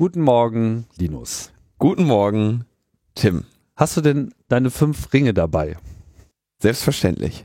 [0.00, 1.52] Guten Morgen, Linus.
[1.76, 2.64] Guten Morgen,
[3.14, 3.44] Tim.
[3.76, 5.76] Hast du denn deine fünf Ringe dabei?
[6.58, 7.44] Selbstverständlich.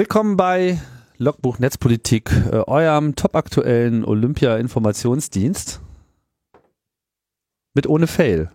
[0.00, 0.80] Willkommen bei
[1.18, 5.82] Logbuch Netzpolitik, äh, eurem topaktuellen Olympia-Informationsdienst.
[7.74, 8.50] Mit ohne Fail.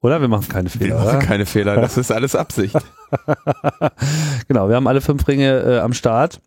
[0.00, 0.22] Oder?
[0.22, 0.96] Wir machen keine Fehler.
[0.96, 1.26] Wir machen oder?
[1.26, 2.74] keine Fehler, das ist alles Absicht.
[4.48, 6.40] genau, wir haben alle fünf Ringe äh, am Start.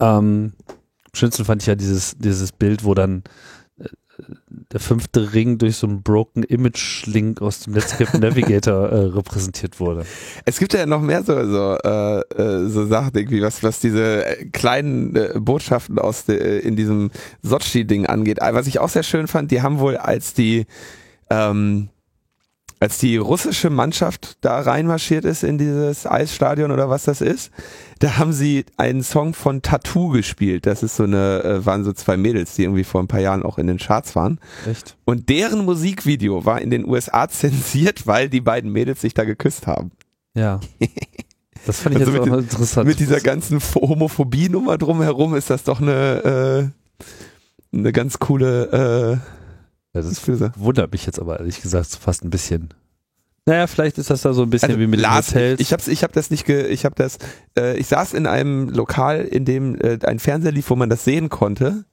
[0.00, 3.22] Ähm, am schönsten fand ich ja dieses, dieses Bild, wo dann
[4.72, 9.80] der fünfte Ring durch so einen Broken Image Link aus dem Netscape Navigator äh, repräsentiert
[9.80, 10.04] wurde.
[10.44, 14.24] Es gibt ja noch mehr so, so, äh, äh, so Sachen irgendwie, was, was diese
[14.24, 17.10] äh, kleinen äh, Botschaften aus de, äh, in diesem
[17.42, 18.38] Sochi-Ding angeht.
[18.40, 20.66] Was ich auch sehr schön fand, die haben wohl als die
[21.30, 21.88] ähm,
[22.82, 27.50] als die russische Mannschaft da reinmarschiert ist in dieses Eisstadion oder was das ist,
[28.00, 30.66] da haben sie einen Song von Tattoo gespielt.
[30.66, 33.44] Das ist so eine, äh, waren so zwei Mädels, die irgendwie vor ein paar Jahren
[33.44, 34.40] auch in den Charts waren.
[34.68, 34.96] Echt?
[35.04, 39.66] Und deren Musikvideo war in den USA zensiert, weil die beiden Mädels sich da geküsst
[39.66, 39.92] haben.
[40.34, 40.58] Ja.
[41.64, 42.88] Das fand ich Also jetzt auch den- interessant.
[42.88, 46.72] Mit dieser ganzen Pho- Homophobie-Nummer drumherum ist das doch eine,
[47.72, 49.41] äh, eine ganz coole äh,
[49.92, 50.52] das Füße.
[50.56, 52.70] wundert mich jetzt aber ehrlich gesagt fast ein bisschen.
[53.44, 55.60] Naja, vielleicht ist das da so ein bisschen Also, wie mit den Lars, Hotels.
[55.60, 57.18] ich hab's, ich hab das nicht, ge, ich hab das,
[57.58, 61.04] äh, ich saß in einem Lokal, in dem äh, ein Fernseher lief, wo man das
[61.04, 61.84] sehen konnte,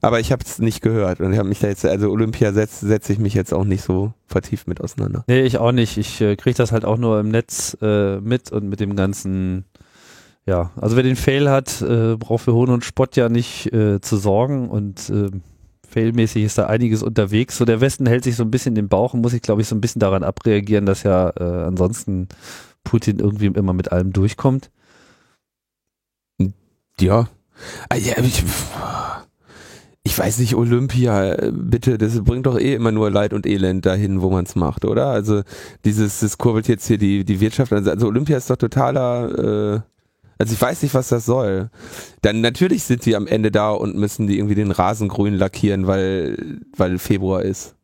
[0.00, 2.86] aber ich habe es nicht gehört und ich habe mich da jetzt, also Olympia setze
[2.86, 5.24] setz ich mich jetzt auch nicht so vertieft mit auseinander.
[5.26, 5.98] nee, ich auch nicht.
[5.98, 9.64] Ich äh, kriege das halt auch nur im Netz äh, mit und mit dem ganzen,
[10.46, 14.00] ja, also wer den Fail hat, äh, braucht für Hohn und Spott ja nicht äh,
[14.00, 15.30] zu sorgen und äh,
[15.92, 17.58] Failmäßig ist da einiges unterwegs.
[17.58, 19.68] So der Westen hält sich so ein bisschen den Bauch und muss sich, glaube ich,
[19.68, 22.28] so ein bisschen daran abreagieren, dass ja äh, ansonsten
[22.82, 24.70] Putin irgendwie immer mit allem durchkommt.
[26.98, 27.28] Ja.
[27.88, 28.14] Ah, ich,
[30.04, 33.86] ich weiß nicht, Olympia, äh, bitte, das bringt doch eh immer nur Leid und Elend
[33.86, 35.08] dahin, wo man es macht, oder?
[35.08, 35.42] Also
[35.84, 37.72] dieses, das kurbelt jetzt hier die, die Wirtschaft.
[37.72, 39.80] Also, also Olympia ist doch totaler, äh,
[40.42, 41.70] also ich weiß nicht, was das soll.
[42.22, 45.86] Dann natürlich sind die am Ende da und müssen die irgendwie den Rasen grün lackieren,
[45.86, 47.76] weil, weil Februar ist.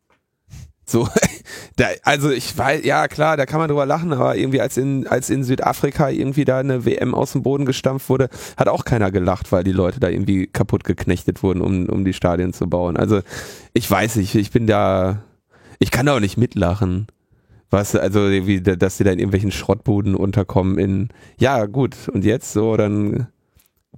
[0.85, 1.07] So,
[1.77, 5.07] da, also ich weiß, ja klar, da kann man drüber lachen, aber irgendwie als in,
[5.07, 8.27] als in Südafrika irgendwie da eine WM aus dem Boden gestampft wurde,
[8.57, 12.13] hat auch keiner gelacht, weil die Leute da irgendwie kaputt geknechtet wurden, um, um die
[12.13, 12.97] Stadien zu bauen.
[12.97, 13.21] Also
[13.71, 15.23] ich weiß nicht, ich bin da,
[15.79, 17.07] ich kann da auch nicht mitlachen.
[17.69, 22.53] Was, also wie, dass die da in irgendwelchen Schrottbuden unterkommen in, ja gut, und jetzt
[22.53, 23.27] so, dann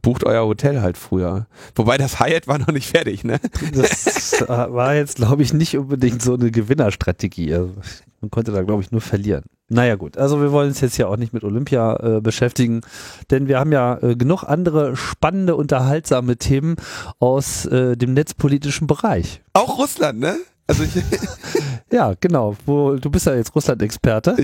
[0.01, 1.47] bucht euer Hotel halt früher.
[1.75, 3.39] Wobei das Hyatt war noch nicht fertig, ne?
[3.73, 7.53] Das war jetzt, glaube ich, nicht unbedingt so eine Gewinnerstrategie.
[7.53, 7.73] Also,
[8.19, 9.43] man konnte da, glaube ich, nur verlieren.
[9.69, 12.81] Naja gut, also wir wollen uns jetzt ja auch nicht mit Olympia äh, beschäftigen,
[13.29, 16.75] denn wir haben ja äh, genug andere spannende, unterhaltsame Themen
[17.19, 19.41] aus äh, dem netzpolitischen Bereich.
[19.53, 20.35] Auch Russland, ne?
[20.67, 20.91] Also ich,
[21.91, 22.55] Ja, genau.
[22.65, 24.35] Wo, du bist ja jetzt Russland-Experte.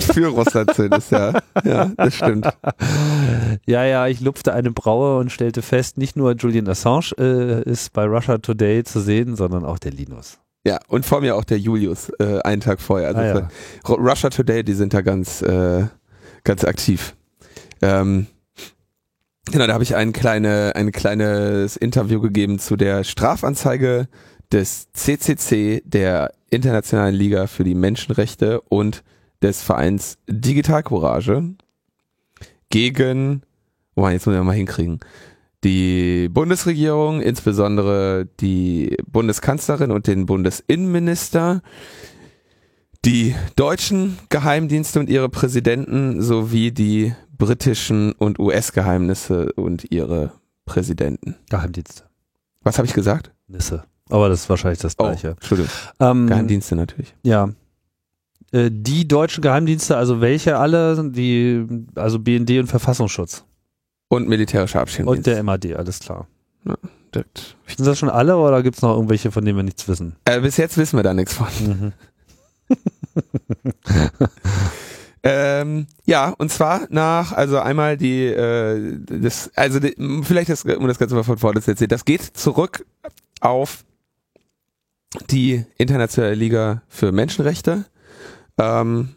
[0.00, 1.32] für Russland sind es, ja.
[1.64, 2.48] Ja, das stimmt.
[3.66, 7.92] Ja, ja, ich lupfte eine Braue und stellte fest, nicht nur Julian Assange äh, ist
[7.92, 10.38] bei Russia Today zu sehen, sondern auch der Linus.
[10.64, 13.08] Ja, und vor mir auch der Julius, äh, einen Tag vorher.
[13.08, 13.48] Also Ah,
[13.88, 13.94] ja.
[13.94, 15.86] Russia Today, die sind da ganz, äh,
[16.44, 17.14] ganz aktiv.
[17.80, 18.26] Ähm,
[19.50, 24.08] genau, da habe ich ein, kleine, ein kleines Interview gegeben zu der Strafanzeige
[24.52, 29.02] des CCC, der Internationalen Liga für die Menschenrechte und
[29.40, 31.54] des Vereins Digital Courage
[32.68, 33.42] gegen,
[33.94, 35.00] oh, jetzt muss ich mal hinkriegen,
[35.64, 41.62] die Bundesregierung, insbesondere die Bundeskanzlerin und den Bundesinnenminister,
[43.04, 50.32] die deutschen Geheimdienste und ihre Präsidenten sowie die britischen und US-Geheimnisse und ihre
[50.64, 51.36] Präsidenten.
[51.50, 52.04] Geheimdienste.
[52.62, 53.32] Was habe ich gesagt?
[53.48, 53.84] Nisse.
[54.10, 55.30] Aber das ist wahrscheinlich das Oh, gleiche.
[55.30, 55.70] Entschuldigung.
[56.00, 57.14] Ähm, Geheimdienste natürlich.
[57.22, 57.48] Ja.
[58.52, 61.10] Äh, Die deutschen Geheimdienste, also welche alle?
[61.10, 63.44] Die, also BND und Verfassungsschutz.
[64.08, 65.18] Und militärischer Abschirmdienst.
[65.18, 66.26] Und der MAD, alles klar.
[67.14, 67.56] Direkt.
[67.66, 70.16] Sind das schon alle oder gibt es noch irgendwelche, von denen wir nichts wissen?
[70.26, 71.46] Äh, bis jetzt wissen wir da nichts von.
[71.60, 71.92] Mhm.
[75.24, 79.94] Ähm, ja, und zwar nach, also einmal die, äh, das, also die,
[80.24, 82.84] vielleicht das, um das Ganze mal von vorne zu erzählen, das geht zurück
[83.40, 83.84] auf
[85.30, 87.84] die Internationale Liga für Menschenrechte
[88.58, 89.10] ähm,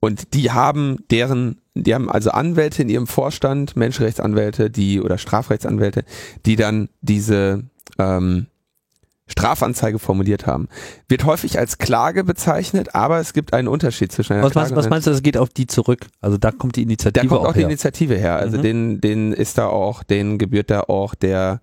[0.00, 6.04] Und die haben deren, die haben also Anwälte in ihrem Vorstand, Menschenrechtsanwälte, die oder Strafrechtsanwälte,
[6.46, 7.64] die dann diese
[7.98, 8.46] ähm,
[9.26, 10.68] Strafanzeige formuliert haben.
[11.08, 14.76] Wird häufig als Klage bezeichnet, aber es gibt einen Unterschied zwischen einer Was, Klage meinst,
[14.76, 16.06] was und meinst du, das geht auf die zurück?
[16.20, 17.68] Also da kommt die Initiative da kommt auch, die her.
[17.68, 18.36] Initiative her.
[18.36, 18.62] Also Mhm.
[18.62, 21.60] den, den ist da auch, den gebührt da auch der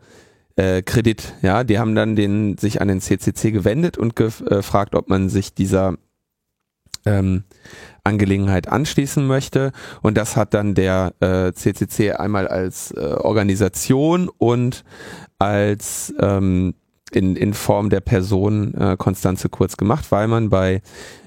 [0.58, 1.34] äh, Kredit.
[1.42, 5.54] Ja, die haben dann den sich an den CCC gewendet und gefragt, ob man sich
[5.54, 5.96] dieser
[7.06, 7.44] ähm,
[8.04, 9.72] Angelegenheit anschließen möchte.
[10.02, 14.84] Und das hat dann der äh, CCC einmal als äh, Organisation und
[15.40, 16.74] als ähm,
[17.12, 20.82] in, in Form der Person äh, Konstanze Kurz gemacht, weil man bei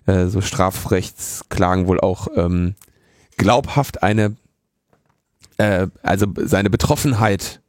[0.07, 2.75] äh, so Strafrechtsklagen wohl auch ähm,
[3.39, 4.37] glaubhaft eine,
[5.57, 7.61] äh, also seine Betroffenheit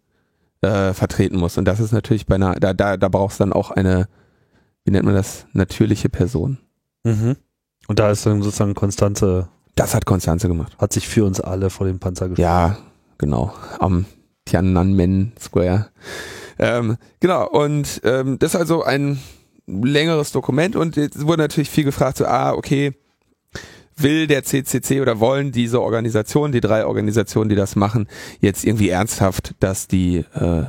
[0.61, 1.57] äh, vertreten muss.
[1.57, 4.07] Und das ist natürlich bei einer, da, da, da brauchst du dann auch eine,
[4.85, 6.57] wie nennt man das, natürliche Person.
[7.03, 7.35] Mhm.
[7.87, 10.77] Und da ist dann sozusagen Konstanze, Das hat Konstanze gemacht.
[10.77, 12.47] hat sich für uns alle vor den Panzer gestellt.
[12.47, 12.77] Ja,
[13.17, 13.53] genau.
[13.79, 14.05] Am
[14.45, 15.87] Tiananmen Square.
[16.59, 19.19] Ähm, genau, und ähm, das ist also ein
[19.67, 22.93] längeres Dokument und jetzt wurde natürlich viel gefragt, so, ah, okay,
[24.03, 28.07] will der CCC oder wollen diese Organisationen, die drei Organisationen, die das machen,
[28.39, 30.63] jetzt irgendwie ernsthaft, dass die, äh,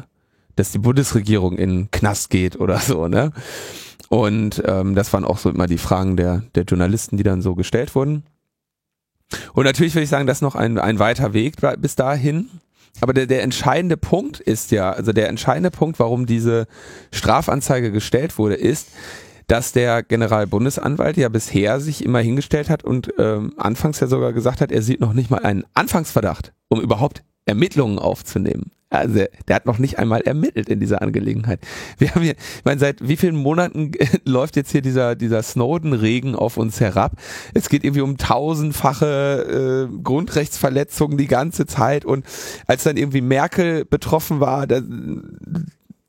[0.57, 3.33] dass die Bundesregierung in den Knast geht oder so, ne?
[4.09, 7.55] Und ähm, das waren auch so immer die Fragen der, der Journalisten, die dann so
[7.55, 8.25] gestellt wurden.
[9.55, 12.51] Und natürlich würde ich sagen, das ist noch ein, ein weiter Weg bis dahin.
[13.01, 16.67] Aber der, der entscheidende Punkt ist ja, also der entscheidende Punkt, warum diese
[17.11, 18.89] Strafanzeige gestellt wurde, ist,
[19.53, 24.63] dass der Generalbundesanwalt ja bisher sich immer hingestellt hat und ähm, anfangs ja sogar gesagt
[24.63, 28.71] hat, er sieht noch nicht mal einen Anfangsverdacht, um überhaupt Ermittlungen aufzunehmen.
[28.89, 31.61] Also der, hat noch nicht einmal ermittelt in dieser Angelegenheit.
[31.99, 33.93] Wir haben hier, ich meine, seit wie vielen Monaten
[34.25, 37.13] läuft jetzt hier dieser, dieser Snowden-Regen auf uns herab?
[37.53, 42.25] Es geht irgendwie um tausendfache äh, Grundrechtsverletzungen die ganze Zeit und
[42.67, 44.81] als dann irgendwie Merkel betroffen war, da,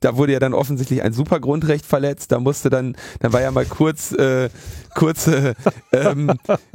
[0.03, 2.31] da wurde ja dann offensichtlich ein super Grundrecht verletzt.
[2.31, 4.50] Da musste dann, dann war ja mal kurz äh,
[4.95, 5.53] kurze
[5.91, 6.31] ähm,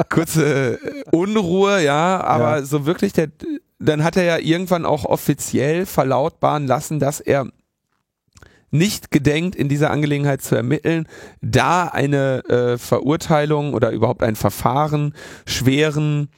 [0.08, 0.78] kurze
[1.12, 2.62] Unruhe, ja, aber Ja.
[2.62, 3.28] so wirklich der,
[3.78, 7.46] dann hat er ja irgendwann auch offiziell verlautbaren lassen, dass er
[8.70, 11.06] nicht gedenkt, in dieser Angelegenheit zu ermitteln,
[11.40, 15.14] da eine äh, Verurteilung oder überhaupt ein Verfahren
[15.46, 16.28] schweren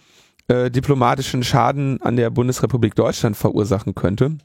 [0.46, 4.38] äh, diplomatischen Schaden an der Bundesrepublik Deutschland verursachen könnte.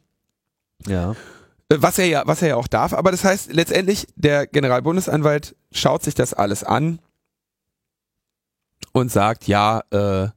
[0.88, 1.16] Ja.
[1.70, 2.94] Äh, Was er ja, was er ja auch darf.
[2.94, 7.00] Aber das heißt, letztendlich, der Generalbundesanwalt schaut sich das alles an
[8.92, 10.30] und sagt, ja, äh,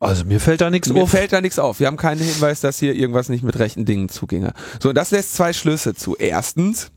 [0.00, 1.10] Also mir fällt da nichts mir auf.
[1.10, 1.80] fällt da nichts auf.
[1.80, 4.52] Wir haben keinen Hinweis, dass hier irgendwas nicht mit rechten Dingen zuginge.
[4.80, 6.16] So, und das lässt zwei Schlüsse zu.
[6.16, 6.90] Erstens,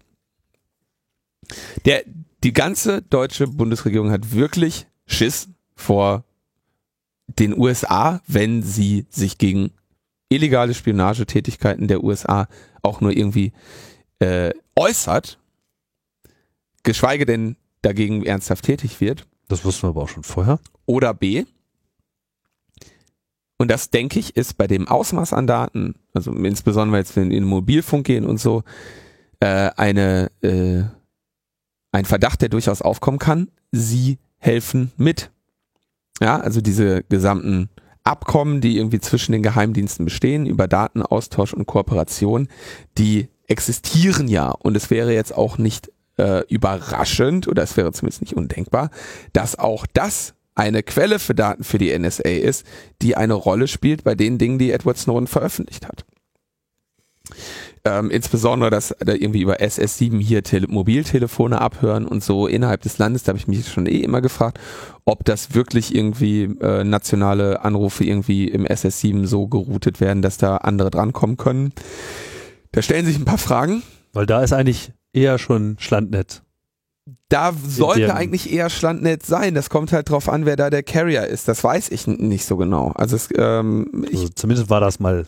[1.86, 2.04] der,
[2.44, 6.24] die ganze deutsche Bundesregierung hat wirklich Schiss vor
[7.28, 9.72] den USA, wenn sie sich gegen
[10.30, 12.48] illegale Spionagetätigkeiten der USA
[12.82, 13.54] auch nur irgendwie
[14.20, 15.40] äh, äußert,
[16.84, 19.28] geschweige denn dagegen ernsthaft tätig wird.
[19.48, 20.60] Das wussten wir aber auch schon vorher.
[20.86, 21.46] Oder B.
[23.58, 27.38] Und das denke ich ist bei dem Ausmaß an Daten, also insbesondere jetzt wenn wir
[27.38, 28.64] in den Mobilfunk gehen und so,
[29.40, 30.84] äh, eine äh,
[31.92, 33.50] ein Verdacht, der durchaus aufkommen kann.
[33.72, 35.32] Sie helfen mit.
[36.22, 37.70] Ja, also diese gesamten
[38.08, 42.48] Abkommen, die irgendwie zwischen den Geheimdiensten bestehen über Datenaustausch und Kooperation,
[42.98, 44.50] die existieren ja.
[44.50, 48.90] Und es wäre jetzt auch nicht äh, überraschend oder es wäre zumindest nicht undenkbar,
[49.34, 52.66] dass auch das eine Quelle für Daten für die NSA ist,
[53.02, 56.06] die eine Rolle spielt bei den Dingen, die Edward Snowden veröffentlicht hat.
[57.86, 62.98] Ähm, insbesondere, dass da irgendwie über SS7 hier Tele Mobiltelefone abhören und so innerhalb des
[62.98, 64.60] Landes, da habe ich mich schon eh immer gefragt,
[65.06, 70.58] ob das wirklich irgendwie äh, nationale Anrufe irgendwie im SS7 so geroutet werden, dass da
[70.58, 71.72] andere drankommen können.
[72.72, 73.84] Da stellen sich ein paar Fragen.
[74.14, 76.42] Weil da ist eigentlich eher schon Schlandnetz.
[77.30, 79.54] Da sollte eigentlich eher Schlandnetz sein.
[79.54, 81.48] Das kommt halt drauf an, wer da der Carrier ist.
[81.48, 82.92] Das weiß ich nicht so genau.
[82.96, 85.26] Also es, ähm, Also zumindest war das mal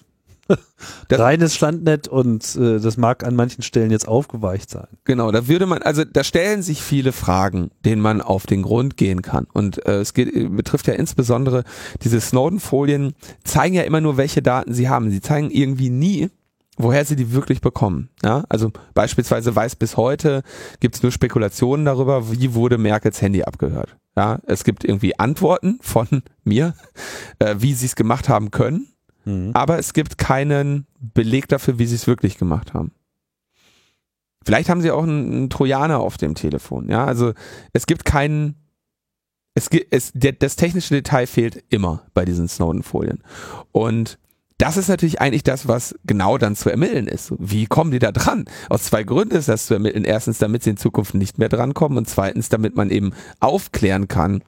[1.08, 4.88] Das- reines Schlandnetz und äh, das mag an manchen Stellen jetzt aufgeweicht sein.
[5.04, 8.98] Genau, da würde man, also da stellen sich viele Fragen, denen man auf den Grund
[8.98, 9.48] gehen kann.
[9.54, 11.64] Und äh, es geht, betrifft ja insbesondere
[12.04, 13.14] diese Snowden-Folien,
[13.44, 15.12] zeigen ja immer nur, welche Daten sie haben.
[15.12, 16.30] Sie zeigen irgendwie nie,
[16.78, 18.10] woher sie die wirklich bekommen.
[18.24, 18.44] Ja?
[18.50, 20.44] Also beispielsweise weiß bis heute,
[20.80, 23.98] gibt es nur Spekulationen darüber, wie wurde Merkels Handy abgehört.
[24.16, 24.40] Ja?
[24.48, 26.08] Es gibt irgendwie Antworten von
[26.44, 26.74] mir,
[27.40, 28.88] äh, wie sie es gemacht haben können,
[29.30, 29.52] Mhm.
[29.54, 32.92] aber es gibt keinen Beleg dafür, wie sie es wirklich gemacht haben.
[34.46, 37.06] Vielleicht haben sie auch einen, einen Trojaner auf dem Telefon, ja.
[37.06, 37.34] Also
[37.74, 38.56] es gibt keinen,
[39.54, 43.22] Es, es, der, das technische Detail fehlt immer bei diesen Snowden-Folien.
[43.72, 44.18] Und
[44.58, 47.34] das ist natürlich eigentlich das, was genau dann zu ermitteln ist.
[47.38, 48.46] Wie kommen die da dran?
[48.70, 50.04] Aus zwei Gründen ist das zu ermitteln.
[50.04, 54.44] Erstens, damit sie in Zukunft nicht mehr drankommen und zweitens, damit man eben aufklären kann,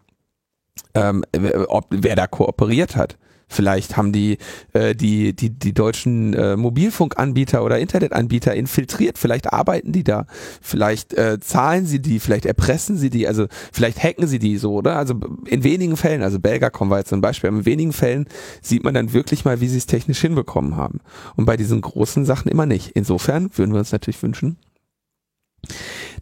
[0.93, 1.23] ähm,
[1.67, 3.17] ob wer da kooperiert hat.
[3.51, 4.37] Vielleicht haben die
[4.71, 9.17] äh, die die die deutschen äh, Mobilfunkanbieter oder Internetanbieter infiltriert.
[9.17, 10.25] Vielleicht arbeiten die da.
[10.61, 12.19] Vielleicht äh, zahlen sie die.
[12.19, 13.27] Vielleicht erpressen sie die.
[13.27, 14.95] Also vielleicht hacken sie die so, oder?
[14.95, 15.15] Also
[15.45, 16.23] in wenigen Fällen.
[16.23, 17.49] Also Belgacom war jetzt ein Beispiel.
[17.49, 18.25] In wenigen Fällen
[18.61, 21.01] sieht man dann wirklich mal, wie sie es technisch hinbekommen haben.
[21.35, 22.91] Und bei diesen großen Sachen immer nicht.
[22.95, 24.57] Insofern würden wir uns natürlich wünschen,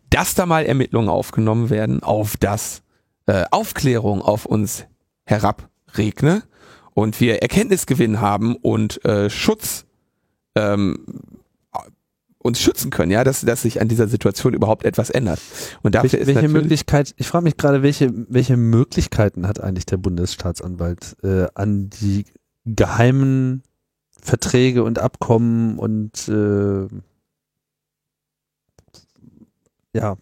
[0.09, 2.81] dass da mal Ermittlungen aufgenommen werden, auf das
[3.27, 4.85] äh, Aufklärung auf uns
[5.25, 6.41] herabregne
[6.99, 9.85] und wir Erkenntnisgewinn haben und äh, Schutz
[10.55, 11.05] ähm,
[12.39, 15.39] uns schützen können, ja, dass, dass sich an dieser Situation überhaupt etwas ändert.
[15.81, 19.85] Und dafür welche, ist welche Möglichkeit, ich frage mich gerade, welche, welche Möglichkeiten hat eigentlich
[19.85, 22.25] der Bundesstaatsanwalt äh, an die
[22.65, 23.63] geheimen
[24.21, 26.87] Verträge und Abkommen und äh,
[29.93, 30.17] ja,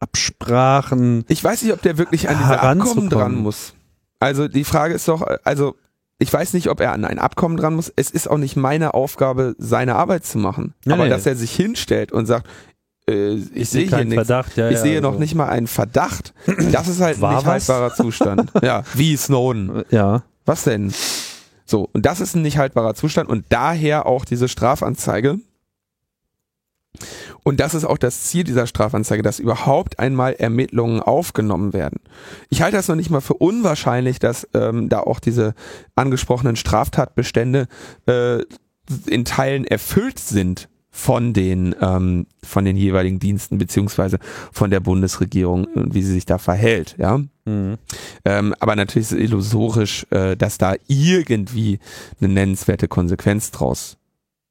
[0.00, 1.24] Absprachen.
[1.28, 3.74] Ich weiß nicht, ob der wirklich an diese Abkommen dran muss.
[4.20, 5.76] Also die Frage ist doch, also
[6.18, 7.92] ich weiß nicht, ob er an ein Abkommen dran muss.
[7.96, 10.74] Es ist auch nicht meine Aufgabe, seine Arbeit zu machen.
[10.84, 11.10] Nee, Aber nee.
[11.10, 12.46] dass er sich hinstellt und sagt,
[13.08, 14.14] äh, ich, ich sehe hier nichts.
[14.14, 15.10] Verdacht, ja, ich ja, sehe also.
[15.10, 16.32] noch nicht mal einen Verdacht.
[16.72, 17.68] Das ist halt War ein nicht was?
[17.68, 18.52] haltbarer Zustand.
[18.62, 19.84] ja, wie Snowden.
[19.90, 20.22] Ja.
[20.44, 20.92] Was denn?
[21.66, 25.38] So, und das ist ein nicht haltbarer Zustand und daher auch diese Strafanzeige.
[27.44, 32.00] Und das ist auch das Ziel dieser Strafanzeige, dass überhaupt einmal Ermittlungen aufgenommen werden.
[32.48, 35.54] Ich halte das noch nicht mal für unwahrscheinlich, dass ähm, da auch diese
[35.94, 37.68] angesprochenen Straftatbestände
[38.06, 38.38] äh,
[39.06, 44.18] in Teilen erfüllt sind von den ähm, von den jeweiligen Diensten beziehungsweise
[44.52, 47.18] von der Bundesregierung und wie sie sich da verhält, ja.
[47.44, 47.78] Mhm.
[48.24, 51.80] Ähm, aber natürlich ist es illusorisch, äh, dass da irgendwie
[52.20, 53.98] eine nennenswerte Konsequenz draus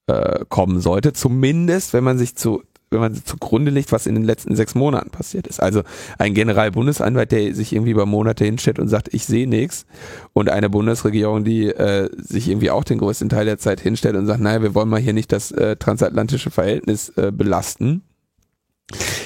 [0.07, 1.13] äh, kommen sollte.
[1.13, 2.62] Zumindest, wenn man sich zu
[2.93, 5.62] wenn man zugrunde legt, was in den letzten sechs Monaten passiert ist.
[5.62, 5.83] Also
[6.17, 9.85] ein Generalbundesanwalt, der sich irgendwie über Monate hinstellt und sagt, ich sehe nichts,
[10.33, 14.25] und eine Bundesregierung, die äh, sich irgendwie auch den größten Teil der Zeit hinstellt und
[14.25, 18.03] sagt, naja, wir wollen mal hier nicht das äh, transatlantische Verhältnis äh, belasten.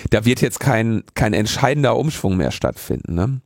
[0.09, 3.15] Da wird jetzt kein, kein entscheidender Umschwung mehr stattfinden.
[3.15, 3.41] Ne?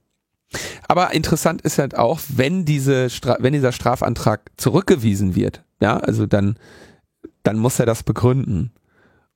[0.87, 6.25] Aber interessant ist halt auch, wenn diese Stra wenn dieser Strafantrag zurückgewiesen wird, ja, also
[6.25, 6.57] dann
[7.43, 8.71] dann muss er das begründen.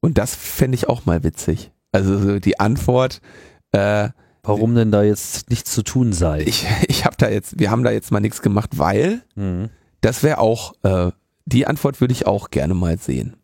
[0.06, 1.72] Und das fände ich auch mal witzig.
[1.92, 3.22] Also die Antwort,
[3.72, 4.10] äh,
[4.44, 6.42] warum denn da jetzt nichts zu tun sei.
[6.42, 9.70] Ich, ich habe da jetzt, wir haben da jetzt mal nichts gemacht, weil mhm.
[10.02, 11.12] das wäre auch, äh,
[11.46, 13.36] die Antwort würde ich auch gerne mal sehen.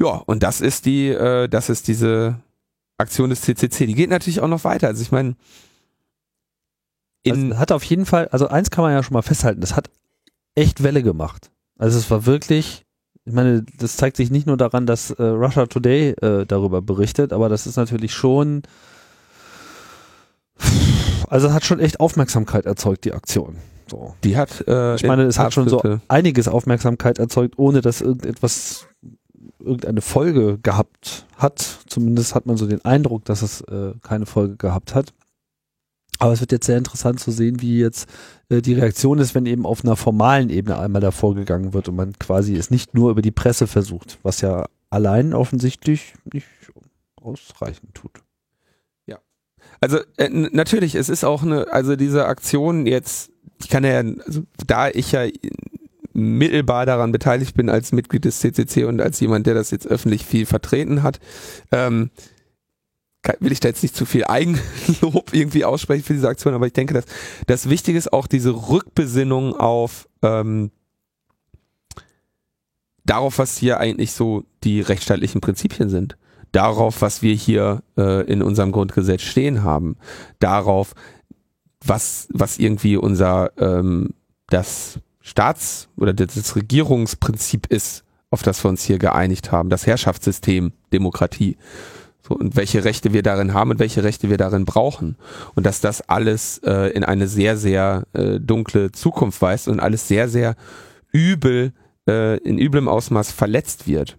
[0.00, 2.40] Ja, und das ist die, äh, das ist diese
[2.96, 3.84] Aktion des CCC.
[3.84, 4.86] Die geht natürlich auch noch weiter.
[4.86, 5.36] Also ich meine,
[7.24, 9.90] in hat auf jeden Fall, also eins kann man ja schon mal festhalten, das hat
[10.54, 11.50] echt Welle gemacht.
[11.76, 12.85] Also es war wirklich,
[13.26, 17.32] ich meine, das zeigt sich nicht nur daran, dass äh, Russia Today äh, darüber berichtet,
[17.32, 18.62] aber das ist natürlich schon,
[21.28, 23.56] also es hat schon echt Aufmerksamkeit erzeugt, die Aktion.
[23.90, 24.14] So.
[24.22, 28.86] Die hat, äh, ich meine, es hat schon so einiges Aufmerksamkeit erzeugt, ohne dass irgendetwas,
[29.58, 31.60] irgendeine Folge gehabt hat.
[31.86, 35.12] Zumindest hat man so den Eindruck, dass es äh, keine Folge gehabt hat.
[36.18, 38.08] Aber es wird jetzt sehr interessant zu sehen, wie jetzt
[38.48, 41.96] äh, die Reaktion ist, wenn eben auf einer formalen Ebene einmal davor gegangen wird und
[41.96, 46.46] man quasi es nicht nur über die Presse versucht, was ja allein offensichtlich nicht
[47.16, 48.22] ausreichend tut.
[49.06, 49.18] Ja.
[49.80, 53.30] Also äh, natürlich, es ist auch eine, also diese Aktion jetzt,
[53.60, 55.26] ich kann ja, also da ich ja
[56.12, 60.24] mittelbar daran beteiligt bin als Mitglied des CCC und als jemand, der das jetzt öffentlich
[60.24, 61.20] viel vertreten hat,
[61.72, 62.10] ähm,
[63.40, 66.72] will ich da jetzt nicht zu viel Eigenlob irgendwie aussprechen für diese Aktion, aber ich
[66.72, 67.04] denke, dass
[67.46, 70.70] das Wichtige ist auch diese Rückbesinnung auf ähm,
[73.04, 76.16] darauf, was hier eigentlich so die rechtsstaatlichen Prinzipien sind,
[76.52, 79.96] darauf, was wir hier äh, in unserem Grundgesetz stehen haben,
[80.38, 80.94] darauf,
[81.84, 84.14] was was irgendwie unser ähm,
[84.48, 90.72] das Staats- oder das Regierungsprinzip ist, auf das wir uns hier geeinigt haben, das Herrschaftssystem
[90.92, 91.56] Demokratie.
[92.26, 95.16] So, und welche Rechte wir darin haben und welche Rechte wir darin brauchen.
[95.54, 100.08] Und dass das alles äh, in eine sehr, sehr äh, dunkle Zukunft weist und alles
[100.08, 100.56] sehr, sehr
[101.12, 101.72] übel,
[102.08, 104.18] äh, in üblem Ausmaß verletzt wird.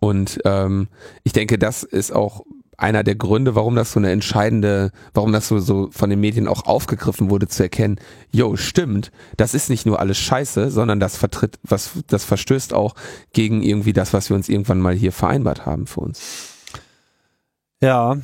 [0.00, 0.88] Und ähm,
[1.24, 2.44] ich denke, das ist auch
[2.76, 6.48] einer der Gründe, warum das so eine entscheidende, warum das so, so von den Medien
[6.48, 8.00] auch aufgegriffen wurde, zu erkennen,
[8.32, 12.94] jo, stimmt, das ist nicht nur alles scheiße, sondern das vertritt, was, das verstößt auch
[13.32, 16.49] gegen irgendwie das, was wir uns irgendwann mal hier vereinbart haben für uns.
[17.82, 18.16] Ja,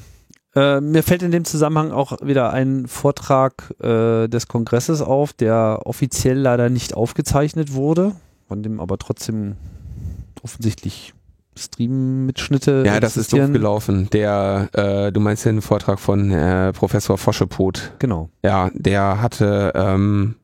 [0.56, 5.82] Äh, mir fällt in dem Zusammenhang auch wieder ein Vortrag äh, des Kongresses auf, der
[5.84, 8.12] offiziell leider nicht aufgezeichnet wurde,
[8.48, 9.56] von dem aber trotzdem
[10.42, 11.12] offensichtlich
[11.58, 12.84] Stream-Mitschnitte.
[12.86, 14.08] Ja, das ist doof gelaufen.
[14.12, 17.92] Der, äh, du meinst den Vortrag von äh, Professor Foschepot.
[17.98, 18.30] Genau.
[18.42, 20.36] Ja, der hatte ähm,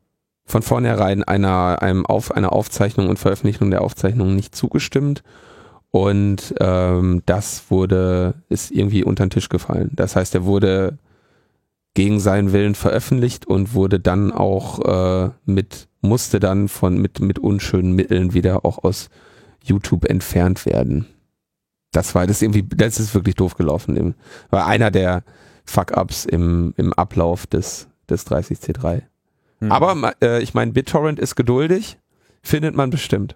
[0.45, 5.23] von vornherein einer, einem Auf, einer Aufzeichnung und Veröffentlichung der Aufzeichnung nicht zugestimmt.
[5.95, 9.91] Und ähm, das wurde, ist irgendwie unter den Tisch gefallen.
[9.93, 10.97] Das heißt, er wurde
[11.93, 14.79] gegen seinen Willen veröffentlicht und wurde dann auch
[15.27, 19.11] äh, mit, musste dann von mit, mit unschönen Mitteln wieder auch aus
[19.63, 21.05] YouTube entfernt werden.
[21.91, 24.15] Das war das irgendwie, das ist wirklich doof gelaufen.
[24.49, 25.21] War einer der
[25.65, 29.03] Fuck-Ups im, im Ablauf des, des 30C3.
[29.59, 29.71] Hm.
[29.71, 31.99] Aber äh, ich meine, BitTorrent ist geduldig,
[32.41, 33.35] findet man bestimmt.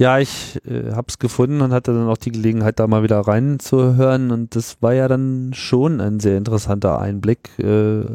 [0.00, 3.20] Ja, ich äh, habe es gefunden und hatte dann auch die Gelegenheit, da mal wieder
[3.20, 4.30] reinzuhören.
[4.30, 8.06] Und das war ja dann schon ein sehr interessanter Einblick, äh,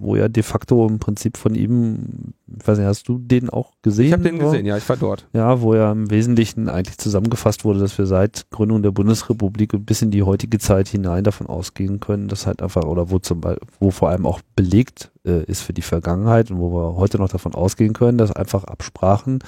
[0.00, 3.72] wo ja de facto im Prinzip von ihm, ich weiß nicht, hast du den auch
[3.80, 4.06] gesehen?
[4.06, 5.26] Ich habe den gesehen, ja, ich war dort.
[5.32, 10.02] Ja, wo ja im Wesentlichen eigentlich zusammengefasst wurde, dass wir seit Gründung der Bundesrepublik bis
[10.02, 13.66] in die heutige Zeit hinein davon ausgehen können, dass halt einfach, oder wo zum Beispiel,
[13.80, 17.30] wo vor allem auch belegt äh, ist für die Vergangenheit und wo wir heute noch
[17.30, 19.38] davon ausgehen können, dass einfach Absprachen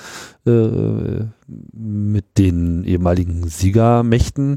[0.46, 4.56] äh, mit den ehemaligen Siegermächten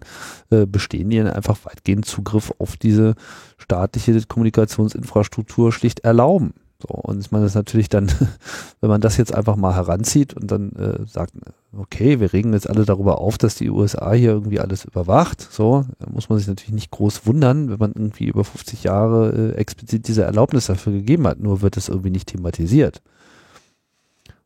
[0.49, 3.15] äh, bestehen, die einfach weitgehend Zugriff auf diese
[3.57, 6.53] staatliche Kommunikationsinfrastruktur schlicht erlauben.
[6.81, 8.07] So, und ich meine, das ist natürlich dann,
[8.79, 11.33] wenn man das jetzt einfach mal heranzieht und dann äh, sagt,
[11.77, 15.85] okay, wir regen jetzt alle darüber auf, dass die USA hier irgendwie alles überwacht, so,
[15.99, 19.57] da muss man sich natürlich nicht groß wundern, wenn man irgendwie über 50 Jahre äh,
[19.57, 23.01] explizit diese Erlaubnis dafür gegeben hat, nur wird es irgendwie nicht thematisiert.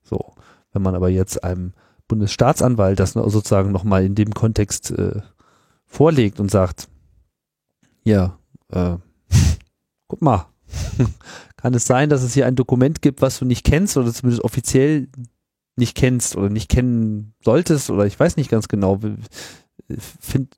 [0.02, 0.34] So,
[0.72, 1.74] wenn man aber jetzt einem
[2.08, 5.22] Bundesstaatsanwalt das sozusagen nochmal in dem Kontext äh,
[5.86, 6.88] vorlegt und sagt,
[8.04, 8.38] ja,
[8.70, 8.98] äh,
[10.08, 10.48] guck mal,
[11.64, 14.44] kann es sein, dass es hier ein Dokument gibt, was du nicht kennst oder zumindest
[14.44, 15.08] offiziell
[15.78, 19.00] nicht kennst oder nicht kennen solltest oder ich weiß nicht ganz genau.
[20.20, 20.58] Find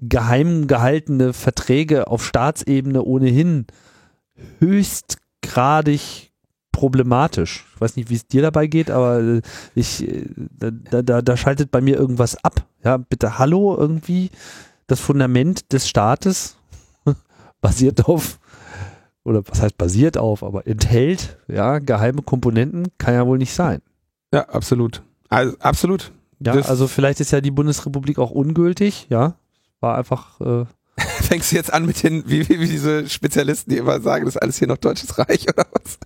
[0.00, 3.68] geheim gehaltene Verträge auf Staatsebene ohnehin
[4.58, 6.32] höchstgradig
[6.72, 7.64] problematisch.
[7.76, 9.42] Ich weiß nicht, wie es dir dabei geht, aber
[9.76, 10.08] ich,
[10.58, 12.66] da, da, da schaltet bei mir irgendwas ab.
[12.82, 14.30] Ja, bitte Hallo irgendwie.
[14.88, 16.56] Das Fundament des Staates
[17.60, 18.40] basiert auf
[19.26, 23.82] oder was heißt basiert auf, aber enthält, ja, geheime Komponenten, kann ja wohl nicht sein.
[24.32, 25.02] Ja, absolut.
[25.28, 26.12] Also, absolut.
[26.38, 29.34] Ja, das also vielleicht ist ja die Bundesrepublik auch ungültig, ja.
[29.80, 30.40] War einfach.
[30.40, 30.64] Äh
[30.98, 34.36] Fängst du jetzt an mit den, wie, wie, wie diese Spezialisten, die immer sagen, das
[34.36, 35.98] ist alles hier noch Deutsches Reich oder was?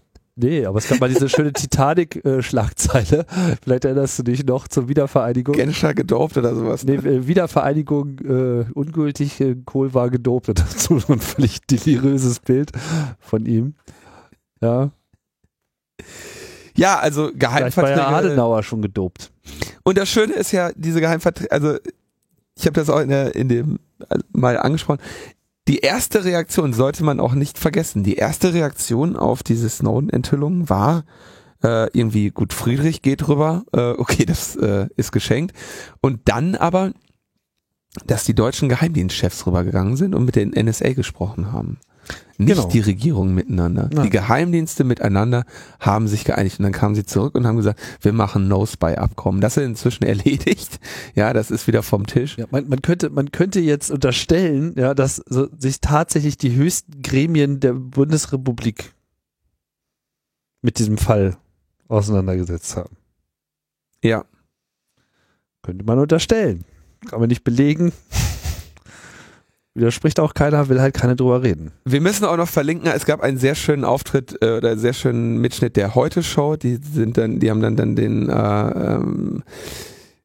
[0.42, 3.26] Nee, aber es gab mal diese schöne Titanic-Schlagzeile.
[3.62, 5.54] Vielleicht erinnerst du dich noch zur Wiedervereinigung.
[5.54, 6.84] Genscher gedopt oder sowas.
[6.84, 10.48] Nee, äh, Wiedervereinigung äh, ungültig, äh, Kohl war gedopt.
[10.48, 12.70] Dazu so ein völlig deliröses Bild
[13.18, 13.74] von ihm.
[14.62, 14.90] Ja.
[16.74, 17.72] Ja, also Geheimverträge.
[17.72, 19.30] Vielleicht war ja Adenauer schon gedopt.
[19.82, 21.76] Und das Schöne ist ja, diese Geheimverträge, also
[22.56, 23.78] ich habe das auch in, der, in dem
[24.32, 25.00] mal angesprochen
[25.70, 28.02] die erste Reaktion sollte man auch nicht vergessen.
[28.02, 31.04] Die erste Reaktion auf diese Snowden-Enthüllung war
[31.62, 35.56] äh, irgendwie, gut, Friedrich geht rüber, äh, okay, das äh, ist geschenkt.
[36.00, 36.90] Und dann aber,
[38.04, 41.78] dass die deutschen Geheimdienstchefs rübergegangen sind und mit den NSA gesprochen haben.
[42.38, 42.68] Nicht genau.
[42.68, 43.90] die Regierung miteinander.
[43.92, 44.04] Nein.
[44.04, 45.44] Die Geheimdienste miteinander
[45.78, 49.40] haben sich geeinigt und dann kamen sie zurück und haben gesagt, wir machen No-Spy-Abkommen.
[49.40, 50.80] Das ist inzwischen erledigt.
[51.14, 52.38] Ja, das ist wieder vom Tisch.
[52.38, 57.02] Ja, man, man könnte, man könnte jetzt unterstellen, ja, dass so, sich tatsächlich die höchsten
[57.02, 58.92] Gremien der Bundesrepublik
[60.62, 61.36] mit diesem Fall
[61.88, 62.96] auseinandergesetzt haben.
[64.02, 64.24] Ja.
[65.62, 66.64] Könnte man unterstellen.
[67.08, 67.92] Kann man nicht belegen.
[69.74, 71.70] Widerspricht auch keiner, will halt keiner drüber reden.
[71.84, 75.38] Wir müssen auch noch verlinken, es gab einen sehr schönen Auftritt äh, oder sehr schönen
[75.38, 76.56] Mitschnitt der Heute-Show.
[76.56, 79.44] Die sind dann, die haben dann, dann den äh, ähm,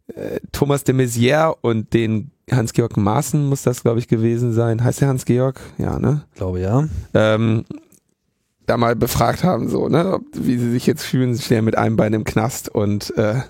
[0.08, 4.84] äh, Thomas de Maizière und den Hans-Georg Maaßen muss das, glaube ich, gewesen sein.
[4.84, 5.60] Heißt der Hans-Georg?
[5.77, 6.25] Ja, ne?
[6.31, 6.88] Ich glaube ja.
[7.13, 7.65] Ähm,
[8.65, 11.97] da mal befragt haben, so, ne, wie sie sich jetzt fühlen, sie stehen mit einem
[11.97, 13.41] Bein im Knast und äh,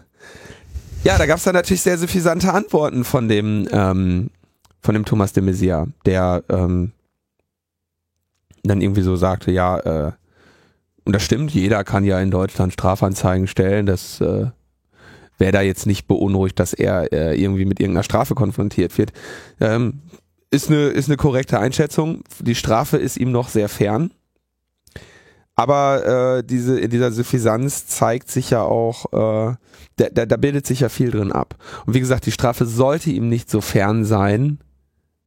[1.05, 4.31] ja, da gab es dann natürlich sehr suffisante Antworten von dem ähm,
[4.86, 6.91] von dem Thomas de Maizière, der ähm,
[8.63, 10.12] dann irgendwie so sagte, ja, äh,
[11.04, 14.48] und das stimmt, jeder kann ja in Deutschland Strafanzeigen stellen, das äh,
[15.38, 19.12] wäre da jetzt nicht beunruhigt, dass er äh, irgendwie mit irgendeiner Strafe konfrontiert wird.
[19.60, 20.02] Ähm,
[20.52, 22.24] ist eine ist eine korrekte Einschätzung.
[22.39, 24.12] Die Strafe ist ihm noch sehr fern.
[25.56, 29.56] Aber äh, diese in dieser Suffisanz zeigt sich ja auch, äh,
[29.98, 31.56] da, da, da bildet sich ja viel drin ab.
[31.86, 34.60] Und wie gesagt, die Strafe sollte ihm nicht so fern sein,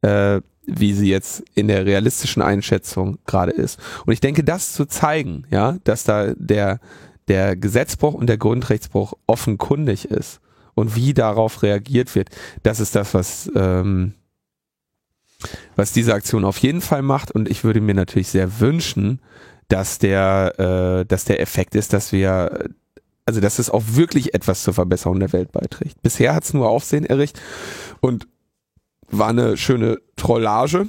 [0.01, 3.79] äh, wie sie jetzt in der realistischen Einschätzung gerade ist.
[4.05, 6.79] Und ich denke, das zu zeigen, ja, dass da der,
[7.27, 10.41] der Gesetzbruch und der Grundrechtsbruch offenkundig ist
[10.75, 12.29] und wie darauf reagiert wird,
[12.63, 14.13] das ist das, was, ähm,
[15.75, 17.31] was diese Aktion auf jeden Fall macht.
[17.31, 19.21] Und ich würde mir natürlich sehr wünschen,
[19.69, 22.69] dass der, äh, dass der Effekt ist, dass wir
[23.25, 26.01] also dass es auch wirklich etwas zur Verbesserung der Welt beiträgt.
[26.01, 27.39] Bisher hat es nur Aufsehen errichtet
[28.01, 28.27] und
[29.11, 30.87] war eine schöne Trollage.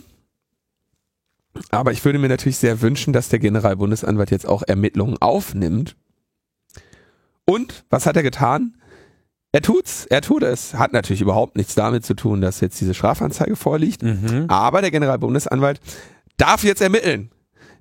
[1.71, 5.97] Aber ich würde mir natürlich sehr wünschen, dass der Generalbundesanwalt jetzt auch Ermittlungen aufnimmt.
[7.45, 8.77] Und was hat er getan?
[9.53, 10.75] Er tut's, er tut es.
[10.75, 14.03] Hat natürlich überhaupt nichts damit zu tun, dass jetzt diese Strafanzeige vorliegt.
[14.03, 14.45] Mhm.
[14.47, 15.81] Aber der Generalbundesanwalt
[16.37, 17.31] darf jetzt ermitteln.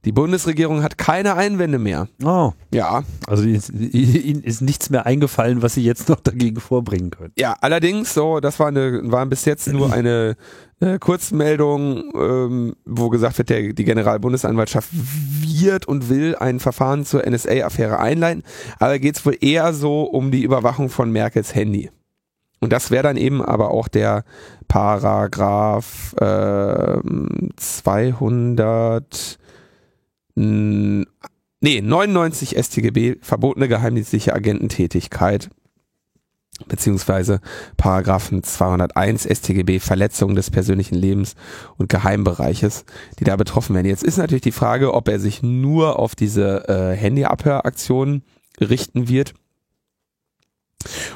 [0.05, 2.07] Die Bundesregierung hat keine Einwände mehr.
[2.23, 2.53] Oh.
[2.73, 3.03] Ja.
[3.27, 7.33] Also ihnen ist nichts mehr eingefallen, was sie jetzt noch dagegen vorbringen können.
[7.37, 10.37] Ja, allerdings, so, das war eine, war bis jetzt nur eine
[10.79, 17.29] äh, Kurzmeldung, ähm, wo gesagt wird, der, die Generalbundesanwaltschaft wird und will ein Verfahren zur
[17.29, 18.43] NSA-Affäre einleiten.
[18.79, 21.89] Aber geht es wohl eher so um die Überwachung von Merkels Handy.
[22.61, 24.23] Und das wäre dann eben aber auch der
[24.67, 26.99] Paragraph äh,
[27.55, 29.39] 200
[30.39, 35.49] nee, 99 StGB, verbotene geheimdienstliche Agententätigkeit,
[36.67, 37.41] beziehungsweise
[37.77, 41.35] Paragraphen 201 StGB, Verletzung des persönlichen Lebens
[41.77, 42.85] und Geheimbereiches,
[43.19, 43.87] die da betroffen werden.
[43.87, 48.23] Jetzt ist natürlich die Frage, ob er sich nur auf diese äh, Handyabhöraktionen
[48.59, 49.33] richten wird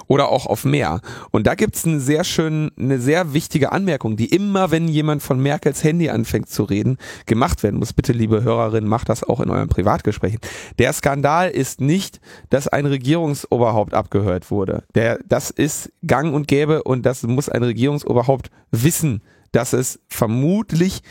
[0.08, 1.02] oder auch auf mehr.
[1.32, 5.40] Und da gibt's eine sehr schön, eine sehr wichtige Anmerkung, die immer, wenn jemand von
[5.40, 7.94] Merkels Handy anfängt zu reden, gemacht werden muss.
[7.94, 10.40] Bitte, liebe Hörerinnen, macht das auch in euren Privatgesprächen.
[10.80, 14.84] Der Skandal ist nicht, dass ein Regierungsoberhaupt abgehört wurde.
[14.96, 19.22] Der, das ist gang und gäbe und das muss ein Regierungsoberhaupt wissen,
[19.54, 21.02] dass es vermutlich,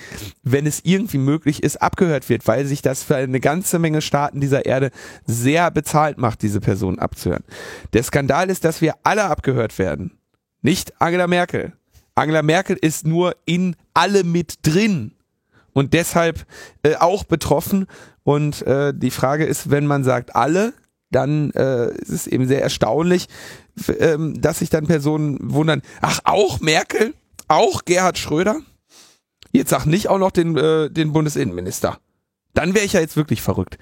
[0.42, 4.40] wenn es irgendwie möglich ist, abgehört wird, weil sich das für eine ganze Menge Staaten
[4.40, 4.90] dieser Erde
[5.24, 7.44] sehr bezahlt macht, diese Person abzuhören.
[7.94, 10.18] Der Skandal ist, dass wir alle abgehört werden.
[10.60, 11.72] Nicht Angela Merkel.
[12.14, 15.12] Angela Merkel ist nur in alle mit drin
[15.72, 16.44] und deshalb
[16.82, 17.86] äh, auch betroffen.
[18.24, 20.74] Und äh, die Frage ist, wenn man sagt alle,
[21.10, 23.28] dann äh, ist es eben sehr erstaunlich,
[23.98, 27.14] ähm, dass sich dann Personen wundern, ach, auch Merkel?
[27.54, 28.60] Auch Gerhard Schröder.
[29.52, 31.98] Jetzt sag nicht auch noch den, äh, den Bundesinnenminister.
[32.54, 33.78] Dann wäre ich ja jetzt wirklich verrückt.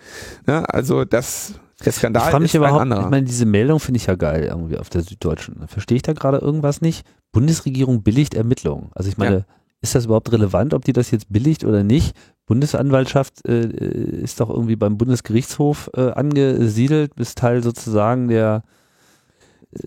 [0.47, 1.55] Ja, also das,
[1.85, 3.05] der Skandal ich frage mich ist überhaupt, ein anderer.
[3.05, 5.67] Ich meine, diese Meldung finde ich ja geil irgendwie auf der Süddeutschen.
[5.69, 7.07] Verstehe ich da gerade irgendwas nicht?
[7.33, 8.91] Bundesregierung billigt Ermittlungen.
[8.95, 9.45] Also ich meine, ja.
[9.81, 12.17] ist das überhaupt relevant, ob die das jetzt billigt oder nicht?
[12.47, 18.63] Bundesanwaltschaft äh, ist doch irgendwie beim Bundesgerichtshof äh, angesiedelt, ist Teil sozusagen der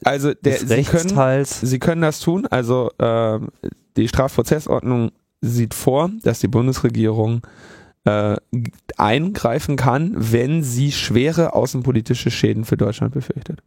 [0.04, 2.48] also der, Sie können, Sie können das tun.
[2.48, 3.40] Also äh,
[3.98, 7.42] die Strafprozessordnung sieht vor, dass die Bundesregierung
[8.06, 8.38] äh,
[8.98, 13.62] eingreifen kann, wenn sie schwere außenpolitische Schäden für Deutschland befürchtet.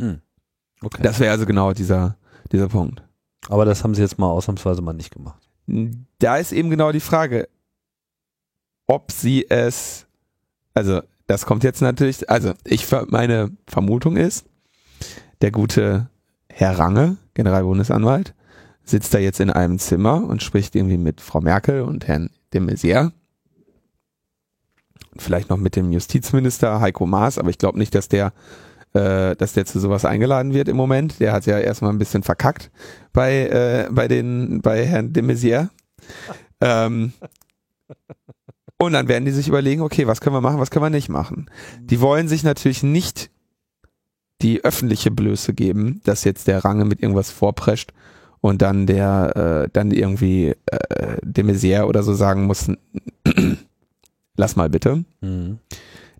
[0.00, 0.20] Hm.
[0.82, 1.02] Okay.
[1.02, 2.16] Das wäre also genau dieser,
[2.52, 3.02] dieser Punkt.
[3.48, 5.48] Aber das haben sie jetzt mal ausnahmsweise mal nicht gemacht.
[6.18, 7.48] Da ist eben genau die Frage,
[8.86, 10.06] ob sie es,
[10.74, 14.46] also das kommt jetzt natürlich, also ich meine Vermutung ist,
[15.40, 16.08] der gute
[16.48, 18.34] Herr Range, Generalbundesanwalt,
[18.84, 22.60] sitzt da jetzt in einem Zimmer und spricht irgendwie mit Frau Merkel und Herrn de
[22.60, 23.12] Maizière.
[25.18, 28.32] Vielleicht noch mit dem Justizminister Heiko Maas, aber ich glaube nicht, dass der,
[28.92, 31.20] äh, dass der zu sowas eingeladen wird im Moment.
[31.20, 32.70] Der hat ja erstmal ein bisschen verkackt
[33.12, 35.68] bei, äh, bei den, bei Herrn de Maizière.
[36.60, 37.12] Ähm,
[38.78, 41.08] und dann werden die sich überlegen, okay, was können wir machen, was können wir nicht
[41.08, 41.50] machen.
[41.80, 43.30] Die wollen sich natürlich nicht
[44.42, 47.92] die öffentliche Blöße geben, dass jetzt der Range mit irgendwas vorprescht
[48.40, 52.70] und dann der, äh, dann irgendwie äh, de Maizière oder so sagen muss,
[54.36, 55.04] lass mal bitte.
[55.20, 55.58] Mhm.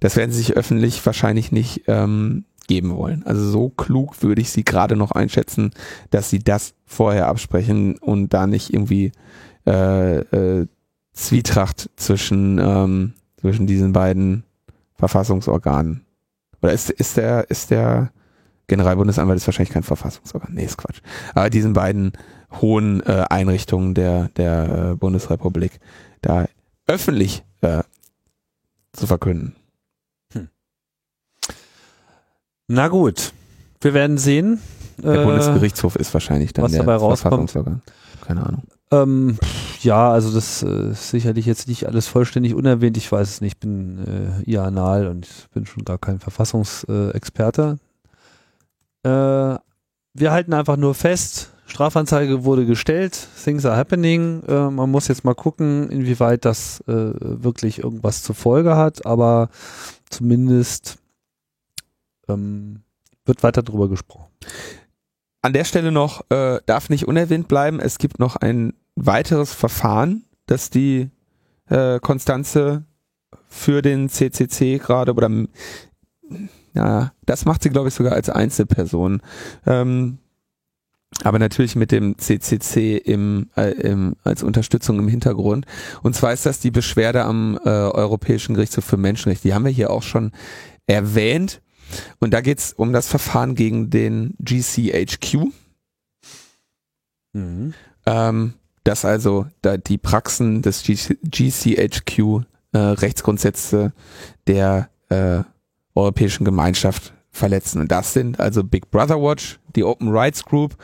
[0.00, 3.22] Das werden sie sich öffentlich wahrscheinlich nicht ähm, geben wollen.
[3.24, 5.70] Also so klug würde ich sie gerade noch einschätzen,
[6.10, 9.12] dass sie das vorher absprechen und da nicht irgendwie
[9.66, 10.66] äh, äh,
[11.12, 14.44] Zwietracht zwischen, ähm, zwischen diesen beiden
[14.94, 16.05] Verfassungsorganen
[16.62, 18.10] oder ist, ist der, ist der
[18.68, 20.52] Generalbundesanwalt ist wahrscheinlich kein Verfassungsorgan.
[20.52, 21.00] Nee, ist Quatsch.
[21.34, 22.12] Aber diesen beiden
[22.60, 25.78] hohen äh, Einrichtungen der, der äh, Bundesrepublik
[26.20, 26.46] da
[26.86, 27.82] öffentlich äh,
[28.92, 29.54] zu verkünden.
[30.32, 30.48] Hm.
[32.68, 33.32] Na gut,
[33.80, 34.60] wir werden sehen.
[34.98, 37.20] Der äh, Bundesgerichtshof ist wahrscheinlich dann was der dabei rauskommt.
[37.50, 37.82] Verfassungsorgan.
[38.26, 38.62] Keine Ahnung.
[38.90, 39.38] Ähm,
[39.82, 42.96] ja, also das äh, ist sicherlich jetzt nicht alles vollständig unerwähnt.
[42.96, 47.78] Ich weiß es nicht, ich bin äh, IANAL und bin schon gar kein Verfassungsexperte.
[49.02, 54.42] Äh, wir halten einfach nur fest, Strafanzeige wurde gestellt, things are happening.
[54.44, 59.50] Äh, man muss jetzt mal gucken, inwieweit das äh, wirklich irgendwas zur Folge hat, aber
[60.08, 60.98] zumindest
[62.28, 62.82] ähm,
[63.24, 64.26] wird weiter drüber gesprochen.
[65.42, 70.24] An der Stelle noch, äh, darf nicht unerwähnt bleiben, es gibt noch ein weiteres Verfahren,
[70.46, 71.10] das die
[71.68, 72.84] äh, Konstanze
[73.48, 75.30] für den CCC gerade oder
[76.74, 79.22] ja, das macht sie glaube ich sogar als Einzelperson.
[79.66, 80.18] Ähm,
[81.22, 85.66] aber natürlich mit dem CCC im, äh, im, als Unterstützung im Hintergrund.
[86.02, 89.48] Und zwar ist das die Beschwerde am äh, Europäischen Gerichtshof für Menschenrechte.
[89.48, 90.32] Die haben wir hier auch schon
[90.86, 91.62] erwähnt.
[92.18, 95.52] Und da geht's um das Verfahren gegen den GCHQ.
[97.32, 97.74] Mhm.
[98.04, 98.54] Ähm,
[98.86, 102.18] dass also da die Praxen des GCHQ
[102.72, 103.92] äh, Rechtsgrundsätze
[104.46, 105.42] der äh,
[105.94, 107.80] Europäischen Gemeinschaft verletzen.
[107.80, 110.76] Und das sind also Big Brother Watch, die Open Rights Group,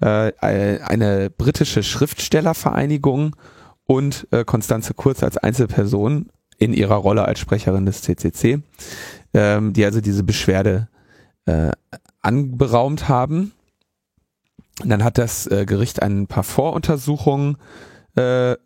[0.00, 3.36] äh, eine britische Schriftstellervereinigung
[3.84, 8.62] und äh, Konstanze Kurz als Einzelperson in ihrer Rolle als Sprecherin des CCC,
[9.34, 10.88] ähm, die also diese Beschwerde
[11.46, 11.70] äh,
[12.20, 13.52] anberaumt haben.
[14.82, 17.56] Und dann hat das äh, Gericht ein paar Voruntersuchungen
[18.16, 18.56] äh, äh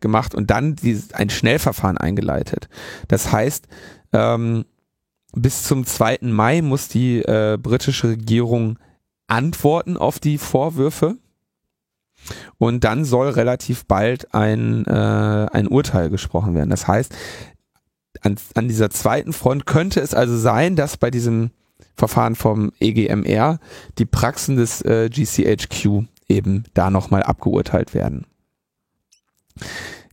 [0.00, 2.68] gemacht und dann die, ein Schnellverfahren eingeleitet.
[3.08, 3.66] Das heißt,
[4.12, 4.64] ähm,
[5.34, 6.18] bis zum 2.
[6.22, 8.78] Mai muss die äh, britische Regierung
[9.26, 11.16] antworten auf die Vorwürfe.
[12.56, 14.90] Und dann soll relativ bald ein, äh,
[15.52, 16.70] ein Urteil gesprochen werden.
[16.70, 17.14] Das heißt,
[18.22, 21.50] an, an dieser zweiten Front könnte es also sein, dass bei diesem
[21.96, 23.58] Verfahren vom EGMR
[23.98, 28.26] die Praxen des äh, GCHQ eben da nochmal abgeurteilt werden.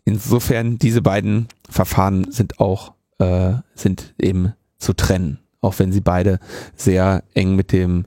[0.06, 6.40] Insofern, diese beiden Verfahren sind auch, äh, sind eben zu trennen, auch wenn sie beide
[6.76, 8.06] sehr eng mit dem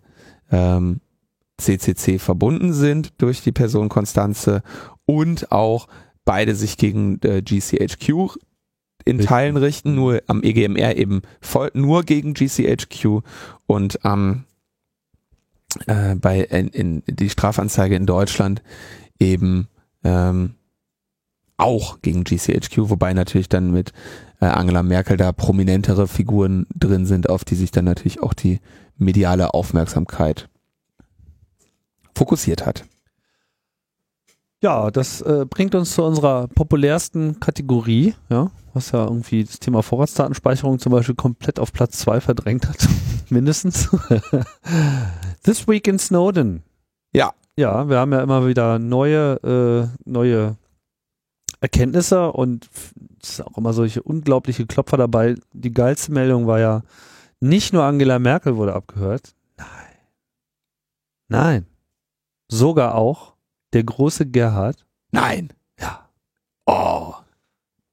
[0.51, 1.01] ähm,
[1.59, 4.63] CCC verbunden sind durch die Person Konstanze
[5.07, 5.87] und auch
[6.25, 8.39] beide sich gegen äh, GCHQ
[9.05, 13.21] in Teilen richten, nur am EGMR eben voll, nur gegen GCHQ
[13.67, 14.45] und ähm,
[15.87, 18.63] äh, bei in, in die Strafanzeige in Deutschland
[19.19, 19.69] eben
[20.03, 20.55] ähm,
[21.57, 23.93] auch gegen GCHQ, wobei natürlich dann mit
[24.41, 28.61] äh, Angela Merkel da prominentere Figuren drin sind, auf die sich dann natürlich auch die
[28.97, 30.49] mediale Aufmerksamkeit
[32.15, 32.85] fokussiert hat.
[34.63, 39.83] Ja, das äh, bringt uns zu unserer populärsten Kategorie, ja, was ja irgendwie das Thema
[39.83, 42.89] Vorratsdatenspeicherung zum Beispiel komplett auf Platz zwei verdrängt hat,
[43.31, 43.89] mindestens.
[45.43, 46.63] This Week in Snowden.
[47.13, 47.33] Ja.
[47.57, 50.57] Ja, wir haben ja immer wieder neue, äh, neue
[51.61, 52.69] Erkenntnisse und
[53.23, 55.37] es ist auch immer solche unglaubliche Klopfer dabei.
[55.53, 56.83] Die geilste Meldung war ja,
[57.41, 59.35] nicht nur Angela Merkel wurde abgehört.
[59.57, 59.69] Nein.
[61.29, 61.67] Nein.
[62.49, 63.35] Sogar auch
[63.73, 64.85] der große Gerhard.
[65.13, 65.53] Nein.
[65.79, 66.09] Ja.
[66.67, 67.15] Oh.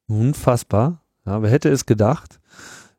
[0.07, 1.01] Unfassbar.
[1.25, 2.39] Ja, wer hätte es gedacht?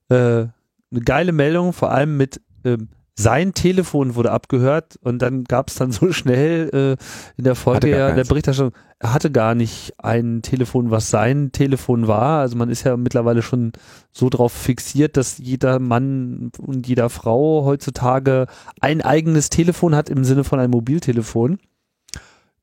[0.09, 0.47] Äh,
[0.93, 5.75] eine geile Meldung, vor allem mit ähm, sein Telefon wurde abgehört und dann gab es
[5.77, 7.03] dann so schnell äh,
[7.37, 12.07] in der Folge ja der Berichterstattung, er hatte gar nicht ein Telefon, was sein Telefon
[12.07, 12.41] war.
[12.41, 13.73] Also man ist ja mittlerweile schon
[14.13, 18.47] so drauf fixiert, dass jeder Mann und jeder Frau heutzutage
[18.81, 21.59] ein eigenes Telefon hat im Sinne von einem Mobiltelefon.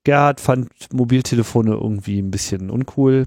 [0.06, 3.26] Gerhard fand Mobiltelefone irgendwie ein bisschen uncool.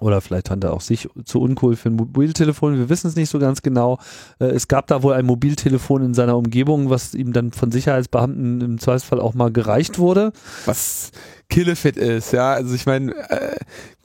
[0.00, 2.78] Oder vielleicht fand er auch sich zu uncool für ein Mobiltelefon.
[2.78, 3.98] Wir wissen es nicht so ganz genau.
[4.38, 8.60] Äh, es gab da wohl ein Mobiltelefon in seiner Umgebung, was ihm dann von Sicherheitsbeamten
[8.60, 10.32] im Zweifelsfall auch mal gereicht wurde.
[10.66, 11.12] Was
[11.48, 12.52] Killefit ist, ja.
[12.52, 13.56] Also ich meine, äh,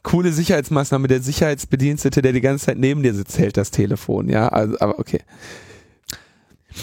[0.04, 1.08] coole Sicherheitsmaßnahme.
[1.08, 4.48] Der Sicherheitsbedienstete, der die ganze Zeit neben dir sitzt, hält das Telefon, ja.
[4.48, 5.22] Also, aber okay.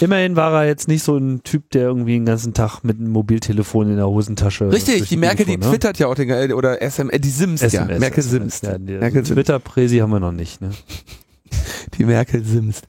[0.00, 3.10] Immerhin war er jetzt nicht so ein Typ, der irgendwie den ganzen Tag mit einem
[3.10, 4.70] Mobiltelefon in der Hosentasche.
[4.70, 5.66] Richtig, die Merkel, die ne?
[5.66, 7.98] twittert ja auch den, äh, oder SM, äh, die Sims, SMS, ja.
[7.98, 8.60] Merkel Sims.
[8.62, 10.70] Ja, Merkel Twitter-Präsi haben wir noch nicht, ne?
[11.98, 12.82] die Merkel Sims.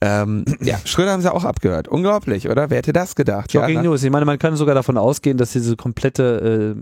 [0.00, 1.88] Ähm, ja, Schröder haben sie auch abgehört.
[1.88, 2.70] Unglaublich, oder?
[2.70, 3.50] Wer hätte das gedacht?
[3.50, 4.02] Shocking ja, News.
[4.04, 6.76] Ich meine, man kann sogar davon ausgehen, dass diese komplette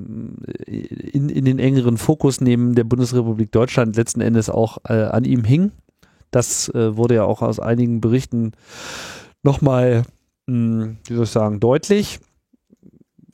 [0.67, 5.25] äh, in, in den engeren Fokus nehmen der Bundesrepublik Deutschland letzten Endes auch äh, an
[5.25, 5.73] ihm hing.
[6.31, 8.53] Das äh, wurde ja auch aus einigen Berichten
[9.47, 10.03] nochmal,
[10.47, 12.21] hm, wie soll ich sagen, deutlich.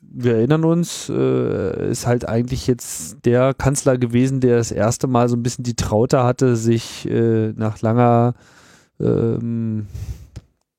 [0.01, 5.29] Wir erinnern uns, äh, ist halt eigentlich jetzt der Kanzler gewesen, der das erste Mal
[5.29, 8.35] so ein bisschen die Traute hatte, sich äh, nach langer
[9.01, 9.87] ähm,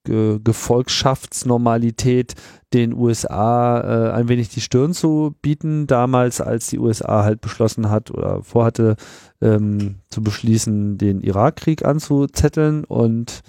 [0.05, 2.35] Ge Gefolgschaftsnormalität
[2.73, 7.89] den USA äh, ein wenig die Stirn zu bieten, damals als die USA halt beschlossen
[7.89, 8.97] hat oder vorhatte
[9.41, 13.43] ähm, zu beschließen, den Irakkrieg anzuzetteln und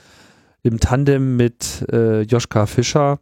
[0.65, 3.21] im Tandem mit äh, Joschka Fischer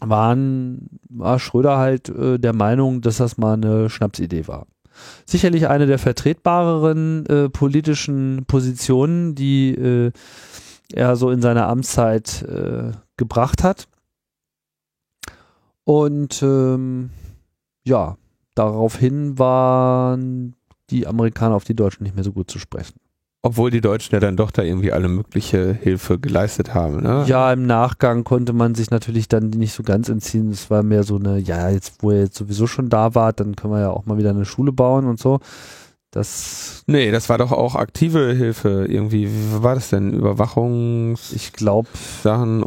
[0.00, 4.66] waren, war Schröder halt äh, der Meinung, dass das mal eine Schnapsidee war.
[5.24, 10.12] Sicherlich eine der vertretbareren äh, politischen Positionen, die äh,
[10.92, 13.86] er so in seiner Amtszeit äh, gebracht hat.
[15.84, 17.10] Und ähm,
[17.84, 18.16] ja,
[18.54, 20.54] daraufhin waren
[20.90, 23.01] die Amerikaner auf die Deutschen nicht mehr so gut zu sprechen.
[23.44, 27.24] Obwohl die Deutschen ja dann doch da irgendwie alle mögliche Hilfe geleistet haben, ne?
[27.26, 30.48] Ja, im Nachgang konnte man sich natürlich dann nicht so ganz entziehen.
[30.50, 33.56] Es war mehr so eine, ja, jetzt, wo ihr jetzt sowieso schon da wart, dann
[33.56, 35.40] können wir ja auch mal wieder eine Schule bauen und so.
[36.12, 36.84] Das.
[36.86, 39.26] Nee, das war doch auch aktive Hilfe irgendwie.
[39.26, 40.12] Wie war das denn?
[40.12, 41.32] Überwachungs.
[41.32, 41.88] Ich glaube,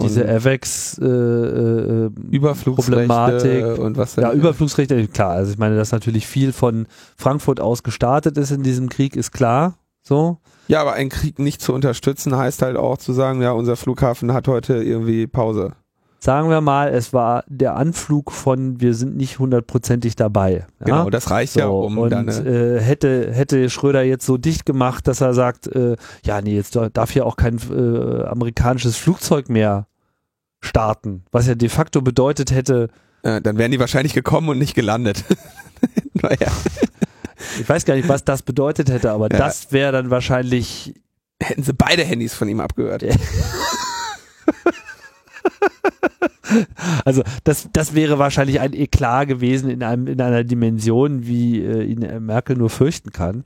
[0.02, 5.32] diese AVEX äh, äh, Überflugsrechte und was Ja, Überflugsrechte, klar.
[5.32, 9.32] Also ich meine, dass natürlich viel von Frankfurt aus gestartet ist in diesem Krieg, ist
[9.32, 9.76] klar.
[10.08, 10.38] So.
[10.68, 14.34] Ja, aber einen Krieg nicht zu unterstützen heißt halt auch zu sagen, ja, unser Flughafen
[14.34, 15.74] hat heute irgendwie Pause.
[16.20, 20.66] Sagen wir mal, es war der Anflug von, wir sind nicht hundertprozentig dabei.
[20.80, 20.86] Ja?
[20.86, 22.00] Genau, das reicht so, ja um.
[22.00, 26.42] Und dann, äh, hätte, hätte Schröder jetzt so dicht gemacht, dass er sagt, äh, ja,
[26.42, 29.88] nee, jetzt darf hier auch kein äh, amerikanisches Flugzeug mehr
[30.62, 32.90] starten, was ja de facto bedeutet hätte.
[33.22, 35.24] Äh, dann wären die wahrscheinlich gekommen und nicht gelandet.
[36.14, 36.52] naja.
[37.60, 39.38] Ich weiß gar nicht, was das bedeutet hätte, aber ja.
[39.38, 40.94] das wäre dann wahrscheinlich.
[41.42, 43.04] Hätten sie beide Handys von ihm abgehört.
[47.06, 51.84] also das, das wäre wahrscheinlich ein Eklat gewesen in, einem, in einer Dimension, wie äh,
[51.84, 53.44] ihn Merkel nur fürchten kann.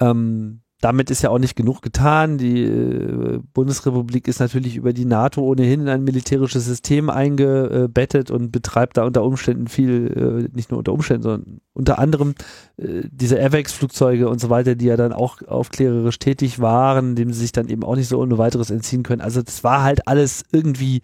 [0.00, 2.36] Ähm, damit ist ja auch nicht genug getan.
[2.36, 8.52] Die äh, Bundesrepublik ist natürlich über die NATO ohnehin in ein militärisches System eingebettet und
[8.52, 12.34] betreibt da unter Umständen viel, äh, nicht nur unter Umständen, sondern unter anderem
[12.76, 17.40] äh, diese AVEX-Flugzeuge und so weiter, die ja dann auch aufklärerisch tätig waren, dem sie
[17.40, 19.22] sich dann eben auch nicht so ohne weiteres entziehen können.
[19.22, 21.00] Also das war halt alles irgendwie,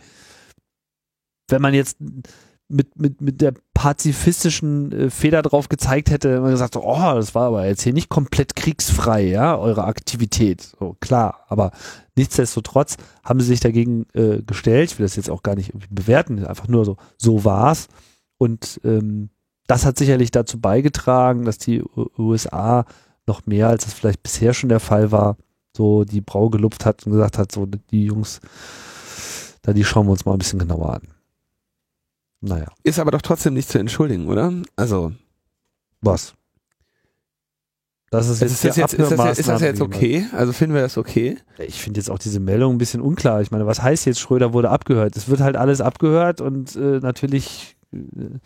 [1.49, 1.97] wenn man jetzt
[2.69, 7.35] mit, mit, mit der pazifistischen äh, Feder drauf gezeigt hätte, man gesagt, so, oh, das
[7.35, 10.63] war aber jetzt hier nicht komplett kriegsfrei, ja, eure Aktivität.
[10.79, 11.73] So, klar, aber
[12.15, 14.93] nichtsdestotrotz haben sie sich dagegen äh, gestellt.
[14.93, 17.89] Ich will das jetzt auch gar nicht bewerten, einfach nur so, so war's.
[18.39, 19.31] Und ähm,
[19.67, 21.83] das hat sicherlich dazu beigetragen, dass die
[22.17, 22.85] USA
[23.27, 25.37] noch mehr, als es vielleicht bisher schon der Fall war,
[25.77, 28.41] so die Brau gelupft hat und gesagt hat, so die Jungs,
[29.63, 31.03] da die schauen wir uns mal ein bisschen genauer an.
[32.43, 32.67] Naja.
[32.83, 34.53] Ist aber doch trotzdem nicht zu entschuldigen, oder?
[34.77, 35.13] Also.
[36.01, 36.35] Was?
[38.11, 40.27] Das ist, jetzt, ist, das jetzt, ist, das jetzt, ist das jetzt okay?
[40.37, 41.39] Also finden wir das okay?
[41.57, 43.41] Ich finde jetzt auch diese Meldung ein bisschen unklar.
[43.41, 45.17] Ich meine, was heißt jetzt, Schröder wurde abgehört?
[45.17, 47.77] Es wird halt alles abgehört und äh, natürlich.
[47.91, 48.39] Äh,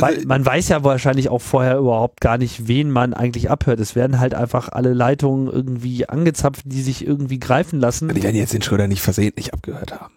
[0.00, 3.80] also, man weiß ja wahrscheinlich auch vorher überhaupt gar nicht, wen man eigentlich abhört.
[3.80, 8.08] Es werden halt einfach alle Leitungen irgendwie angezapft, die sich irgendwie greifen lassen.
[8.08, 10.14] Die werden jetzt den Schröder nicht versehentlich abgehört haben.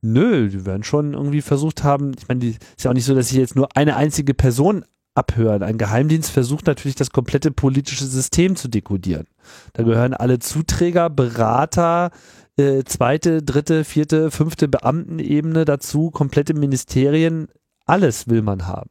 [0.00, 3.28] Nö, die werden schon irgendwie versucht haben, ich meine, ist ja auch nicht so, dass
[3.28, 4.84] sie jetzt nur eine einzige Person
[5.14, 5.62] abhören.
[5.64, 9.26] Ein Geheimdienst versucht natürlich das komplette politische System zu dekodieren.
[9.72, 12.10] Da gehören alle Zuträger, Berater,
[12.56, 17.48] äh, zweite, dritte, vierte, fünfte Beamtenebene dazu, komplette Ministerien,
[17.84, 18.90] alles will man haben.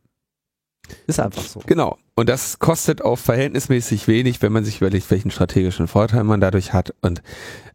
[1.06, 1.62] Ist einfach so.
[1.65, 1.98] Genau.
[2.15, 6.74] Und das kostet auch verhältnismäßig wenig, wenn man sich überlegt, welchen strategischen Vorteil man dadurch
[6.74, 6.93] hat.
[7.02, 7.22] Und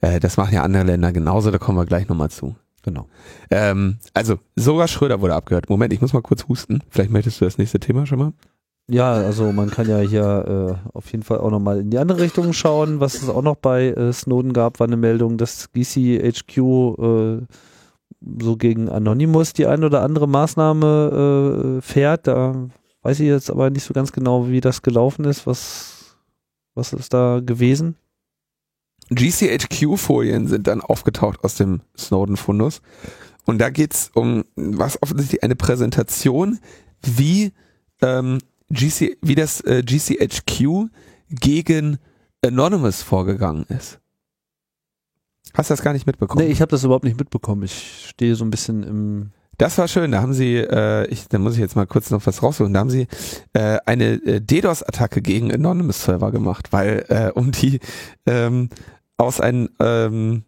[0.01, 2.57] äh, das machen ja andere Länder genauso, da kommen wir gleich nochmal zu.
[2.83, 3.07] Genau.
[3.51, 5.71] Ähm, also sogar Schröder wurde abgehört.
[5.71, 6.81] Moment, ich muss mal kurz husten.
[6.91, 8.33] Vielleicht möchtest du das nächste Thema schon mal?
[8.89, 12.21] Ja, also man kann ja hier äh, auf jeden Fall auch nochmal in die andere
[12.21, 12.99] Richtung schauen.
[13.01, 17.41] Was es auch noch bei äh, Snowden gab, war eine Meldung, dass GCHQ äh,
[18.41, 22.27] so gegen Anonymous die eine oder andere Maßnahme äh, fährt.
[22.27, 22.69] Da
[23.03, 25.47] weiß ich jetzt aber nicht so ganz genau, wie das gelaufen ist.
[25.47, 26.17] Was,
[26.75, 27.97] was ist da gewesen?
[29.15, 32.83] GCHQ-Folien sind dann aufgetaucht aus dem Snowden-Fundus.
[33.45, 36.59] Und da geht's um was offensichtlich eine Präsentation,
[37.03, 37.53] wie
[38.01, 38.39] ähm,
[38.71, 40.89] GC, wie das äh, GCHQ
[41.29, 41.99] gegen
[42.45, 43.99] Anonymous vorgegangen ist.
[45.55, 46.45] Hast du das gar nicht mitbekommen?
[46.45, 47.63] Nee, ich habe das überhaupt nicht mitbekommen.
[47.65, 50.11] Ich stehe so ein bisschen im das war schön.
[50.11, 52.73] Da haben sie, äh, ich, da muss ich jetzt mal kurz noch was rausholen.
[52.73, 53.07] Da haben sie
[53.53, 57.79] äh, eine äh, DDoS-Attacke gegen Anonymous-Server gemacht, weil äh, um die
[58.27, 58.71] ähm,
[59.17, 60.43] aus ein, ähm,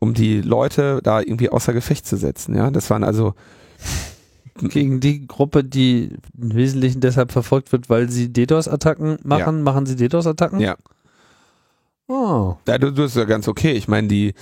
[0.00, 2.54] um die Leute da irgendwie außer Gefecht zu setzen.
[2.54, 3.34] Ja, das waren also
[4.60, 9.62] gegen die Gruppe, die im Wesentlichen deshalb verfolgt wird, weil sie DDoS-Attacken machen, ja.
[9.62, 10.60] machen sie DDoS-Attacken?
[10.60, 10.76] Ja.
[12.06, 12.56] Oh.
[12.68, 13.72] Ja, du, du ist ja ganz okay.
[13.72, 14.34] Ich meine, die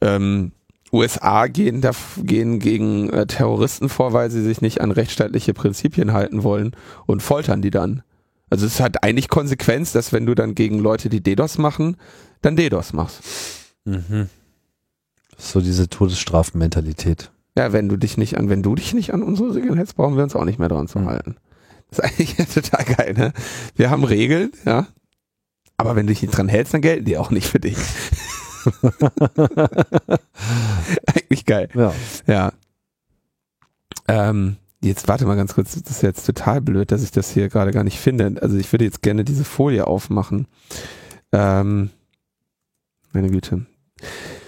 [0.00, 0.52] ähm,
[0.92, 1.92] USA gehen, da,
[2.22, 6.72] gehen gegen äh, Terroristen vor, weil sie sich nicht an rechtsstaatliche Prinzipien halten wollen
[7.06, 8.02] und foltern die dann.
[8.50, 11.96] Also es hat eigentlich Konsequenz, dass wenn du dann gegen Leute, die DDoS machen,
[12.44, 13.20] dann DDoS machst.
[13.84, 14.28] Mhm.
[15.36, 17.30] So diese Todesstrafenmentalität.
[17.56, 20.16] Ja, wenn du dich nicht an, wenn du dich nicht an unsere Regeln hältst, brauchen
[20.16, 21.06] wir uns auch nicht mehr dran zu Mhm.
[21.06, 21.36] halten.
[21.90, 23.32] Das ist eigentlich total geil, ne?
[23.76, 24.86] Wir haben Regeln, ja.
[25.76, 27.76] Aber wenn du dich nicht dran hältst, dann gelten die auch nicht für dich.
[31.06, 31.68] eigentlich geil.
[31.74, 31.92] Ja.
[32.26, 32.52] Ja.
[34.08, 37.48] Ähm, jetzt warte mal ganz kurz, das ist jetzt total blöd, dass ich das hier
[37.48, 38.40] gerade gar nicht finde.
[38.40, 40.46] Also ich würde jetzt gerne diese Folie aufmachen.
[41.32, 41.90] Ähm,
[43.14, 43.66] meine Güte.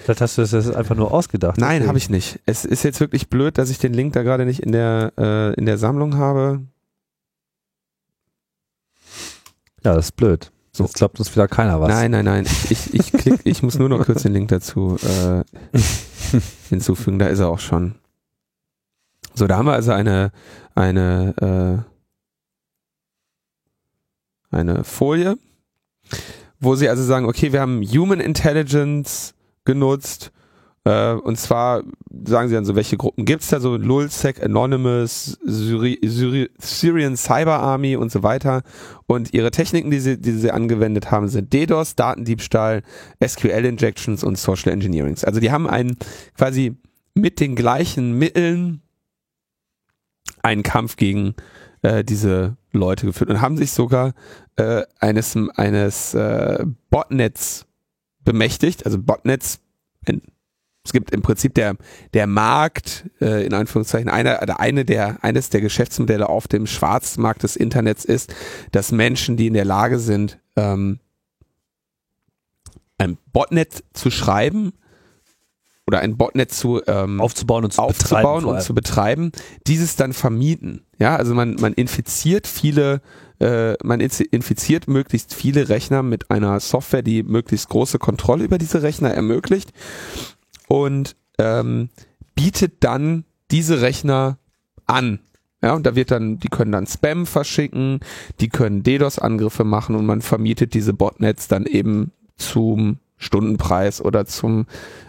[0.03, 1.59] Vielleicht hast du das jetzt einfach nur ausgedacht.
[1.59, 2.41] Nein, habe ich nicht.
[2.47, 5.55] Es ist jetzt wirklich blöd, dass ich den Link da gerade nicht in der äh,
[5.55, 6.61] in der Sammlung habe.
[9.83, 10.53] Ja, das ist blöd.
[10.73, 10.85] So.
[10.85, 11.89] Jetzt glaubt uns wieder keiner was.
[11.89, 12.45] Nein, nein, nein.
[12.45, 15.43] Ich, ich, ich, klick, ich muss nur noch kurz den Link dazu äh,
[16.69, 17.19] hinzufügen.
[17.19, 17.95] Da ist er auch schon.
[19.35, 20.33] So, da haben wir also eine
[20.75, 21.85] eine
[24.53, 25.37] äh, eine Folie,
[26.61, 29.35] wo sie also sagen, okay, wir haben Human Intelligence
[29.65, 30.33] genutzt.
[30.85, 31.83] Äh, und zwar
[32.25, 33.61] sagen sie dann so, welche Gruppen gibt's da?
[33.61, 38.63] So Lulsec, Anonymous, Syri Syri Syrian Cyber Army und so weiter.
[39.07, 42.83] Und ihre Techniken, die sie, die sie angewendet haben, sind DDoS, Datendiebstahl,
[43.25, 45.17] SQL-Injections und Social Engineering.
[45.23, 45.97] Also die haben einen
[46.37, 46.77] quasi
[47.15, 48.83] mit den gleichen Mitteln
[50.43, 51.35] einen Kampf gegen
[51.87, 54.13] äh, diese Leute geführt und haben sich sogar
[54.57, 57.67] äh, eines, eines äh, Botnets
[58.25, 58.85] bemächtigt.
[58.85, 59.61] Also Botnets,
[60.85, 61.77] es gibt im Prinzip der,
[62.13, 67.45] der Markt, äh, in Anführungszeichen, einer, oder eine der, eines der Geschäftsmodelle auf dem Schwarzmarkt
[67.45, 68.35] des Internets ist,
[68.73, 70.99] dass Menschen, die in der Lage sind, ähm,
[72.99, 74.73] ein Botnet zu schreiben
[75.87, 78.57] oder ein Botnet zu ähm, Aufzubauen und zu aufzubauen betreiben.
[78.57, 79.33] und zu betreiben,
[79.67, 80.83] dieses dann vermieten.
[80.99, 83.01] Ja, also man, man infiziert viele,
[83.39, 88.83] äh, man infiziert möglichst viele Rechner mit einer Software, die möglichst große Kontrolle über diese
[88.83, 89.73] Rechner ermöglicht
[90.67, 91.91] und ähm,
[92.35, 94.39] bietet dann diese Rechner
[94.87, 95.21] an.
[95.63, 98.01] Ja, und da wird dann, die können dann Spam verschicken,
[98.41, 104.67] die können DDoS-Angriffe machen und man vermietet diese Botnets dann eben zum Stundenpreis oder zum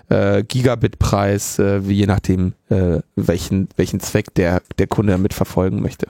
[0.10, 6.08] äh, Gigabit-Preis, äh, je nachdem, äh, welchen, welchen Zweck der, der Kunde damit verfolgen möchte.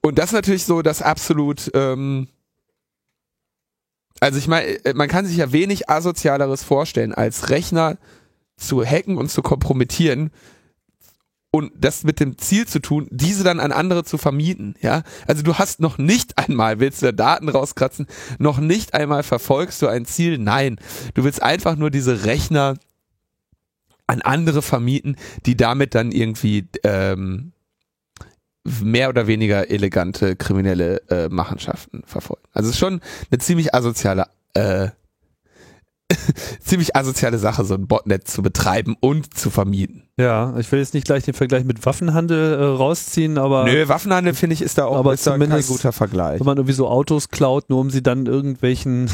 [0.00, 2.28] Und das ist natürlich so das absolut, ähm,
[4.20, 7.98] also ich meine, man kann sich ja wenig asozialeres vorstellen, als Rechner
[8.56, 10.30] zu hacken und zu kompromittieren
[11.52, 15.02] und das mit dem Ziel zu tun, diese dann an andere zu vermieten, ja.
[15.28, 18.06] Also du hast noch nicht einmal, willst du da Daten rauskratzen,
[18.38, 20.80] noch nicht einmal verfolgst du ein Ziel, nein.
[21.14, 22.78] Du willst einfach nur diese Rechner
[24.06, 27.52] an andere vermieten, die damit dann irgendwie ähm,
[28.64, 32.42] mehr oder weniger elegante kriminelle äh, Machenschaften verfolgen.
[32.52, 34.88] Also es ist schon eine ziemlich asoziale äh,
[36.60, 40.04] ziemlich asoziale Sache, so ein Botnet zu betreiben und zu vermieten.
[40.18, 44.34] Ja, ich will jetzt nicht gleich den Vergleich mit Waffenhandel äh, rausziehen, aber Nö, Waffenhandel
[44.34, 46.38] finde ich ist da auch Aber ist da kein guter Vergleich.
[46.38, 49.08] wenn man irgendwie so Autos klaut, nur um sie dann irgendwelchen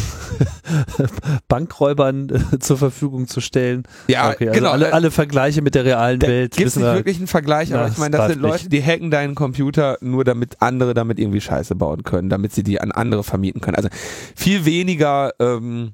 [1.48, 3.84] Bankräubern äh, zur Verfügung zu stellen.
[4.08, 4.72] Ja, okay, also genau.
[4.72, 6.56] alle, alle Vergleiche mit der realen Welt.
[6.56, 8.82] Gibt es nicht wir- wirklich einen Vergleich, aber Na, ich meine, das sind Leute, die
[8.82, 12.92] hacken deinen Computer nur damit andere damit irgendwie Scheiße bauen können, damit sie die an
[12.92, 13.76] andere vermieten können.
[13.76, 13.88] Also
[14.34, 15.92] viel weniger, ähm,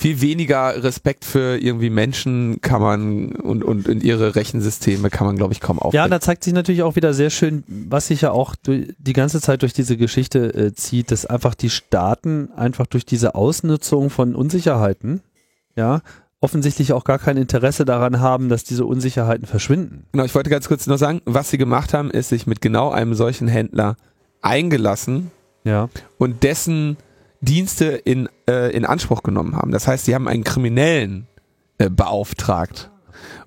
[0.00, 5.36] viel weniger Respekt für irgendwie Menschen kann man und, und in ihre Rechensysteme kann man,
[5.36, 6.10] glaube ich, kaum Ja, aufbringen.
[6.10, 9.60] da zeigt sich natürlich auch wieder sehr schön, was sich ja auch die ganze Zeit
[9.60, 15.20] durch diese Geschichte äh, zieht, dass einfach die Staaten einfach durch diese Ausnutzung von Unsicherheiten,
[15.76, 16.00] ja,
[16.40, 20.06] offensichtlich auch gar kein Interesse daran haben, dass diese Unsicherheiten verschwinden.
[20.12, 22.88] Genau, ich wollte ganz kurz noch sagen, was sie gemacht haben, ist sich mit genau
[22.90, 23.96] einem solchen Händler
[24.40, 25.30] eingelassen
[25.64, 25.88] Ja.
[26.16, 26.96] und dessen
[27.40, 29.70] Dienste in, äh, in Anspruch genommen haben.
[29.70, 31.26] Das heißt, sie haben einen Kriminellen
[31.78, 32.90] äh, beauftragt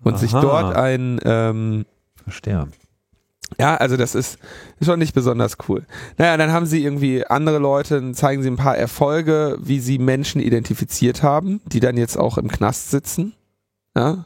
[0.04, 0.42] und sich Aha.
[0.42, 1.86] dort ein, ähm,
[2.24, 2.68] Verstehe.
[3.60, 4.40] ja, also das ist
[4.82, 5.86] schon nicht besonders cool.
[6.18, 10.00] Naja, dann haben sie irgendwie andere Leute, dann zeigen sie ein paar Erfolge, wie sie
[10.00, 13.34] Menschen identifiziert haben, die dann jetzt auch im Knast sitzen.
[13.96, 14.26] Ja.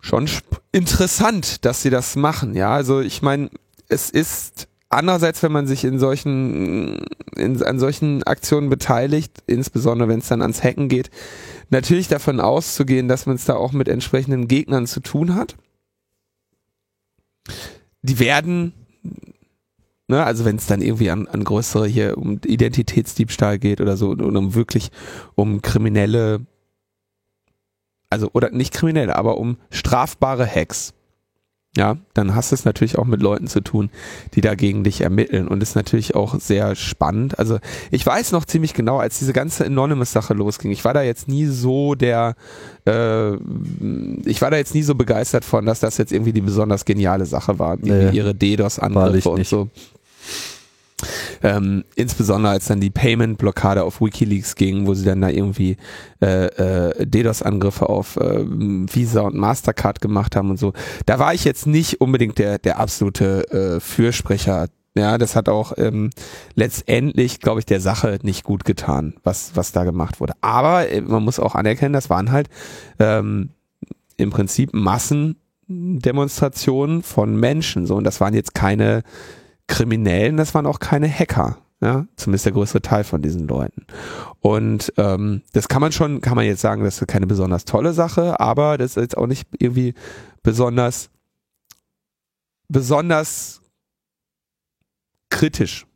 [0.00, 0.28] Schon
[0.72, 2.70] interessant, dass sie das machen, ja.
[2.72, 3.50] Also ich meine,
[3.88, 7.04] es ist andererseits, wenn man sich in solchen,
[7.36, 11.10] in, an solchen Aktionen beteiligt, insbesondere wenn es dann ans Hacken geht,
[11.70, 15.56] natürlich davon auszugehen, dass man es da auch mit entsprechenden Gegnern zu tun hat.
[18.02, 18.72] Die werden,
[20.08, 24.10] ne, also wenn es dann irgendwie an, an größere hier um Identitätsdiebstahl geht oder so,
[24.10, 24.90] und um wirklich
[25.34, 26.46] um kriminelle,
[28.10, 30.94] also oder nicht kriminelle, aber um strafbare Hacks.
[31.76, 33.90] Ja, dann hast du es natürlich auch mit Leuten zu tun,
[34.34, 37.38] die dagegen dich ermitteln und ist natürlich auch sehr spannend.
[37.38, 37.58] Also
[37.90, 41.46] ich weiß noch ziemlich genau, als diese ganze Anonymous-Sache losging, ich war da jetzt nie
[41.46, 42.34] so der,
[42.86, 43.34] äh,
[44.24, 47.26] ich war da jetzt nie so begeistert von, dass das jetzt irgendwie die besonders geniale
[47.26, 49.68] Sache war, nee, ihre DDoS-Angriffe und so.
[51.42, 55.76] Ähm, insbesondere als dann die Payment-Blockade auf Wikileaks ging, wo sie dann da irgendwie
[56.22, 60.72] äh, äh, DDoS-Angriffe auf äh, Visa und Mastercard gemacht haben und so.
[61.06, 64.68] Da war ich jetzt nicht unbedingt der, der absolute äh, Fürsprecher.
[64.96, 66.08] Ja, das hat auch ähm,
[66.54, 70.32] letztendlich, glaube ich, der Sache nicht gut getan, was, was da gemacht wurde.
[70.40, 72.48] Aber äh, man muss auch anerkennen, das waren halt
[72.98, 73.50] ähm,
[74.16, 77.86] im Prinzip Massendemonstrationen von Menschen.
[77.86, 79.02] So, und das waren jetzt keine
[79.68, 81.58] Kriminellen, das waren auch keine Hacker.
[81.82, 83.86] Ja, zumindest der größte Teil von diesen Leuten.
[84.40, 87.92] Und ähm, das kann man schon, kann man jetzt sagen, das ist keine besonders tolle
[87.92, 89.92] Sache, aber das ist jetzt auch nicht irgendwie
[90.42, 91.10] besonders,
[92.68, 93.60] besonders
[95.28, 95.86] kritisch.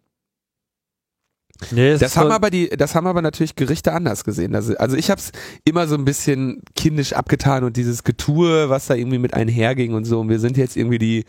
[1.71, 4.55] Nee, das haben aber die, das haben aber natürlich Gerichte anders gesehen.
[4.55, 5.31] Also, also ich habe es
[5.65, 10.05] immer so ein bisschen kindisch abgetan und dieses Getue, was da irgendwie mit einherging und
[10.05, 10.21] so.
[10.21, 11.25] Und wir sind jetzt irgendwie die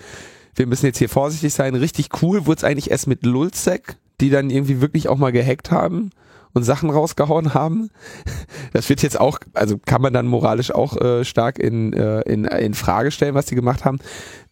[0.55, 1.75] wir müssen jetzt hier vorsichtig sein.
[1.75, 5.71] Richtig cool wurde es eigentlich erst mit Lulzek, die dann irgendwie wirklich auch mal gehackt
[5.71, 6.11] haben
[6.53, 7.89] und Sachen rausgehauen haben.
[8.73, 12.45] Das wird jetzt auch, also kann man dann moralisch auch äh, stark in, äh, in,
[12.45, 13.99] in Frage stellen, was die gemacht haben.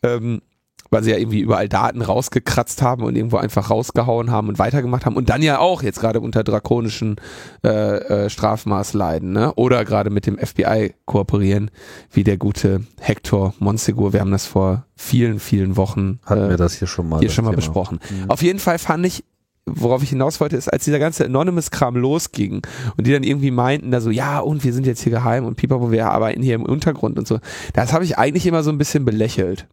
[0.04, 0.42] Ähm,
[0.90, 5.06] weil sie ja irgendwie überall Daten rausgekratzt haben und irgendwo einfach rausgehauen haben und weitergemacht
[5.06, 7.18] haben und dann ja auch jetzt gerade unter drakonischen
[7.64, 9.54] äh, äh, Strafmaß leiden, ne?
[9.56, 11.72] Oder gerade mit dem FBI kooperieren,
[12.12, 14.14] wie der gute Hector Monsegur.
[14.14, 17.30] Wir haben das vor vielen, vielen Wochen hatten äh, wir das hier schon mal hier
[17.30, 17.58] schon mal Thema.
[17.58, 18.00] besprochen.
[18.10, 18.30] Mhm.
[18.30, 19.24] Auf jeden Fall fand ich
[19.66, 22.62] worauf ich hinaus wollte, ist, als dieser ganze Anonymous-Kram losging
[22.98, 25.58] und die dann irgendwie meinten, da so, ja, und wir sind jetzt hier geheim und
[25.58, 27.40] pipapo, wir arbeiten hier im Untergrund und so.
[27.74, 29.68] Das habe ich eigentlich immer so ein bisschen belächelt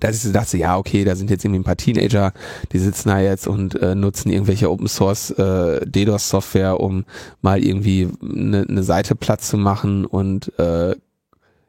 [0.00, 2.32] da ist dachte, ja, okay, da sind jetzt irgendwie ein paar Teenager,
[2.72, 7.04] die sitzen da jetzt und äh, nutzen irgendwelche Open Source äh, DDoS Software, um
[7.42, 10.94] mal irgendwie eine ne Seite platt zu machen und äh,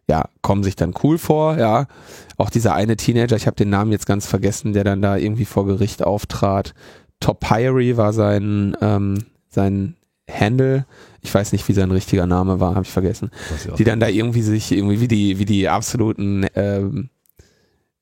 [0.09, 1.87] ja, kommen sich dann cool vor, ja.
[2.37, 5.45] Auch dieser eine Teenager, ich habe den Namen jetzt ganz vergessen, der dann da irgendwie
[5.45, 6.73] vor Gericht auftrat.
[7.19, 9.95] Top Pyrie war sein ähm, sein
[10.29, 10.85] Handle.
[11.21, 13.31] Ich weiß nicht, wie sein richtiger Name war, habe ich vergessen.
[13.77, 17.09] Die dann da irgendwie sich irgendwie wie die wie die absoluten ähm,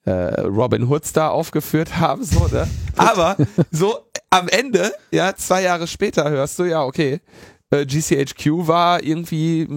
[0.05, 2.67] äh, Robin Hoods da aufgeführt haben, so, ne?
[2.95, 3.35] Aber
[3.71, 3.99] so
[4.29, 7.19] am Ende, ja, zwei Jahre später hörst du, ja, okay,
[7.71, 9.67] äh, GCHQ war irgendwie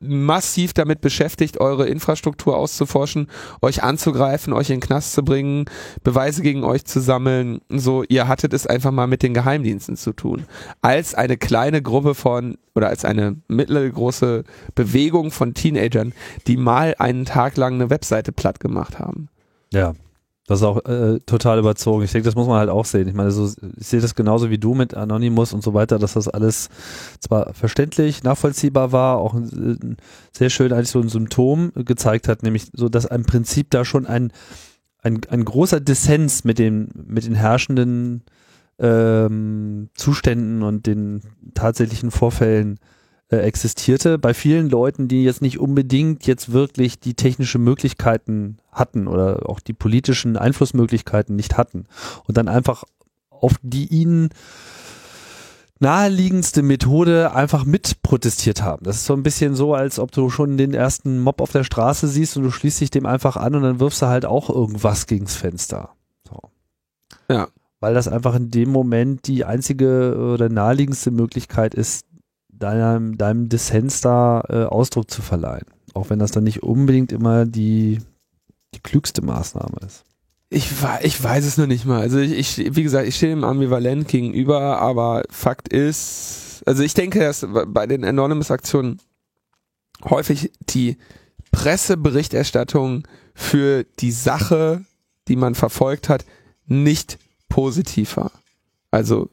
[0.00, 3.28] massiv damit beschäftigt, eure Infrastruktur auszuforschen,
[3.62, 5.64] euch anzugreifen, euch in den Knast zu bringen,
[6.04, 7.60] Beweise gegen euch zu sammeln.
[7.68, 10.44] So, ihr hattet es einfach mal mit den Geheimdiensten zu tun.
[10.82, 14.44] Als eine kleine Gruppe von oder als eine mittelgroße
[14.74, 16.12] Bewegung von Teenagern,
[16.46, 19.28] die mal einen Tag lang eine Webseite platt gemacht haben.
[19.72, 19.94] Ja,
[20.48, 22.04] das ist auch äh, total überzogen.
[22.04, 23.06] Ich denke, das muss man halt auch sehen.
[23.06, 26.14] Ich meine, so, ich sehe das genauso wie du mit Anonymous und so weiter, dass
[26.14, 26.70] das alles
[27.20, 29.98] zwar verständlich, nachvollziehbar war, auch ein,
[30.32, 34.06] sehr schön eigentlich so ein Symptom gezeigt hat, nämlich so, dass im Prinzip da schon
[34.06, 34.32] ein,
[35.02, 38.22] ein, ein großer Dissens mit den, mit den herrschenden
[38.78, 41.20] ähm, Zuständen und den
[41.52, 42.78] tatsächlichen Vorfällen
[43.30, 44.18] äh, existierte.
[44.18, 49.60] Bei vielen Leuten, die jetzt nicht unbedingt jetzt wirklich die technische Möglichkeiten hatten oder auch
[49.60, 51.86] die politischen Einflussmöglichkeiten nicht hatten
[52.26, 52.84] und dann einfach
[53.30, 54.30] auf die ihnen
[55.80, 58.84] naheliegendste Methode einfach mit protestiert haben.
[58.84, 61.64] Das ist so ein bisschen so, als ob du schon den ersten Mob auf der
[61.64, 64.50] Straße siehst und du schließt dich dem einfach an und dann wirfst du halt auch
[64.50, 65.90] irgendwas gegens Fenster.
[66.28, 66.40] So.
[67.30, 67.48] Ja.
[67.80, 72.06] Weil das einfach in dem Moment die einzige oder naheliegendste Möglichkeit ist,
[72.58, 75.66] deinem, deinem Dissens da äh, Ausdruck zu verleihen.
[75.94, 77.98] Auch wenn das dann nicht unbedingt immer die
[78.74, 80.04] die klügste Maßnahme ist.
[80.50, 80.70] Ich,
[81.02, 82.00] ich weiß es noch nicht mal.
[82.00, 86.94] Also ich, ich wie gesagt, ich stehe ihm ambivalent gegenüber, aber Fakt ist, also ich
[86.94, 88.98] denke, dass bei den Anonymous-Aktionen
[90.04, 90.96] häufig die
[91.50, 94.84] Presseberichterstattung für die Sache,
[95.28, 96.24] die man verfolgt hat,
[96.66, 98.32] nicht positiv war.
[98.90, 99.30] Also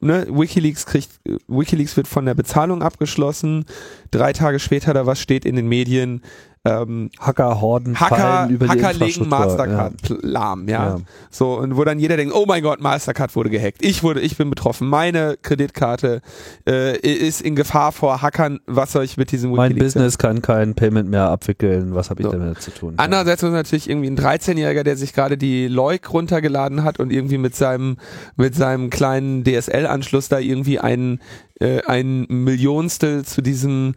[0.00, 3.64] ne, WikiLeaks kriegt, WikiLeaks wird von der Bezahlung abgeschlossen.
[4.10, 6.22] Drei Tage später da was steht in den Medien,
[6.66, 10.16] ähm, Hacker-Horden Hacker, über Hacker legen Mastercard ja.
[10.20, 10.88] lahm, ja?
[10.88, 11.00] ja.
[11.30, 13.78] So, und wo dann jeder denkt, oh mein Gott, Mastercard wurde gehackt.
[13.80, 14.86] Ich wurde, ich bin betroffen.
[14.88, 16.20] Meine Kreditkarte
[16.68, 18.60] äh, ist in Gefahr vor Hackern.
[18.66, 21.94] Was soll ich mit diesem Mein Business kann kein Payment mehr abwickeln.
[21.94, 22.32] Was habe ich so.
[22.32, 22.94] damit zu tun?
[22.98, 27.38] Andererseits ist natürlich irgendwie ein 13-Jähriger, der sich gerade die Leuk runtergeladen hat und irgendwie
[27.38, 27.96] mit seinem,
[28.36, 31.20] mit seinem kleinen DSL-Anschluss da irgendwie ein,
[31.58, 33.94] äh, ein Millionstel zu diesem,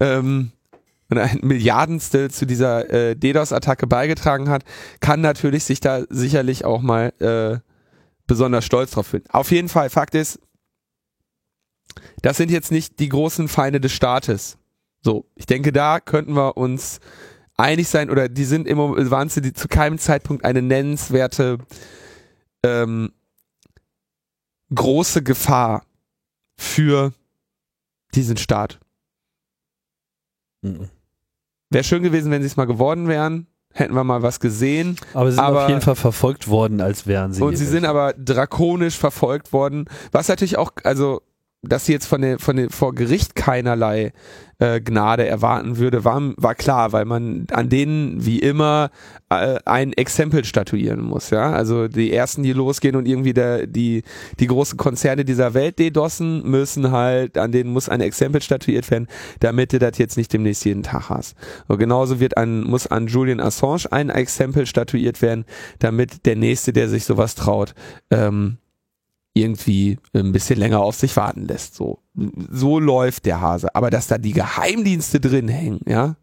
[0.00, 0.52] ähm,
[1.08, 4.64] und ein Milliardenstel zu dieser äh, DDoS-Attacke beigetragen hat,
[5.00, 7.58] kann natürlich sich da sicherlich auch mal äh,
[8.26, 9.24] besonders stolz drauf fühlen.
[9.28, 10.40] Auf jeden Fall, Fakt ist,
[12.22, 14.58] das sind jetzt nicht die großen Feinde des Staates.
[15.00, 16.98] So, ich denke, da könnten wir uns
[17.56, 21.58] einig sein oder die sind immer, waren sie zu keinem Zeitpunkt eine nennenswerte
[22.64, 23.12] ähm,
[24.74, 25.84] große Gefahr
[26.56, 27.12] für
[28.14, 28.80] diesen Staat.
[30.62, 30.90] Mhm.
[31.70, 33.46] Wäre schön gewesen, wenn sie es mal geworden wären.
[33.72, 34.96] Hätten wir mal was gesehen.
[35.12, 37.42] Aber sie sind Aber- auf jeden Fall verfolgt worden, als wären sie.
[37.42, 39.84] Und sie sind aber drakonisch verfolgt worden.
[40.12, 41.20] Was natürlich auch, also,
[41.62, 44.12] dass sie jetzt von der, von der, vor Gericht keinerlei
[44.58, 48.90] äh, Gnade erwarten würde, war, war klar, weil man an denen wie immer
[49.28, 51.52] äh, ein Exempel statuieren muss, ja.
[51.52, 54.02] Also die ersten, die losgehen und irgendwie der, die,
[54.40, 59.08] die großen Konzerne dieser Welt dedossen, müssen halt, an denen muss ein Exempel statuiert werden,
[59.40, 61.36] damit du das jetzt nicht demnächst jeden Tag hast.
[61.68, 65.44] Und genauso wird an, muss an Julian Assange ein Exempel statuiert werden,
[65.78, 67.74] damit der nächste, der sich sowas traut,
[68.10, 68.58] ähm,
[69.36, 71.74] irgendwie ein bisschen länger auf sich warten lässt.
[71.74, 72.00] So,
[72.50, 73.74] so läuft der Hase.
[73.74, 76.16] Aber dass da die Geheimdienste drin hängen, ja,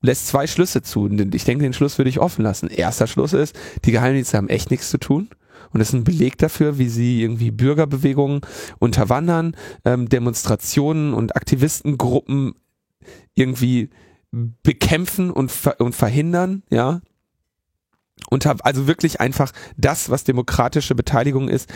[0.00, 1.08] lässt zwei Schlüsse zu.
[1.08, 2.68] Ich denke, den Schluss würde ich offen lassen.
[2.68, 5.28] Erster Schluss ist, die Geheimdienste haben echt nichts zu tun.
[5.72, 8.42] Und das ist ein Beleg dafür, wie sie irgendwie Bürgerbewegungen
[8.78, 12.54] unterwandern, ähm, Demonstrationen und Aktivistengruppen
[13.34, 13.90] irgendwie
[14.62, 17.00] bekämpfen und, ver und verhindern, ja.
[18.30, 21.72] Hab also wirklich einfach das, was demokratische Beteiligung ist,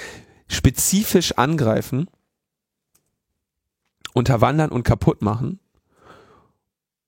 [0.49, 2.09] spezifisch angreifen,
[4.15, 5.61] unterwandern und kaputt machen.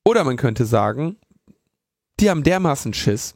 [0.03, 1.17] Oder man könnte sagen,
[2.19, 3.35] die haben dermaßen Schiss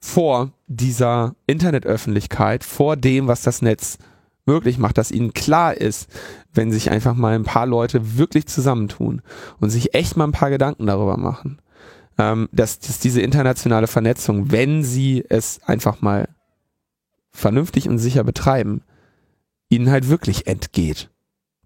[0.00, 3.98] vor dieser Internetöffentlichkeit, vor dem, was das Netz
[4.46, 6.08] möglich macht, dass ihnen klar ist,
[6.52, 9.22] wenn sich einfach mal ein paar Leute wirklich zusammentun
[9.60, 11.60] und sich echt mal ein paar Gedanken darüber machen,
[12.18, 16.28] ähm, dass, dass diese internationale Vernetzung, wenn sie es einfach mal
[17.30, 18.82] vernünftig und sicher betreiben,
[19.68, 21.10] ihnen halt wirklich entgeht.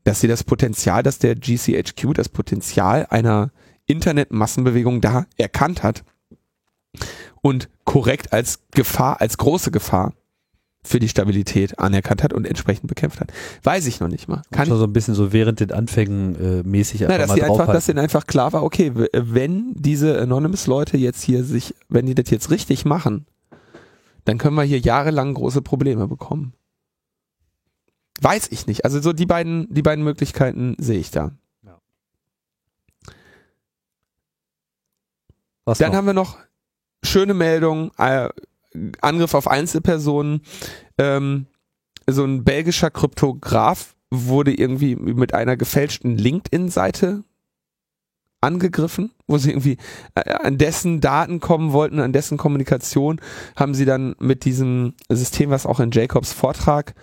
[0.05, 3.51] Dass sie das Potenzial, dass der GCHQ das Potenzial einer
[3.87, 6.05] Internetmassenbewegung da erkannt hat
[7.41, 10.13] und korrekt als Gefahr, als große Gefahr
[10.85, 13.33] für die Stabilität anerkannt hat und entsprechend bekämpft hat.
[13.63, 14.43] Weiß ich noch nicht mal.
[14.51, 17.35] Kann schon so ein bisschen so während den Anfängen äh, mäßig einfach na, dass mal
[17.37, 21.45] sie einfach, dass ihnen einfach klar war, okay, w- wenn diese Anonymous Leute jetzt hier
[21.45, 23.27] sich, wenn die das jetzt richtig machen,
[24.25, 26.53] dann können wir hier jahrelang große Probleme bekommen.
[28.21, 28.85] Weiß ich nicht.
[28.85, 31.33] Also so die beiden, die beiden Möglichkeiten sehe ich da.
[35.65, 35.97] Was Dann noch?
[35.99, 36.39] haben wir noch
[37.05, 38.29] schöne Meldung, äh,
[39.01, 40.43] Angriff auf Einzelpersonen.
[40.99, 41.47] Ähm,
[42.09, 47.25] so ein belgischer Kryptograph wurde irgendwie mit einer gefälschten LinkedIn-Seite
[48.41, 49.79] angegriffen, wo sie irgendwie
[50.15, 53.21] äh, an dessen Daten kommen wollten, an dessen Kommunikation,
[53.57, 56.95] haben sie dann mit diesem System, was auch in Jacobs Vortrag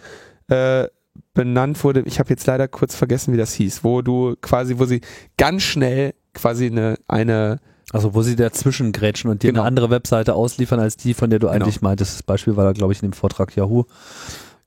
[0.50, 0.88] äh,
[1.34, 4.86] benannt wurde, ich habe jetzt leider kurz vergessen, wie das hieß, wo du quasi, wo
[4.86, 5.02] sie
[5.38, 7.60] ganz schnell quasi eine, eine
[7.92, 9.62] Also wo sie dazwischen grätschen und dir Genau.
[9.62, 11.56] eine andere Webseite ausliefern als die, von der du Genau.
[11.66, 12.14] eigentlich meintest.
[12.16, 13.86] Das Beispiel war da, glaube ich, in dem Vortrag Yahoo.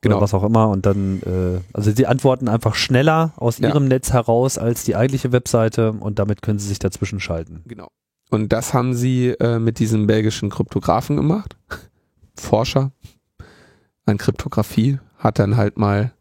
[0.00, 0.16] Genau.
[0.16, 0.68] Oder was auch immer.
[0.70, 3.68] Und dann, äh, also sie antworten einfach schneller aus Ja.
[3.68, 7.62] ihrem Netz heraus als die eigentliche Webseite und damit können sie sich dazwischen schalten.
[7.66, 7.86] Genau.
[8.30, 11.56] Und das haben sie äh, mit diesem belgischen Kryptografen gemacht.
[12.36, 12.90] Forscher
[14.06, 16.12] an Kryptographie hat dann halt mal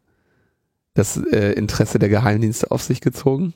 [0.94, 3.54] das äh, Interesse der Geheimdienste auf sich gezogen.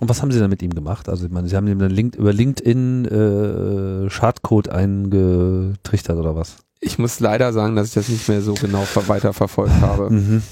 [0.00, 1.08] Und was haben sie dann mit ihm gemacht?
[1.08, 6.58] Also ich meine, sie haben ihm dann Link über LinkedIn äh, Schadcode eingetrichtert oder was?
[6.80, 10.10] Ich muss leider sagen, dass ich das nicht mehr so genau ver weiter verfolgt habe.
[10.18, 10.42] Mhm.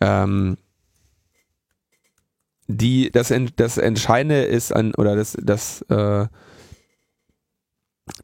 [0.00, 0.56] Ähm,
[2.66, 6.26] die, das, das Entscheidende ist an, oder das, das, äh,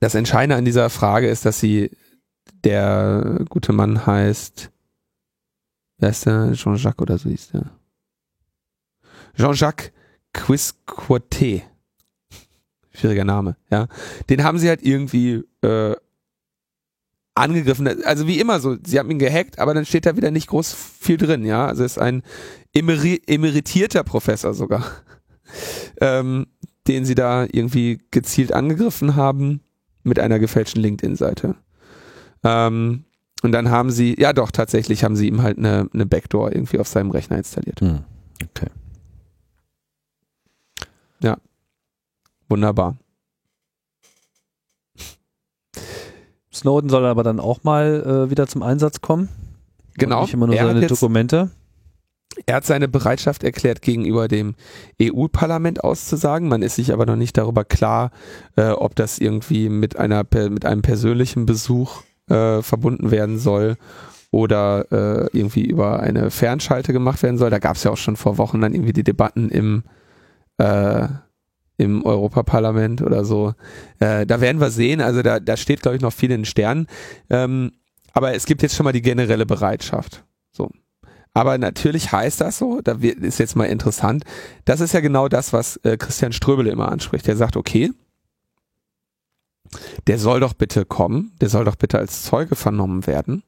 [0.01, 1.90] das Entscheidende an dieser Frage ist, dass sie,
[2.64, 4.70] der gute Mann heißt,
[5.99, 6.53] wer ist der?
[6.55, 7.70] Jean-Jacques oder so hieß der?
[9.39, 9.93] Jean-Jacques
[10.32, 11.62] Quisquote.
[12.93, 13.86] Schwieriger Name, ja.
[14.28, 15.95] Den haben sie halt irgendwie, äh,
[17.39, 18.05] angegriffen.
[18.05, 20.74] Also wie immer so, sie haben ihn gehackt, aber dann steht da wieder nicht groß
[20.74, 21.66] viel drin, ja.
[21.66, 22.22] Also ist ein
[22.74, 24.84] emeri emeritierter Professor sogar,
[26.01, 26.47] ähm,
[26.86, 29.61] den sie da irgendwie gezielt angegriffen haben
[30.03, 31.55] mit einer gefälschten LinkedIn-Seite.
[32.45, 33.05] Ähm,
[33.43, 36.80] und dann haben sie, ja doch, tatsächlich haben sie ihm halt eine, eine Backdoor irgendwie
[36.80, 37.80] auf seinem Rechner installiert.
[37.80, 38.01] Hm.
[41.23, 41.35] Okay.
[42.49, 42.97] Wunderbar.
[46.53, 49.29] Snowden soll aber dann auch mal äh, wieder zum Einsatz kommen.
[49.97, 50.16] Genau.
[50.19, 51.51] Und nicht immer nur Er hat seine jetzt- Dokumente.
[52.47, 54.55] Er hat seine Bereitschaft erklärt, gegenüber dem
[55.03, 56.49] EU-Parlament auszusagen.
[56.49, 58.12] Man ist sich aber noch nicht darüber klar,
[58.57, 63.77] äh, ob das irgendwie mit einer mit einem persönlichen Besuch äh, verbunden werden soll
[64.31, 67.51] oder äh, irgendwie über eine Fernschalte gemacht werden soll.
[67.51, 69.83] Da gab es ja auch schon vor Wochen dann irgendwie die Debatten im
[70.59, 71.09] äh,
[71.78, 73.54] im Europaparlament oder so.
[74.00, 75.00] Äh, da werden wir sehen.
[75.00, 76.88] Also da, da steht, glaube ich, noch viel in den Sternen.
[77.30, 77.72] Ähm,
[78.12, 80.24] aber es gibt jetzt schon mal die generelle Bereitschaft.
[80.50, 80.70] So.
[81.34, 84.24] Aber natürlich heißt das so, da ist jetzt mal interessant,
[84.64, 87.28] das ist ja genau das, was äh, Christian Ströbele immer anspricht.
[87.28, 87.92] Der sagt, okay,
[90.09, 93.44] der soll doch bitte kommen, der soll doch bitte als Zeuge vernommen werden.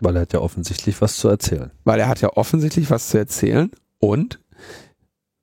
[0.00, 1.70] Weil er hat ja offensichtlich was zu erzählen.
[1.84, 4.40] Weil er hat ja offensichtlich was zu erzählen und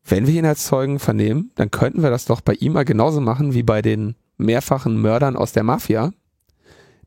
[0.10, 3.22] wenn wir ihn als Zeugen vernehmen, dann könnten wir das doch bei ihm mal genauso
[3.22, 6.12] machen wie bei den mehrfachen Mördern aus der Mafia,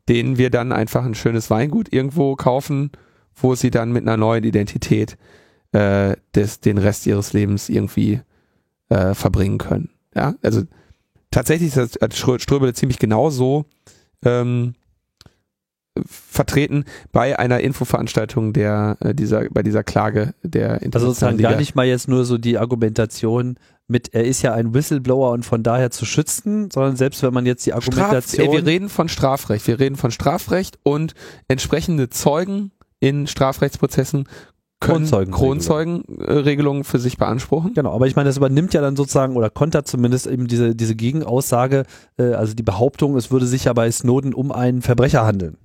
[0.09, 2.91] denen wir dann einfach ein schönes Weingut irgendwo kaufen,
[3.35, 5.17] wo sie dann mit einer neuen Identität
[5.71, 8.21] äh, des, den Rest ihres Lebens irgendwie
[8.89, 9.89] äh, verbringen können.
[10.15, 10.61] Ja, also
[11.31, 13.65] tatsächlich ist das Ströbele ziemlich genau so
[14.23, 14.75] ähm,
[16.05, 21.75] vertreten bei einer Infoveranstaltung der äh, dieser bei dieser Klage der Also sozusagen gar nicht
[21.75, 25.91] mal jetzt nur so die Argumentation mit er ist ja ein Whistleblower und von daher
[25.91, 29.67] zu schützen, sondern selbst wenn man jetzt die Argumentation Straf, ey, wir reden von Strafrecht,
[29.67, 31.13] wir reden von Strafrecht und
[31.47, 34.27] entsprechende Zeugen in Strafrechtsprozessen
[34.79, 37.73] Kronzeugenregelungen Kronzeugen für sich beanspruchen.
[37.73, 40.95] Genau, aber ich meine, das übernimmt ja dann sozusagen oder kontert zumindest eben diese, diese
[40.95, 41.85] Gegenaussage,
[42.17, 45.57] äh, also die Behauptung, es würde sich ja bei Snowden um einen Verbrecher handeln.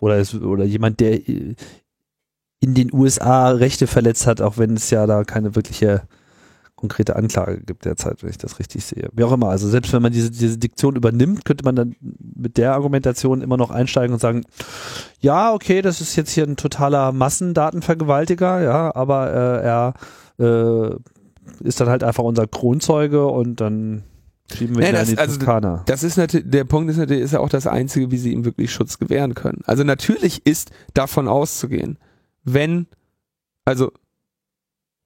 [0.00, 5.06] Oder, es, oder jemand, der in den USA Rechte verletzt hat, auch wenn es ja
[5.06, 6.02] da keine wirkliche
[6.76, 9.08] konkrete Anklage gibt derzeit, wenn ich das richtig sehe.
[9.12, 12.58] Wie auch immer, also selbst wenn man diese, diese Diktion übernimmt, könnte man dann mit
[12.58, 14.44] der Argumentation immer noch einsteigen und sagen,
[15.20, 19.94] ja, okay, das ist jetzt hier ein totaler Massendatenvergewaltiger, ja, aber äh, er
[20.38, 24.02] äh, ist dann halt einfach unser Kronzeuge und dann
[24.52, 25.82] schieben wir ihn das, also Toskana.
[25.86, 28.44] Das ist natürlich, der Punkt ist natürlich, ist ja auch das Einzige, wie sie ihm
[28.44, 29.62] wirklich Schutz gewähren können.
[29.66, 31.98] Also natürlich ist davon auszugehen,
[32.44, 32.86] wenn,
[33.64, 33.92] also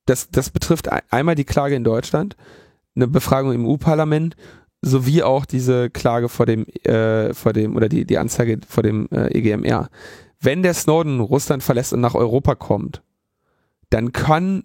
[0.07, 2.37] das, das betrifft einmal die Klage in Deutschland,
[2.97, 4.37] eine Befragung im EU-Parlament,
[4.81, 9.09] sowie auch diese Klage vor dem, äh, vor dem, oder die, die Anzeige vor dem
[9.11, 9.89] äh, EGMR.
[10.41, 13.03] Wenn der Snowden Russland verlässt und nach Europa kommt,
[13.91, 14.65] dann kann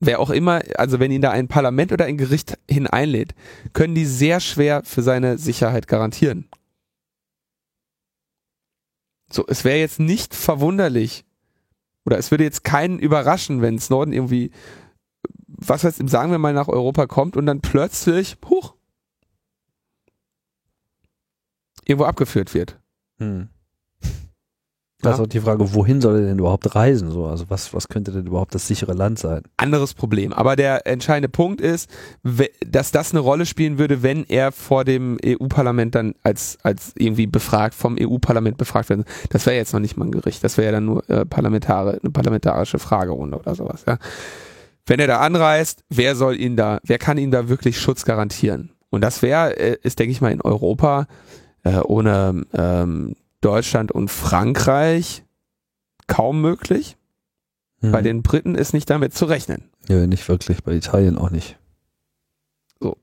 [0.00, 3.34] wer auch immer, also wenn ihn da ein Parlament oder ein Gericht hineinlädt,
[3.72, 6.48] können die sehr schwer für seine Sicherheit garantieren.
[9.30, 11.24] So, es wäre jetzt nicht verwunderlich,
[12.04, 14.50] oder es würde jetzt keinen überraschen, wenn Snowden irgendwie,
[15.46, 18.74] was heißt, sagen wir mal, nach Europa kommt und dann plötzlich, huch,
[21.84, 22.80] irgendwo abgeführt wird.
[23.18, 23.50] Hm.
[25.02, 27.10] Das ist auch die Frage, wohin soll er denn überhaupt reisen?
[27.10, 29.42] So, also was, was könnte denn überhaupt das sichere Land sein?
[29.56, 30.32] Anderes Problem.
[30.32, 31.88] Aber der entscheidende Punkt ist,
[32.66, 37.26] dass das eine Rolle spielen würde, wenn er vor dem EU-Parlament dann als, als irgendwie
[37.26, 39.06] befragt, vom EU-Parlament befragt wird.
[39.30, 40.44] Das wäre jetzt noch nicht mal ein Gericht.
[40.44, 43.98] Das wäre ja dann nur äh, parlamentare, eine parlamentarische Fragerunde oder sowas, ja.
[44.86, 48.72] Wenn er da anreist, wer soll ihn da, wer kann ihm da wirklich Schutz garantieren?
[48.88, 51.06] Und das wäre, äh, ist, denke ich mal, in Europa
[51.62, 55.24] äh, ohne ähm, Deutschland und Frankreich
[56.06, 56.96] kaum möglich.
[57.80, 57.92] Mhm.
[57.92, 59.64] Bei den Briten ist nicht damit zu rechnen.
[59.88, 61.58] Ja, nicht wirklich, bei Italien auch nicht.
[62.80, 62.96] So.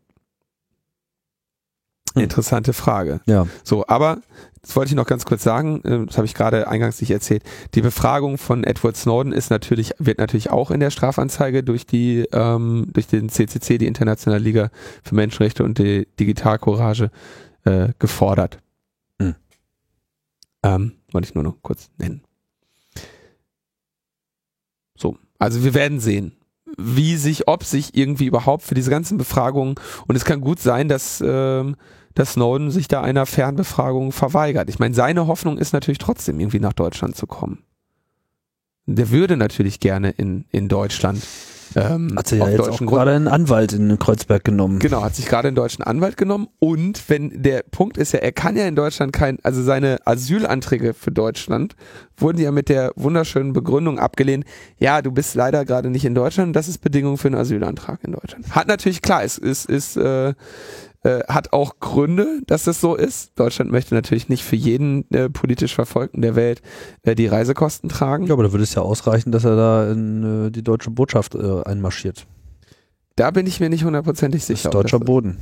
[2.14, 2.24] Hm.
[2.24, 3.22] Interessante Frage.
[3.26, 3.48] Ja.
[3.64, 4.22] So, aber
[4.62, 7.44] das wollte ich noch ganz kurz sagen, äh, das habe ich gerade eingangs nicht erzählt.
[7.74, 12.28] Die Befragung von Edward Snowden ist natürlich, wird natürlich auch in der Strafanzeige durch die,
[12.32, 14.70] ähm, durch den CCC, die Internationale Liga
[15.04, 17.12] für Menschenrechte und die Digitalcourage,
[17.64, 18.60] äh, gefordert.
[20.64, 22.24] Ähm, wollte ich nur noch kurz nennen.
[24.98, 26.36] So, also wir werden sehen,
[26.78, 29.76] wie sich, ob sich irgendwie überhaupt für diese ganzen Befragungen,
[30.08, 31.76] und es kann gut sein, dass, ähm,
[32.14, 34.70] dass Snowden sich da einer Fernbefragung verweigert.
[34.70, 37.64] Ich meine, seine Hoffnung ist natürlich trotzdem irgendwie nach Deutschland zu kommen.
[38.86, 41.22] Der würde natürlich gerne in, in Deutschland
[41.78, 44.80] ähm, hat sich ja jetzt auch gerade einen Anwalt in Kreuzberg genommen.
[44.80, 48.32] Genau, hat sich gerade einen deutschen Anwalt genommen und wenn der Punkt ist ja, er
[48.32, 51.76] kann ja in Deutschland kein, also seine Asylanträge für Deutschland
[52.18, 54.46] wurden ja mit der wunderschönen Begründung abgelehnt,
[54.78, 58.14] ja, du bist leider gerade nicht in Deutschland, das ist Bedingung für einen Asylantrag in
[58.14, 58.56] Deutschland.
[58.56, 60.34] Hat natürlich klar, es ist, ist äh,
[61.08, 63.32] äh, hat auch Gründe, dass es so ist.
[63.40, 66.62] Deutschland möchte natürlich nicht für jeden äh, politisch Verfolgten der Welt
[67.04, 68.28] äh, die Reisekosten tragen.
[68.28, 71.36] Ja, aber da würde es ja ausreichen, dass er da in äh, die deutsche Botschaft
[71.36, 72.28] äh, einmarschiert.
[73.16, 74.70] Da bin ich mir nicht hundertprozentig sicher.
[74.70, 75.38] Das ist deutscher Boden.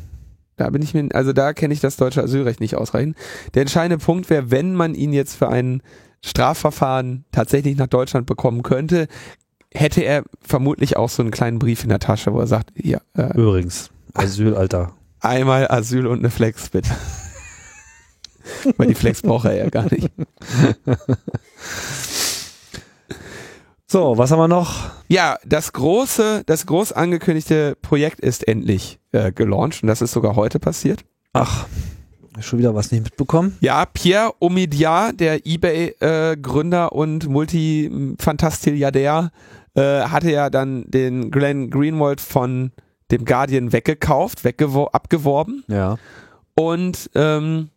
[0.56, 3.18] Da bin ich mir, also da kenne ich das deutsche Asylrecht nicht ausreichend.
[3.56, 5.82] Der entscheidende Punkt wäre, wenn man ihn jetzt für ein
[6.24, 9.08] Strafverfahren tatsächlich nach Deutschland bekommen könnte,
[9.74, 13.00] hätte er vermutlich auch so einen kleinen Brief in der Tasche, wo er sagt, ja,
[13.18, 14.94] äh, Übrigens, Asylalter.
[15.26, 16.92] Einmal Asyl und eine Flex bitte.
[18.78, 20.10] Weil die Flex braucht er ja gar nicht.
[23.88, 24.90] So, was haben wir noch?
[25.08, 30.36] Ja, das große, das groß angekündigte Projekt ist endlich äh, gelauncht und das ist sogar
[30.36, 31.06] heute passiert.
[31.34, 31.68] Ach,
[32.42, 33.58] schon wieder was nicht mitbekommen.
[33.62, 39.32] Ja, Pierre Omidyar, der eBay-Gründer und Multifantastiliardär,
[39.76, 42.72] äh, hatte ja dann den Glenn Greenwald von
[43.12, 45.98] dem Guardian weggekauft, weggewor abgeworben Ja.
[46.56, 47.70] und ähm,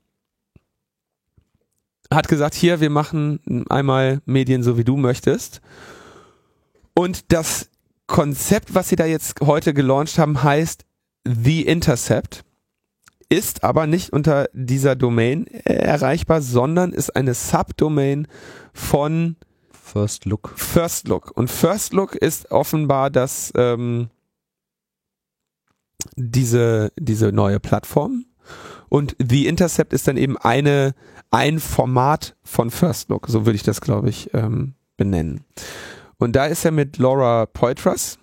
[2.12, 5.61] hat gesagt, hier, wir machen einmal Medien so wie du möchtest.
[6.95, 7.68] Und das
[8.07, 10.85] Konzept, was sie da jetzt heute gelauncht haben, heißt
[11.24, 12.45] The Intercept,
[13.29, 18.26] ist aber nicht unter dieser Domain äh, erreichbar, sondern ist eine Subdomain
[18.72, 19.37] von
[19.70, 20.53] First Look.
[20.57, 21.31] First Look.
[21.37, 24.09] Und First Look ist offenbar das ähm,
[26.17, 28.25] diese diese neue Plattform.
[28.89, 30.95] Und The Intercept ist dann eben eine
[31.31, 33.27] ein Format von First Look.
[33.29, 35.45] So würde ich das, glaube ich, ähm, benennen.
[36.17, 38.19] Und da ist er mit Laura Poitras.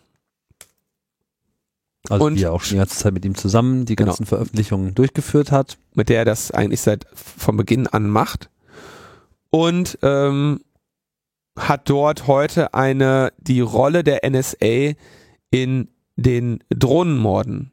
[2.09, 4.09] Also Und- die ja auch schon die ganze Zeit mit ihm zusammen die Genau.
[4.11, 5.77] ganzen Veröffentlichungen durchgeführt hat.
[5.97, 8.49] mit der er das eigentlich seit von Beginn an macht.
[9.49, 10.59] Und ähm,
[11.57, 14.93] hat dort heute eine die Rolle der NSA
[15.51, 17.71] in den Drohnenmorden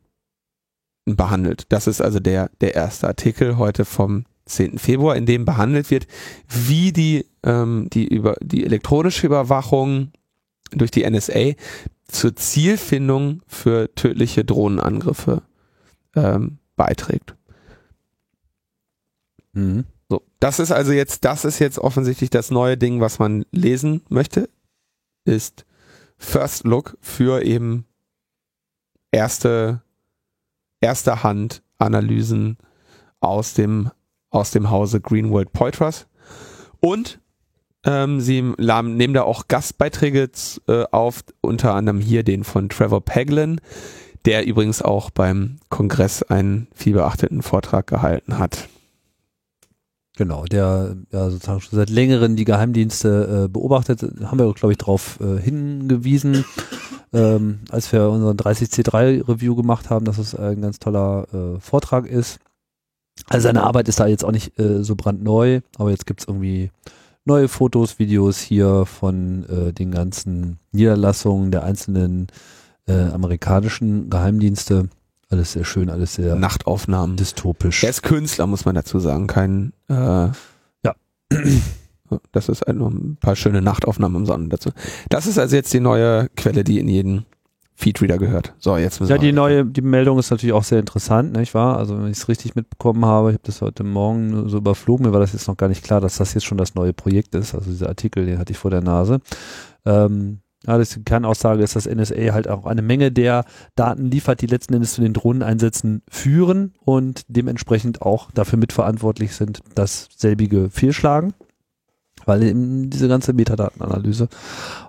[1.04, 1.64] behandelt.
[1.70, 4.78] Das ist also der, der erste Artikel heute vom 10.
[4.78, 6.06] Februar, in dem behandelt wird,
[6.48, 10.12] wie die, ähm, die, über, die elektronische Überwachung
[10.70, 11.52] durch die NSA
[12.08, 15.42] zur Zielfindung für tödliche Drohnenangriffe
[16.14, 17.34] ähm, beiträgt.
[19.52, 19.84] Mhm.
[20.08, 24.02] So, das ist also jetzt, das ist jetzt offensichtlich das neue Ding, was man lesen
[24.08, 24.48] möchte,
[25.24, 25.64] ist
[26.18, 27.86] First Look für eben
[29.12, 29.82] erste,
[30.80, 32.56] erste Hand Analysen
[33.20, 33.90] aus dem,
[34.30, 36.06] aus dem Hause Greenwald Poitras.
[36.80, 37.20] Und
[37.84, 40.30] ähm, sie nehmen da auch Gastbeiträge
[40.68, 43.60] äh, auf, unter anderem hier den von Trevor Paglen,
[44.24, 48.68] der übrigens auch beim Kongress einen vielbeachteten Vortrag gehalten hat.
[50.16, 54.78] Genau, der ja sozusagen schon seit längerem die Geheimdienste äh, beobachtet, haben wir, glaube ich,
[54.78, 56.44] darauf äh, hingewiesen,
[57.12, 62.38] ähm, als wir unseren 30C3-Review gemacht haben, dass es ein ganz toller äh, Vortrag ist.
[63.28, 66.70] Also seine Arbeit ist da jetzt auch nicht äh, so brandneu, aber jetzt gibt's irgendwie
[67.24, 72.28] neue Fotos, Videos hier von äh, den ganzen Niederlassungen der einzelnen
[72.86, 74.88] äh, amerikanischen Geheimdienste.
[75.28, 77.16] Alles sehr schön, alles sehr Nachtaufnahmen.
[77.16, 77.84] dystopisch.
[77.84, 80.94] Er ist Künstler, muss man dazu sagen, kein äh, Ja.
[82.32, 84.70] Das ist halt nur ein paar schöne Nachtaufnahmen im Sonnen dazu.
[85.08, 87.26] Das ist also jetzt die neue Quelle, die in jeden
[87.74, 88.54] Feedreader gehört.
[88.58, 89.26] So, jetzt müssen Ja, wir.
[89.26, 91.78] die neue, die Meldung ist natürlich auch sehr interessant, nicht wahr?
[91.78, 95.12] Also wenn ich es richtig mitbekommen habe, ich habe das heute Morgen so überflogen, mir
[95.12, 97.54] war das jetzt noch gar nicht klar, dass das jetzt schon das neue Projekt ist.
[97.54, 99.18] Also dieser Artikel, den hatte ich vor der Nase.
[99.84, 103.44] Ähm, ja, das die Kernaussage ist, dass NSA halt auch eine Menge der
[103.74, 109.60] Daten liefert, die letzten Endes zu den Drohneneinsätzen führen und dementsprechend auch dafür mitverantwortlich sind,
[109.74, 111.32] dass selbige fehlschlagen.
[112.24, 114.28] Weil eben diese ganze Metadatenanalyse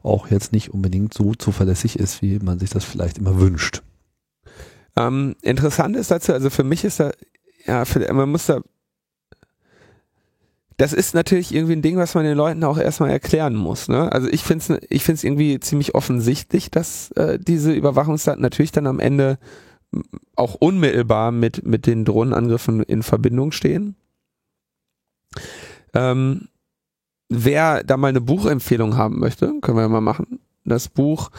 [0.04, 3.82] auch jetzt nicht unbedingt so zuverlässig ist, wie man sich das vielleicht immer wünscht.
[4.96, 7.12] Ähm, interessant ist dazu, also für mich ist da,
[7.66, 8.62] ja, für, man muss da,
[10.78, 13.88] das ist natürlich irgendwie ein Ding, was man den Leuten auch erstmal erklären muss.
[13.88, 14.12] Ne?
[14.12, 18.88] Also ich finde es ich find's irgendwie ziemlich offensichtlich, dass äh, diese Überwachungsdaten natürlich dann
[18.88, 19.38] am Ende
[20.36, 23.96] auch unmittelbar mit, mit den Drohnenangriffen in Verbindung stehen.
[25.94, 26.48] Ähm,
[27.34, 30.40] wer da mal eine Buchempfehlung haben möchte, können wir mal machen.
[30.66, 31.30] Das Buch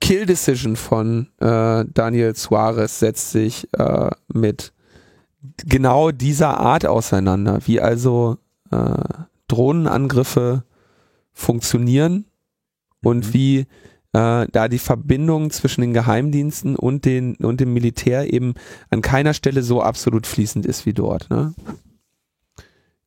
[0.00, 4.72] Kill Decision von äh, Daniel Suarez setzt sich äh, mit
[5.66, 8.38] genau dieser Art auseinander, wie also
[8.70, 9.04] äh,
[9.48, 10.64] Drohnenangriffe
[11.32, 12.26] funktionieren
[13.02, 13.34] und Mhm.
[13.34, 13.58] wie
[14.12, 18.54] äh, da die Verbindung zwischen den Geheimdiensten und, den, und dem Militär eben
[18.90, 21.30] an keiner Stelle so absolut fließend ist wie dort.
[21.30, 21.54] Ne?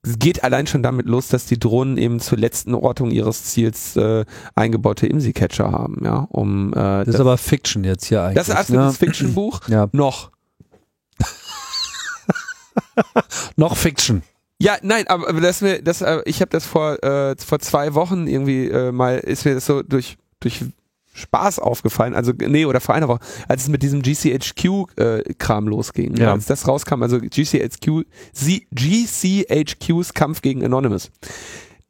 [0.06, 3.96] Es geht allein schon damit los, dass die Drohnen eben zur letzten Ortung ihres Ziels
[3.96, 8.36] äh, eingebaute IMSI-Catcher haben, ja, um äh, Das ist aber Fiction jetzt hier eigentlich.
[8.36, 9.08] das ist ein absolutes ne?
[9.08, 9.62] Fiction-Buch.
[9.70, 10.32] Ja, Noch.
[13.56, 14.24] noch Fiction.
[14.60, 17.94] Ja, nein, aber aber das mir, das, äh, ich habe das vor äh, vor zwei
[17.96, 20.64] Wochen irgendwie äh, mal ist mir das so durch durch
[21.14, 24.66] Spaß aufgefallen, also nee oder vor einer Woche, als es mit diesem GCHQ
[24.98, 25.24] äh,
[25.62, 26.34] losging, Ja.
[26.34, 28.04] als das rauskam, also GCHQ
[28.72, 31.12] GCHQs Kampf gegen Anonymous.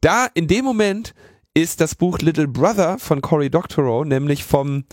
[0.00, 1.14] Da in dem Moment
[1.54, 4.84] ist das Buch Little Brother von Cory Doctorow, nämlich vom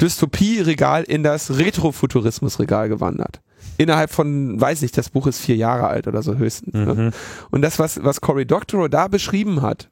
[0.00, 3.40] Dystopie-Regal in das Retrofuturismus-Regal gewandert.
[3.78, 6.74] Innerhalb von, weiß ich, das Buch ist vier Jahre alt oder so höchstens.
[6.74, 6.94] Ne?
[6.94, 7.10] Mhm.
[7.50, 9.90] Und das, was, was Cory Doctorow da beschrieben hat,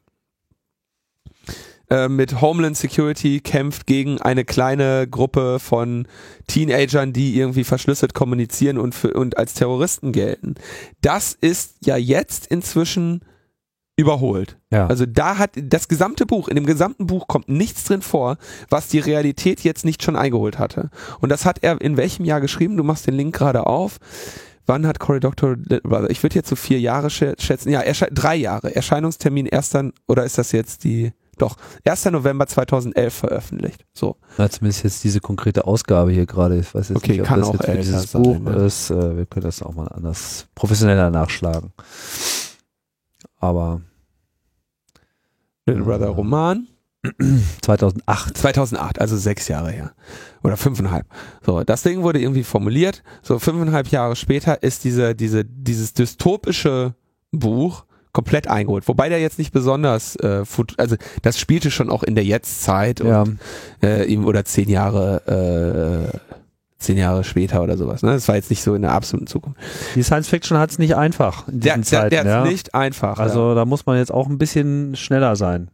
[1.91, 6.07] äh, mit Homeland Security kämpft gegen eine kleine Gruppe von
[6.47, 10.55] Teenagern, die irgendwie verschlüsselt kommunizieren und, für, und als Terroristen gelten.
[11.01, 13.23] Das ist ja jetzt inzwischen
[13.97, 14.57] überholt.
[14.71, 14.87] Ja.
[14.87, 18.37] Also da hat das gesamte Buch, in dem gesamten Buch kommt nichts drin vor,
[18.71, 20.91] was die Realität jetzt nicht schon eingeholt hatte.
[21.21, 22.77] Und das hat er in welchem Jahr geschrieben?
[22.77, 23.99] Du machst den Link gerade auf.
[24.67, 25.57] Wann hat Cory Doctor,
[26.09, 27.83] ich würde jetzt so vier Jahre schä- schätzen, ja,
[28.13, 28.77] drei Jahre.
[28.77, 32.07] Erscheinungstermin erster, oder ist das jetzt die, doch, 1.
[32.07, 33.85] November 2011 veröffentlicht.
[33.95, 34.17] So.
[34.37, 36.59] Na, zumindest jetzt diese konkrete Ausgabe hier gerade.
[36.59, 38.51] Ich weiß jetzt Okay, nicht, ob kann das auch jetzt dieses sein, Buch ne?
[38.65, 38.91] ist.
[38.91, 41.73] Äh, wir können das auch mal anders professioneller nachschlagen.
[43.39, 43.81] Aber
[45.67, 46.13] Little Brother Ja.
[46.13, 46.67] Roman.
[47.63, 48.37] 2008.
[48.37, 49.93] 2008, also sechs Jahre her.
[50.43, 51.07] Oder fünfeinhalb.
[51.45, 53.03] So, das Ding wurde irgendwie formuliert.
[53.23, 56.95] So, fünfeinhalb Jahre später ist diese, diese, dieses dystopische
[57.31, 58.89] Buch komplett eingeholt.
[58.89, 60.43] Wobei der jetzt nicht besonders, äh,
[60.77, 63.39] also das spielte schon auch in der Jetztzeit Ja, und,
[63.83, 66.19] äh, ihm oder zehn Jahre, äh,
[66.79, 68.03] zehn Jahre später oder sowas.
[68.03, 68.13] Ne?
[68.13, 69.59] Das war jetzt nicht so in der absoluten Zukunft.
[69.95, 72.11] die Science Fiction hat es nicht einfach in Der, diesen der, Zeiten.
[72.11, 72.43] der ja.
[72.45, 73.19] ist nicht einfach.
[73.19, 73.25] ja.
[73.25, 75.71] also da muss man jetzt auch ein bisschen schneller sein.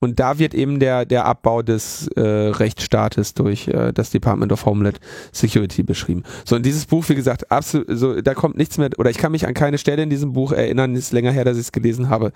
[0.00, 4.64] Und da wird eben der, der Abbau des äh, Rechtsstaates durch äh, das Department of
[4.64, 5.00] Homeland
[5.32, 6.22] Security beschrieben.
[6.44, 9.32] So, und dieses Buch, wie gesagt, absolut, so, da kommt nichts mehr, oder ich kann
[9.32, 12.08] mich an keine Stelle in diesem Buch erinnern, ist länger her, dass ich es gelesen
[12.08, 12.32] habe,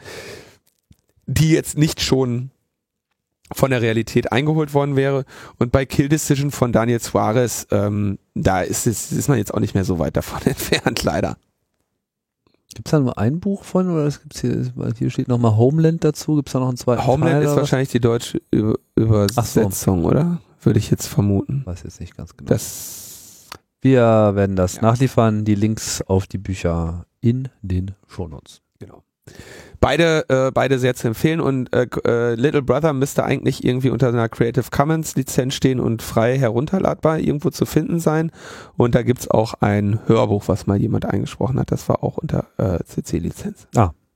[1.26, 2.50] die jetzt nicht schon
[3.52, 5.24] von der Realität eingeholt worden wäre.
[5.58, 9.60] Und bei Kill Decision von Daniel Suarez, ähm, da ist, es, ist man jetzt auch
[9.60, 11.36] nicht mehr so weit davon entfernt, leider.
[12.74, 15.56] Gibt es da nur ein Buch von oder es gibt's hier, weil hier steht nochmal
[15.56, 16.36] Homeland dazu?
[16.36, 20.40] Gibt es da noch einen zweiten Homeland Teil ist wahrscheinlich die deutsche Über Übersetzung, oder?
[20.62, 21.62] Würde ich jetzt vermuten.
[21.66, 22.48] Weiß jetzt nicht ganz genau.
[22.48, 23.48] Das
[23.80, 24.00] Wir
[24.34, 24.82] werden das Ja.
[24.82, 28.62] nachliefern, die Links auf die Bücher in den Shownotes.
[28.78, 29.02] Genau.
[29.82, 34.08] Beide, äh, beide sehr zu empfehlen und äh, äh, Little Brother müsste eigentlich irgendwie unter
[34.08, 38.30] einer Creative Commons Lizenz stehen und frei herunterladbar irgendwo zu finden sein.
[38.76, 41.72] Und da gibt's auch ein Hörbuch, was mal jemand eingesprochen hat.
[41.72, 43.66] Das war auch unter äh, CC-Lizenz.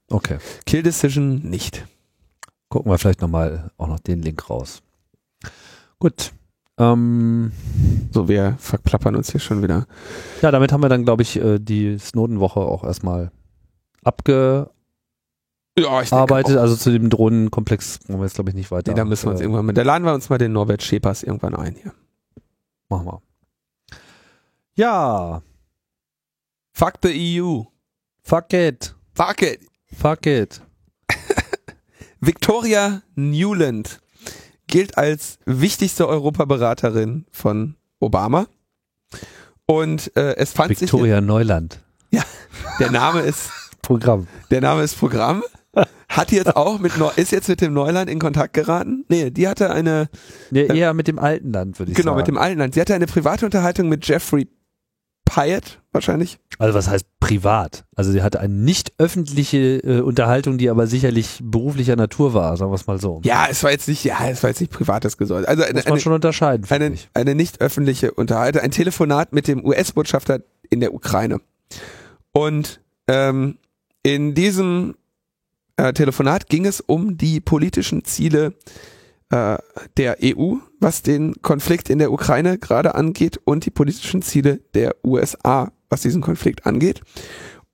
[0.09, 0.37] Okay.
[0.65, 1.85] Kill Decision nicht.
[2.69, 4.81] Gucken wir vielleicht nochmal auch noch den Link raus.
[5.99, 6.31] Gut.
[6.79, 7.51] Ähm,
[8.13, 9.85] So, wir verplappern uns hier schon wieder.
[10.41, 13.31] ja, damit haben wir dann, glaube ich, äh, die Snowden-Woche auch erstmal
[14.05, 14.76] abgearbeitet.
[15.77, 16.29] Ja, ich auch.
[16.29, 18.91] Also zu dem Drohnenkomplex wollen wir jetzt, glaube ich, nicht weiter.
[18.91, 19.77] Nee, da müssen wir uns äh, irgendwann mit.
[19.77, 21.93] Da laden wir uns mal den Norbert Schepers irgendwann ein hier.
[22.89, 23.21] Machen wir.
[24.75, 25.41] Ja,
[26.77, 27.63] Fuck the EU.
[28.21, 28.93] fuck it.
[29.15, 29.61] Fuck it.
[29.99, 30.61] Fuck it.
[32.19, 33.99] Victoria Newland
[34.67, 38.45] gilt als wichtigste Europaberaterin von Obama.
[39.65, 41.79] Und äh, es fand Victoria Neuland.
[42.11, 42.21] sich,
[42.79, 43.49] der Name ist,
[43.81, 44.27] Programm.
[44.51, 45.43] der Name ist Programm.
[46.09, 49.03] Hat jetzt auch mit, Neu- ist jetzt mit dem Neuland in Kontakt geraten?
[49.09, 50.09] Nee, die hatte eine,
[50.51, 52.17] Ja, eher mit dem alten Land, würde ich genau, sagen.
[52.19, 52.73] mit dem alten Land.
[52.75, 54.47] Sie hatte eine private Unterhaltung mit Jeffrey
[55.25, 56.39] Pyatt, wahrscheinlich.
[56.57, 57.83] Also was heißt privat?
[57.97, 62.71] Also sie hatte eine nicht öffentliche äh, Unterhaltung, die aber sicherlich beruflicher Natur war, sagen
[62.71, 63.19] wir es mal so.
[63.25, 65.45] Ja, es war jetzt nicht, ja, es war jetzt nicht privates Gesäuse.
[65.47, 67.09] Also eine, Muss man eine, schon unterscheiden, eine, ich.
[67.13, 70.39] eine nicht öffentliche Unterhaltung, ein Telefonat mit dem US-Botschafter
[70.69, 71.41] in der Ukraine.
[72.31, 72.79] Und
[73.09, 73.57] ähm,
[74.03, 74.95] in diesem
[75.77, 78.53] äh, Telefonat ging es um die politischen Ziele
[79.29, 79.57] äh,
[79.97, 84.95] der EU, was den Konflikt in der Ukraine gerade angeht und die politischen Ziele der
[85.03, 87.01] USA, was diesen Konflikt angeht.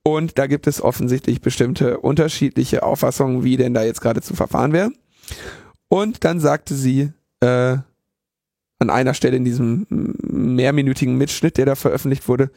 [0.02, 4.72] Und da gibt es offensichtlich bestimmte unterschiedliche Auffassungen, wie denn da jetzt gerade zu verfahren
[4.72, 4.90] wäre.
[5.88, 7.78] Und dann sagte sie, äh,
[8.78, 12.50] an einer Stelle in diesem mehrminütigen Mitschnitt, der da veröffentlicht wurde,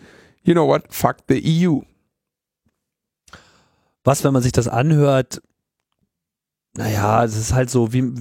[0.43, 1.81] you know what, fuck the EU.
[4.07, 5.41] Was, wenn man sich das anhört,
[6.77, 8.13] naja, es ist halt so, wie,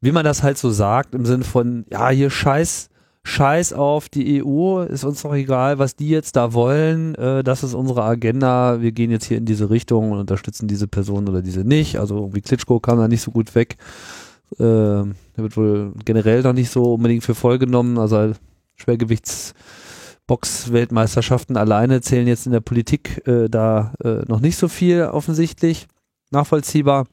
[0.00, 2.88] wie man das halt so sagt, im Sinne von, ja, hier scheiß,
[3.24, 7.62] scheiß auf die EU, ist uns doch egal, was die jetzt da wollen, äh, das
[7.62, 11.42] ist unsere Agenda, wir gehen jetzt hier in diese Richtung und unterstützen diese Person oder
[11.42, 13.76] diese nicht, also irgendwie Klitschko kam da nicht so gut weg,
[14.54, 18.32] äh, der wird wohl generell noch nicht so unbedingt für voll genommen, also
[18.76, 19.52] Schwergewichts
[20.28, 25.88] Box-Weltmeisterschaften alleine zählen jetzt in der Politik äh, da äh, noch nicht so viel offensichtlich
[26.30, 27.06] nachvollziehbar.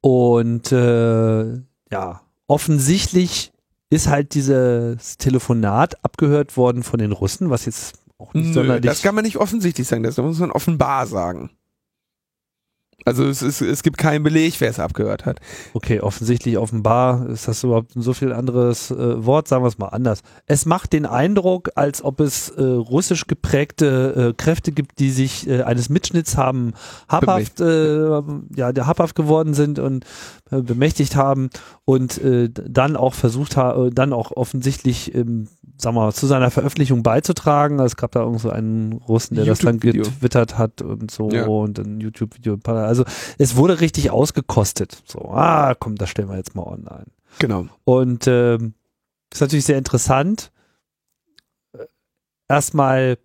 [0.00, 1.44] Und äh,
[1.92, 3.52] ja, offensichtlich
[3.90, 8.84] ist halt dieses Telefonat abgehört worden von den Russen, was jetzt auch nicht Nö, sonderlich.
[8.84, 11.50] das kann man nicht offensichtlich sagen, das muss man offenbar sagen.
[13.06, 15.38] Also es, ist, es gibt keinen Beleg, wer es abgehört hat.
[15.74, 19.90] Okay, offensichtlich offenbar ist das überhaupt so viel anderes äh, Wort, sagen wir es mal
[19.90, 20.22] anders.
[20.46, 25.48] Es macht den Eindruck, als ob es äh, russisch geprägte äh, Kräfte gibt, die sich
[25.48, 26.74] äh, eines Mitschnitts haben
[27.08, 28.22] habhaft, äh,
[28.56, 30.04] ja, der habhaft geworden sind und
[30.50, 31.50] äh, bemächtigt haben
[31.84, 35.46] und äh, dann auch versucht haben, dann auch offensichtlich ähm,
[35.78, 37.78] sagen wir mal, zu seiner Veröffentlichung beizutragen.
[37.80, 41.46] Es gab da irgend so einen Russen, der das dann getwittert hat und so ja.
[41.46, 42.58] und ein YouTube-Video.
[42.64, 42.95] Also
[43.38, 45.02] es wurde richtig ausgekostet.
[45.06, 47.06] So, ah, komm, das stellen wir jetzt mal online.
[47.38, 47.66] Genau.
[47.84, 50.52] Und äh, ist natürlich sehr interessant.
[52.48, 53.18] Erstmal,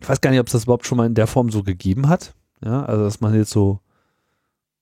[0.00, 2.08] ich weiß gar nicht, ob es das überhaupt schon mal in der Form so gegeben
[2.08, 2.34] hat.
[2.64, 3.80] Ja, also dass man jetzt so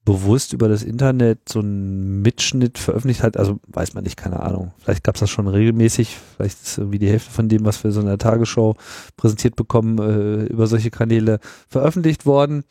[0.04, 4.72] bewusst über das Internet so einen Mitschnitt veröffentlicht hat, also weiß man nicht, keine Ahnung.
[4.78, 7.90] Vielleicht gab es das schon regelmäßig, vielleicht ist irgendwie die Hälfte von dem, was wir
[7.90, 8.76] so in der Tagesschau
[9.16, 12.64] präsentiert bekommen, äh, über solche Kanäle veröffentlicht worden.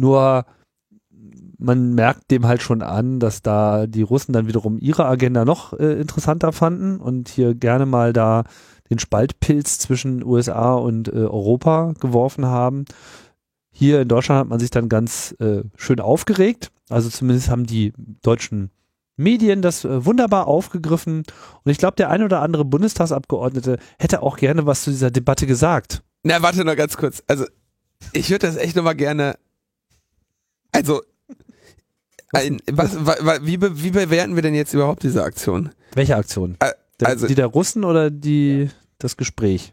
[0.00, 0.44] Nur
[1.58, 5.78] man merkt dem halt schon an, dass da die Russen dann wiederum ihre Agenda noch
[5.78, 8.44] äh, interessanter fanden und hier gerne mal da
[8.88, 12.86] den Spaltpilz zwischen USA und äh, Europa geworfen haben.
[13.72, 17.92] Hier in Deutschland hat man sich dann ganz äh, schön aufgeregt also zumindest haben die
[18.22, 18.70] deutschen
[19.16, 21.22] Medien das äh, wunderbar aufgegriffen.
[21.64, 25.46] Und ich glaube, der ein oder andere Bundestagsabgeordnete hätte auch gerne was zu dieser Debatte
[25.46, 26.02] gesagt.
[26.24, 27.22] Na, warte noch ganz kurz.
[27.28, 27.46] Also,
[28.12, 29.36] ich würde das echt nochmal gerne.
[30.72, 31.02] Also,
[32.32, 32.96] ein, was,
[33.42, 35.70] wie, wie bewerten wir denn jetzt überhaupt diese Aktion?
[35.94, 36.56] Welche Aktion?
[37.02, 39.72] Also, die der Russen oder die, das Gespräch?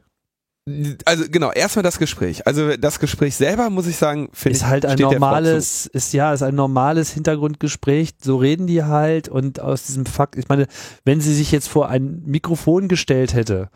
[1.06, 2.46] also genau, erstmal das Gespräch.
[2.46, 4.64] Also das Gespräch selber, muss ich sagen, finde ich.
[4.64, 8.16] Ist halt ein normales, ist ja, ist ein normales Hintergrundgespräch.
[8.22, 10.68] So reden die halt und aus diesem Fakt, ich meine,
[11.06, 13.70] wenn sie sich jetzt vor ein Mikrofon gestellt hätte,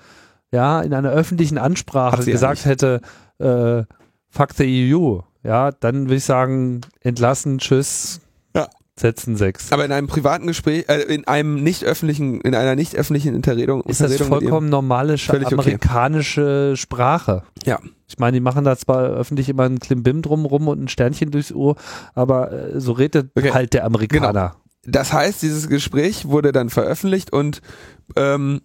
[0.51, 2.99] ja, in einer öffentlichen Ansprache gesagt hätte,
[3.39, 3.83] äh,
[4.29, 8.21] fuck the EU, ja, dann würde ich sagen, entlassen, tschüss,
[9.01, 9.71] setzen sechs.
[9.71, 13.81] Aber in einem privaten Gespräch, äh, in einem nicht öffentlichen, in einer nicht öffentlichen Unterredung,
[13.83, 16.77] ist das vollkommen normale amerikanische okay.
[16.77, 17.43] Sprache.
[17.65, 17.79] Ja.
[18.07, 21.51] Ich meine, die machen da zwar öffentlich immer ein Klimbim drumrum und ein Sternchen durchs
[21.51, 21.75] Ohr,
[22.13, 23.51] aber äh, so redet okay.
[23.51, 24.31] halt der Amerikaner.
[24.31, 24.51] Genau.
[24.85, 27.61] Das heißt, dieses Gespräch wurde dann veröffentlicht und
[28.15, 28.61] ähm,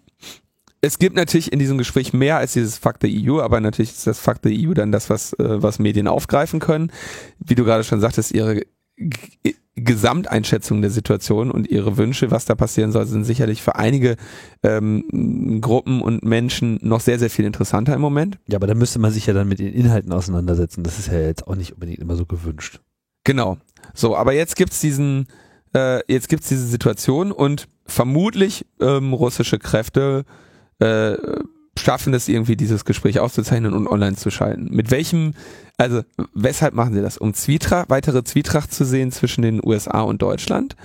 [0.86, 4.06] es gibt natürlich in diesem Gespräch mehr als dieses Fuck the EU, aber natürlich ist
[4.06, 6.92] das Fuck the EU dann das, was, äh, was Medien aufgreifen können.
[7.38, 8.62] Wie du gerade schon sagtest, ihre
[9.74, 14.16] Gesamteinschätzung der Situation und ihre Wünsche, was da passieren soll, sind sicherlich für einige
[14.62, 18.38] ähm, Gruppen und Menschen noch sehr, sehr viel interessanter im Moment.
[18.48, 20.82] Ja, aber da müsste man sich ja dann mit den Inhalten auseinandersetzen.
[20.82, 22.80] Das ist ja jetzt auch nicht unbedingt immer so gewünscht.
[23.24, 23.58] Genau.
[23.92, 25.26] So, aber jetzt gibt's diesen,
[25.74, 30.24] äh, jetzt gibt's diese Situation und vermutlich ähm, russische Kräfte
[30.78, 31.16] äh,
[31.78, 34.68] schaffen es irgendwie, dieses Gespräch aufzuzeichnen und online zu schalten.
[34.70, 35.34] Mit welchem,
[35.76, 36.02] also
[36.34, 37.18] weshalb machen sie das?
[37.18, 40.76] Um Zwietracht, weitere Zwietracht zu sehen zwischen den USA und Deutschland?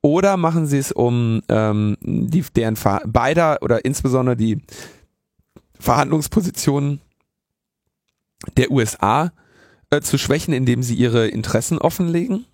[0.00, 4.60] Oder machen sie es, um ähm, die, deren Ver beider oder insbesondere die
[5.78, 7.00] Verhandlungspositionen
[8.56, 9.32] der USA
[9.90, 12.46] äh, zu schwächen, indem sie ihre Interessen offenlegen?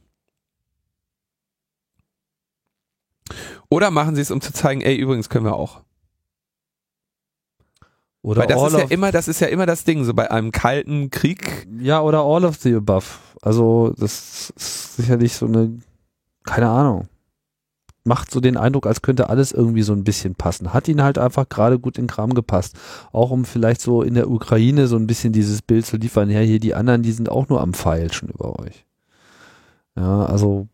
[3.70, 5.82] Oder machen sie es, um zu zeigen, ey, übrigens können wir auch.
[8.22, 10.50] Oder Weil das ist ja immer, das ist ja immer das Ding, so bei einem
[10.50, 11.68] kalten Krieg.
[11.80, 13.06] Ja, oder all of the above.
[13.42, 15.78] Also, das ist sicherlich so eine,
[16.44, 17.08] keine Ahnung.
[18.04, 20.72] Macht so den Eindruck, als könnte alles irgendwie so ein bisschen passen.
[20.72, 22.74] Hat ihn halt einfach gerade gut in Kram gepasst.
[23.12, 26.30] Auch um vielleicht so in der Ukraine so ein bisschen dieses Bild zu liefern.
[26.30, 28.86] Ja, hier die anderen, die sind auch nur am Pfeil schon über euch.
[29.94, 30.68] Ja, also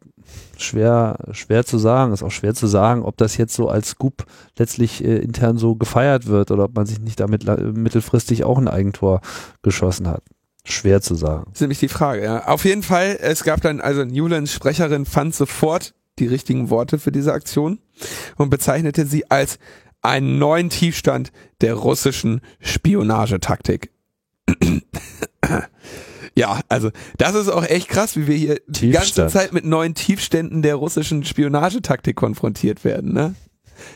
[0.57, 2.13] schwer, schwer zu sagen.
[2.13, 4.27] Ist auch schwer zu sagen, ob das jetzt so als Scoop
[4.59, 8.69] letztlich äh, intern so gefeiert wird oder ob man sich nicht damit mittelfristig auch ein
[8.69, 9.21] Eigentor
[9.63, 10.23] geschossen hat.
[10.67, 11.45] Schwer zu sagen.
[11.47, 12.47] Das ist nämlich die Frage, ja.
[12.47, 17.13] Auf jeden Fall, es gab dann, also Newlands Sprecherin fand sofort die richtigen Worte für
[17.13, 17.81] diese Aktion
[18.37, 19.59] und bezeichnete sie als
[20.01, 23.91] einen neuen Tiefstand der russischen Spionagetaktik.
[26.37, 28.83] Ja, also das ist auch echt krass, wie wir hier Tiefstand.
[28.83, 33.13] die ganze Zeit mit neuen Tiefständen der russischen Spionagetaktik konfrontiert werden.
[33.13, 33.35] Ne?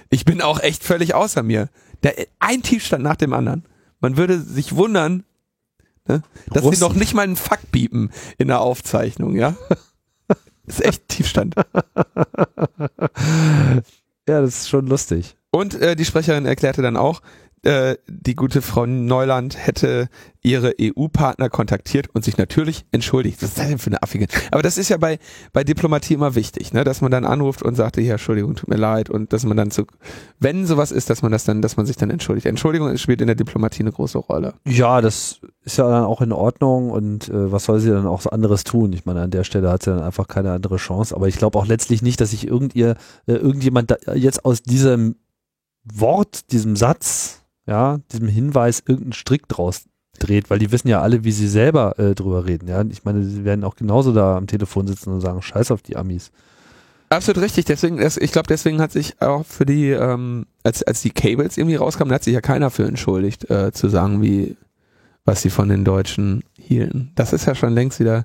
[0.09, 1.69] Ich bin auch echt völlig außer mir.
[2.03, 3.65] Der, ein Tiefstand nach dem anderen.
[4.01, 5.25] Man würde sich wundern,
[6.07, 6.77] ne, dass Russen.
[6.77, 9.57] sie noch nicht mal einen Fuck biepen in der Aufzeichnung, ja.
[10.29, 10.39] Das
[10.79, 11.57] ist echt Tiefstand.
[14.29, 15.37] ja, das ist schon lustig.
[15.51, 17.21] Und äh, die Sprecherin erklärte dann auch,
[17.63, 20.09] äh, die gute Frau Neuland hätte
[20.43, 23.43] ihre EU-Partner kontaktiert und sich natürlich entschuldigt.
[23.43, 24.27] Was ist das denn für eine affige?
[24.51, 25.19] Aber das ist ja bei,
[25.53, 26.85] bei Diplomatie immer wichtig, ne?
[26.85, 29.71] dass man dann anruft und sagt, ja, Entschuldigung, tut mir leid und dass man dann
[29.71, 29.87] zu,
[30.39, 32.47] wenn sowas ist, dass man das dann, dass man sich dann entschuldigt.
[32.47, 34.55] Entschuldigung spielt in der Diplomatie eine große Rolle.
[34.65, 38.21] Ja, das ist ja dann auch in Ordnung und äh, was soll sie dann auch
[38.21, 38.93] so anderes tun?
[38.93, 41.59] Ich meine, an der Stelle hat sie dann einfach keine andere Chance, aber ich glaube
[41.59, 42.95] auch letztlich nicht, dass sich irgend äh,
[43.27, 45.17] irgendjemand da jetzt aus diesem
[45.85, 49.85] Wort, diesem Satz, ja, diesem Hinweis irgendeinen Strick draus
[50.19, 52.67] dreht, weil die wissen ja alle, wie sie selber äh, drüber reden.
[52.67, 55.83] Ja, ich meine, sie werden auch genauso da am Telefon sitzen und sagen, Scheiß auf
[55.83, 56.33] die Amis.
[57.11, 57.67] Absolut richtig.
[57.67, 61.77] Deswegen, ich glaube, deswegen hat sich auch für die, ähm, als als die Cables irgendwie
[61.77, 64.57] rauskamen, hat sich ja keiner für entschuldigt, äh, zu sagen, wie
[65.25, 67.13] was sie von den Deutschen hielten.
[67.15, 68.25] Das ist ja schon längst wieder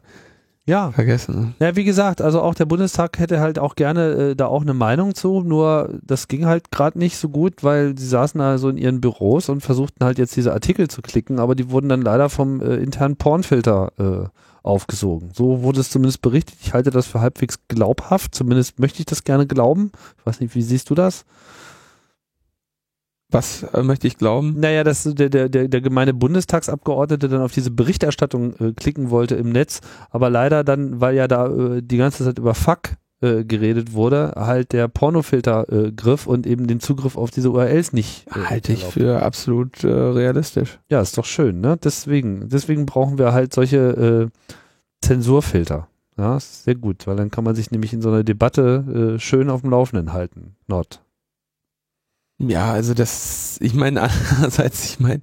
[0.66, 0.92] ja.
[0.92, 1.56] Vergessen.
[1.60, 4.74] Ja, wie gesagt, also auch der Bundestag hätte halt auch gerne äh, da auch eine
[4.74, 8.70] Meinung zu, nur das ging halt gerade nicht so gut, weil sie saßen da so
[8.70, 12.02] in ihren Büros und versuchten halt jetzt diese Artikel zu klicken, aber die wurden dann
[12.02, 14.30] leider vom äh, internen Pornfilter äh,
[14.64, 15.32] aufgesogen.
[15.34, 16.56] So wurde es zumindest berichtet.
[16.62, 19.92] Ich halte das für halbwegs glaubhaft, zumindest möchte ich das gerne glauben.
[20.18, 21.26] Ich weiß nicht, wie siehst du das?
[23.34, 24.60] Was äh, möchte ich glauben?
[24.60, 29.36] Naja, dass der, der, der, der gemeine Bundestagsabgeordnete dann auf diese Berichterstattung äh, klicken wollte
[29.36, 29.82] im Netz,
[30.12, 32.92] aber leider dann, weil ja da äh, die ganze Zeit über Fuck
[33.22, 37.94] äh, geredet wurde, halt der Pornofilter äh, griff und eben den Zugriff auf diese URLs
[37.94, 38.28] nicht.
[38.28, 40.80] Äh, Halte ich für absolut äh, realistisch.
[40.90, 41.78] Ja, ist doch schön, ne?
[41.84, 44.50] Deswegen, deswegen brauchen wir halt solche äh,
[45.02, 45.88] Zensurfilter.
[46.18, 49.20] Ja, ist sehr gut, weil dann kann man sich nämlich in so einer Debatte äh,
[49.20, 50.56] schön auf dem Laufenden halten.
[50.68, 51.03] Not.
[52.40, 54.02] Ja, also das, ich meine,
[54.32, 55.22] andererseits, ich meine,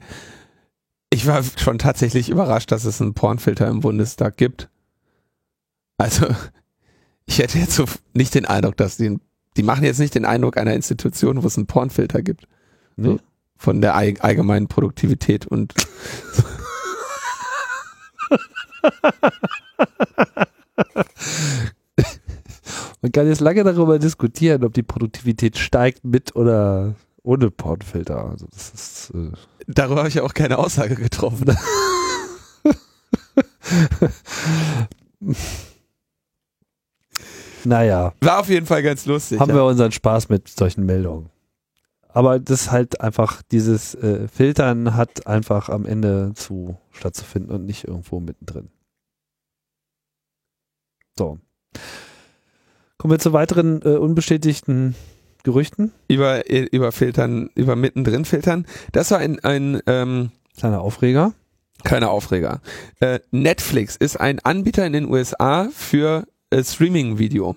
[1.11, 4.69] ich war schon tatsächlich überrascht, dass es einen Pornfilter im Bundestag gibt.
[5.99, 6.27] Also,
[7.27, 7.85] ich hätte jetzt so
[8.15, 9.19] nicht den Eindruck, dass die,
[9.57, 12.47] die machen jetzt nicht den Eindruck einer Institution, wo es einen Pornfilter gibt.
[12.97, 13.09] Nee.
[13.09, 13.21] So,
[13.57, 15.75] von der allgemeinen Produktivität und
[16.33, 16.43] so.
[23.03, 28.27] Man kann jetzt lange darüber diskutieren, ob die Produktivität steigt mit oder ohne Pornfilter.
[28.27, 29.33] Also das ist, äh
[29.67, 31.57] Darüber habe ich ja auch keine Aussage getroffen.
[37.65, 38.13] naja.
[38.21, 39.39] War auf jeden Fall ganz lustig.
[39.41, 39.57] Haben ja.
[39.57, 41.31] wir unseren Spaß mit solchen Meldungen.
[42.09, 47.87] Aber das halt einfach, dieses äh, Filtern hat einfach am Ende zu stattzufinden und nicht
[47.87, 48.69] irgendwo mittendrin.
[51.17, 51.39] So.
[53.01, 54.95] Kommen wir zu weiteren äh, unbestätigten
[55.43, 55.91] Gerüchten?
[56.07, 58.67] Über, über Filtern, über mittendrin Filtern.
[58.93, 61.33] Das war ein, ein ähm, kleiner Aufreger.
[61.83, 62.61] Kleiner Aufreger.
[63.01, 67.57] Äh, Netflix ist ein Anbieter in den USA für äh, Streaming-Video.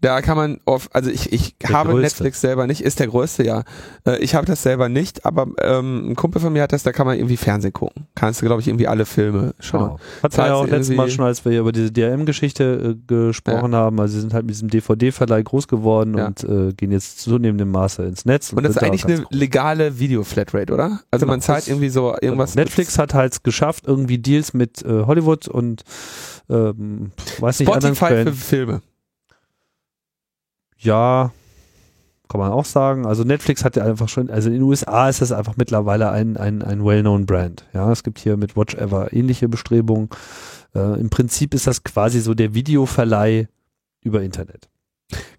[0.00, 2.02] Da kann man auf, also ich, ich habe größte.
[2.02, 3.64] Netflix selber nicht, ist der größte, ja.
[4.06, 6.92] Äh, ich habe das selber nicht, aber ähm, ein Kumpel von mir hat das, da
[6.92, 8.06] kann man irgendwie Fernsehen gucken.
[8.14, 9.80] Kannst du, glaube ich, irgendwie alle Filme schauen.
[9.80, 10.00] Genau.
[10.22, 13.78] Hat ja auch letztes Mal schon, als wir hier über diese DRM-Geschichte äh, gesprochen ja.
[13.78, 16.26] haben, also sie sind halt mit diesem DVD-Verleih groß geworden ja.
[16.26, 18.50] und äh, gehen jetzt zunehmendem Maße ins Netz.
[18.52, 21.00] Und, und das ist eigentlich eine legale Video-Flatrate, oder?
[21.10, 21.34] Also genau.
[21.34, 22.54] man zahlt irgendwie so irgendwas.
[22.54, 25.84] Netflix hat halt geschafft, irgendwie Deals mit äh, Hollywood und
[26.48, 28.80] ähm, weiß nicht, Spotify für Filme
[30.80, 31.32] ja,
[32.28, 33.06] kann man auch sagen.
[33.06, 36.36] Also Netflix hat ja einfach schon, also in den USA ist das einfach mittlerweile ein,
[36.36, 37.66] ein, ein well-known Brand.
[37.72, 40.08] Ja, es gibt hier mit Watch Ever ähnliche Bestrebungen.
[40.74, 43.48] Äh, Im Prinzip ist das quasi so der Videoverleih
[44.02, 44.68] über Internet.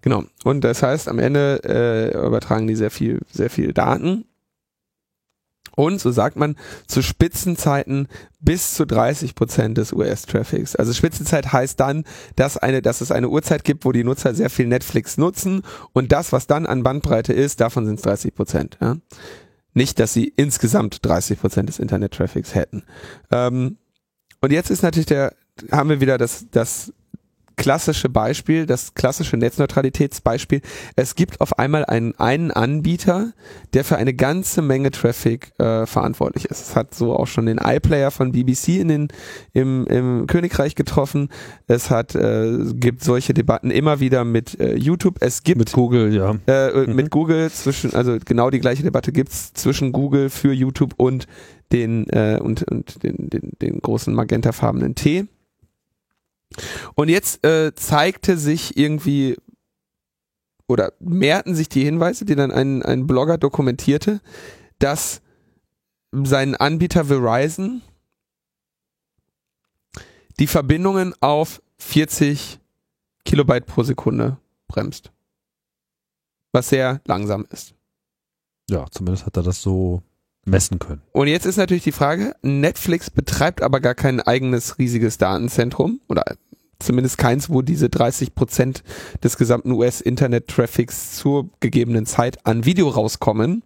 [0.02, 0.24] Genau.
[0.44, 4.26] Und das heißt, am Ende äh, übertragen die sehr viel, sehr viel Daten
[5.76, 8.08] und, so sagt man, zu Spitzenzeiten
[8.40, 10.76] bis zu 30 Prozent des US-Traffics.
[10.76, 12.04] Also Spitzenzeit heißt dann,
[12.36, 15.62] dass, eine, dass es eine Uhrzeit gibt, wo die Nutzer sehr viel Netflix nutzen
[15.92, 18.78] und das, was dann an Bandbreite ist, davon sind es 30 Prozent.
[18.80, 18.96] Ja?
[19.74, 22.82] Nicht, dass sie insgesamt 30 Prozent des Internet-Traffics hätten.
[23.30, 23.78] Ähm,
[24.40, 25.34] und jetzt ist natürlich der,
[25.70, 26.92] haben wir wieder das, das
[27.56, 30.60] klassische Beispiel, das klassische Netzneutralitätsbeispiel.
[30.96, 33.32] Es gibt auf einmal einen, einen Anbieter,
[33.74, 36.60] der für eine ganze Menge Traffic äh, verantwortlich ist.
[36.60, 39.08] Es hat so auch schon den iPlayer von BBC in den,
[39.52, 41.28] im, im Königreich getroffen.
[41.66, 45.16] Es hat, äh, gibt solche Debatten immer wieder mit äh, YouTube.
[45.20, 46.36] Es gibt mit Google, ja.
[46.46, 46.96] Äh, äh mhm.
[46.96, 51.26] Mit Google zwischen, also genau die gleiche Debatte gibt's zwischen Google für YouTube und
[51.72, 55.26] den äh, und, und den, den, den großen magentafarbenen T.
[56.94, 59.36] Und jetzt äh, zeigte sich irgendwie
[60.68, 64.20] oder mehrten sich die Hinweise, die dann ein, ein Blogger dokumentierte,
[64.78, 65.20] dass
[66.12, 67.82] sein Anbieter Verizon
[70.38, 72.58] die Verbindungen auf 40
[73.24, 75.12] Kilobyte pro Sekunde bremst.
[76.52, 77.74] Was sehr langsam ist.
[78.68, 80.02] Ja, zumindest hat er das so
[80.44, 81.02] messen können.
[81.12, 86.24] Und jetzt ist natürlich die Frage, Netflix betreibt aber gar kein eigenes riesiges Datenzentrum oder
[86.78, 88.82] zumindest keins, wo diese 30 Prozent
[89.22, 93.62] des gesamten US-Internet-Traffics zur gegebenen Zeit an Video rauskommen,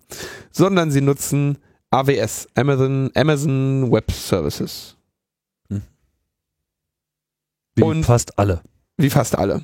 [0.51, 1.59] sondern sie nutzen
[1.91, 4.97] AWS, Amazon, Amazon Web Services.
[5.71, 5.83] Hm.
[7.75, 8.61] Wie Und fast alle.
[8.99, 9.63] Wie fast alle.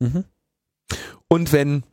[0.00, 0.24] Mhm.
[1.28, 1.84] Und wenn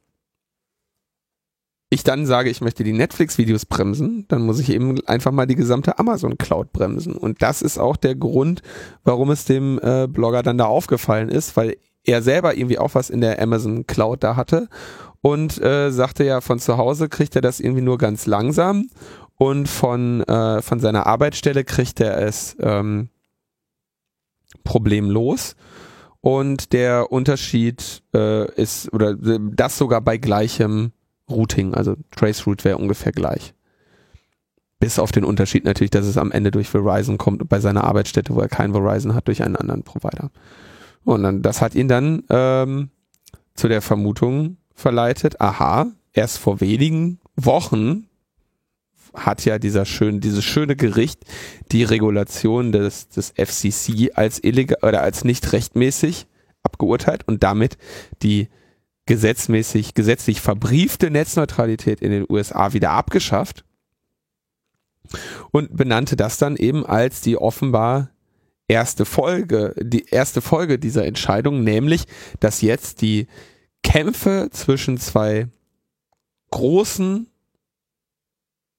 [1.94, 5.58] ich dann sage, ich möchte die Netflix-Videos bremsen, dann muss ich eben einfach mal die
[5.58, 7.14] gesamte Amazon-Cloud bremsen.
[7.14, 8.62] Und das ist auch der Grund,
[9.04, 13.10] warum es dem äh, Blogger dann da aufgefallen ist, weil er selber irgendwie auch was
[13.10, 14.70] in der Amazon Cloud da hatte
[15.20, 18.88] und äh, sagte ja, von zu Hause kriegt er das irgendwie nur ganz langsam
[19.36, 23.10] und von, äh, von seiner Arbeitsstelle kriegt er es ähm,
[24.64, 25.58] problemlos.
[26.22, 30.94] Und der Unterschied äh, ist, oder das sogar bei gleichem
[31.32, 33.54] Routing, also Traceroute wäre ungefähr gleich.
[34.80, 38.34] Bis auf den Unterschied natürlich, dass es am Ende durch Verizon kommt bei seiner Arbeitsstätte,
[38.34, 40.32] wo er kein Verizon hat, durch einen anderen Provider.
[41.04, 42.90] Und dann, das hat ihn dann ähm,
[43.54, 48.08] zu der Vermutung verleitet, aha, erst vor wenigen Wochen
[49.14, 51.26] hat ja dieser schön, dieses schöne Gericht
[51.72, 56.28] die Regulation des, des FCC als illegal oder als nicht rechtmäßig
[56.64, 57.78] abgeurteilt und damit
[58.22, 58.48] die
[59.06, 63.66] gesetzmäßig, gesetzlich verbriefte Netzneutralität in den USA wieder abgeschafft
[65.52, 68.12] und benannte das dann eben als die offenbar
[68.68, 72.06] erste Folge, die erste Folge dieser Entscheidung, nämlich,
[72.40, 73.28] dass jetzt die
[73.84, 75.48] Kämpfe zwischen zwei
[76.52, 77.28] großen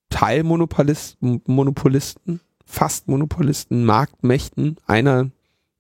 [0.09, 5.31] Teilmonopolisten, Monopolisten, fast Monopolisten, Marktmächten, einer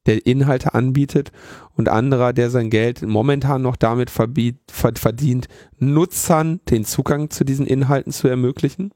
[0.06, 1.32] der Inhalte anbietet
[1.76, 5.48] und anderer, der sein Geld momentan noch damit verdient,
[5.78, 8.92] Nutzern den Zugang zu diesen Inhalten zu ermöglichen.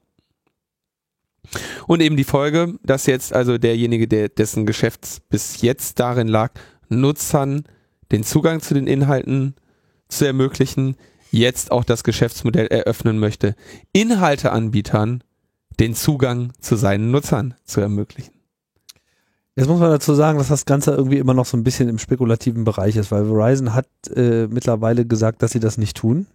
[1.87, 6.51] Und eben die Folge, dass jetzt also derjenige, der dessen Geschäft bis jetzt darin lag,
[6.89, 7.63] Nutzern
[8.11, 9.55] den Zugang zu den Inhalten
[10.09, 10.95] zu ermöglichen,
[11.31, 13.55] jetzt auch das Geschäftsmodell eröffnen möchte,
[13.93, 15.23] Inhalteanbietern
[15.79, 18.36] den Zugang zu seinen Nutzern zu ermöglichen.
[19.57, 21.97] Jetzt muss man dazu sagen, dass das Ganze irgendwie immer noch so ein bisschen im
[21.97, 26.27] spekulativen Bereich ist, weil Verizon hat äh, mittlerweile gesagt, dass sie das nicht tun.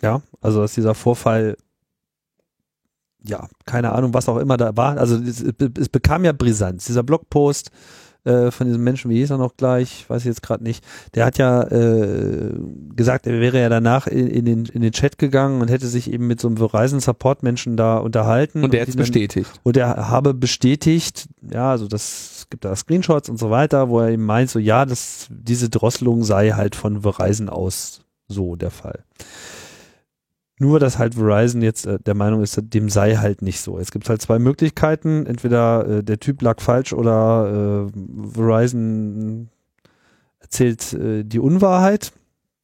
[0.00, 1.56] Ja, also dass dieser Vorfall,
[3.24, 4.96] ja, keine Ahnung, was auch immer da war.
[4.96, 6.84] Also es, es bekam ja Brisanz.
[6.84, 7.72] Dieser Blogpost
[8.24, 10.84] äh, von diesem Menschen, wie hieß er noch gleich, weiß ich jetzt gerade nicht,
[11.14, 12.52] der hat ja äh,
[12.94, 16.12] gesagt, er wäre ja danach in, in, den, in den Chat gegangen und hätte sich
[16.12, 18.62] eben mit so einem Verizon-Support-Menschen da unterhalten.
[18.62, 19.50] Und der hat es bestätigt.
[19.62, 24.10] Und er habe bestätigt, ja, also das gibt da Screenshots und so weiter, wo er
[24.10, 29.04] eben meint, so ja, das, diese Drosselung sei halt von Verizon aus so der Fall.
[30.58, 33.78] Nur, dass halt Verizon jetzt äh, der Meinung ist, dem sei halt nicht so.
[33.78, 35.26] Es gibt halt zwei Möglichkeiten.
[35.26, 39.48] Entweder äh, der Typ lag falsch oder äh, Verizon
[40.40, 42.12] erzählt äh, die Unwahrheit.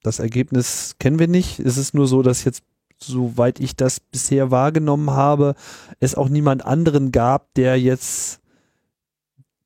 [0.03, 1.59] Das Ergebnis kennen wir nicht.
[1.59, 2.63] Es ist nur so, dass jetzt,
[2.99, 5.55] soweit ich das bisher wahrgenommen habe,
[5.99, 8.41] es auch niemand anderen gab, der jetzt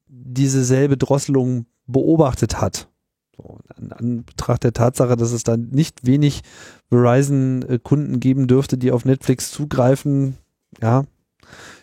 [0.07, 2.89] diese selbe Drosselung beobachtet hat.
[3.37, 6.43] So, in Anbetracht der Tatsache, dass es da nicht wenig
[6.91, 10.37] Verizon-Kunden geben dürfte, die auf Netflix zugreifen,
[10.81, 11.05] ja,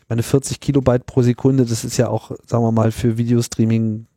[0.08, 4.08] meine 40 Kilobyte pro Sekunde, das ist ja auch, sagen wir mal, für Videostreaming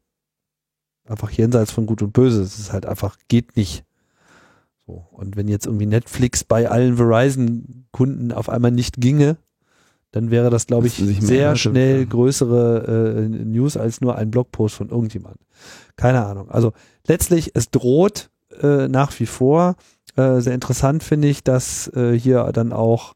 [1.07, 2.41] einfach jenseits von Gut und Böse.
[2.41, 3.85] Das ist halt einfach, geht nicht.
[4.87, 5.07] So.
[5.13, 9.37] Und wenn jetzt irgendwie Netflix bei allen Verizon-Kunden auf einmal nicht ginge,
[10.13, 14.91] dann wäre das, glaube ich, sehr schnell größere äh, News als nur ein Blogpost von
[14.91, 15.39] irgendjemand.
[15.97, 16.51] Keine Ahnung.
[16.51, 16.73] Also
[17.07, 18.31] letztlich, es droht
[18.61, 19.77] äh, nach wie vor.
[20.16, 23.15] Äh, sehr interessant finde ich, dass äh, hier dann auch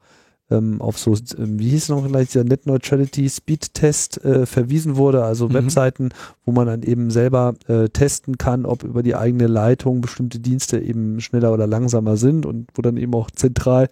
[0.51, 4.97] ähm, auf so, ähm, wie hieß noch gleich dieser Net Neutrality Speed Test äh, verwiesen
[4.97, 5.55] wurde, also mhm.
[5.55, 6.11] Webseiten,
[6.45, 10.79] wo man dann eben selber äh, testen kann, ob über die eigene Leitung bestimmte Dienste
[10.79, 13.89] eben schneller oder langsamer sind und wo dann eben auch zentral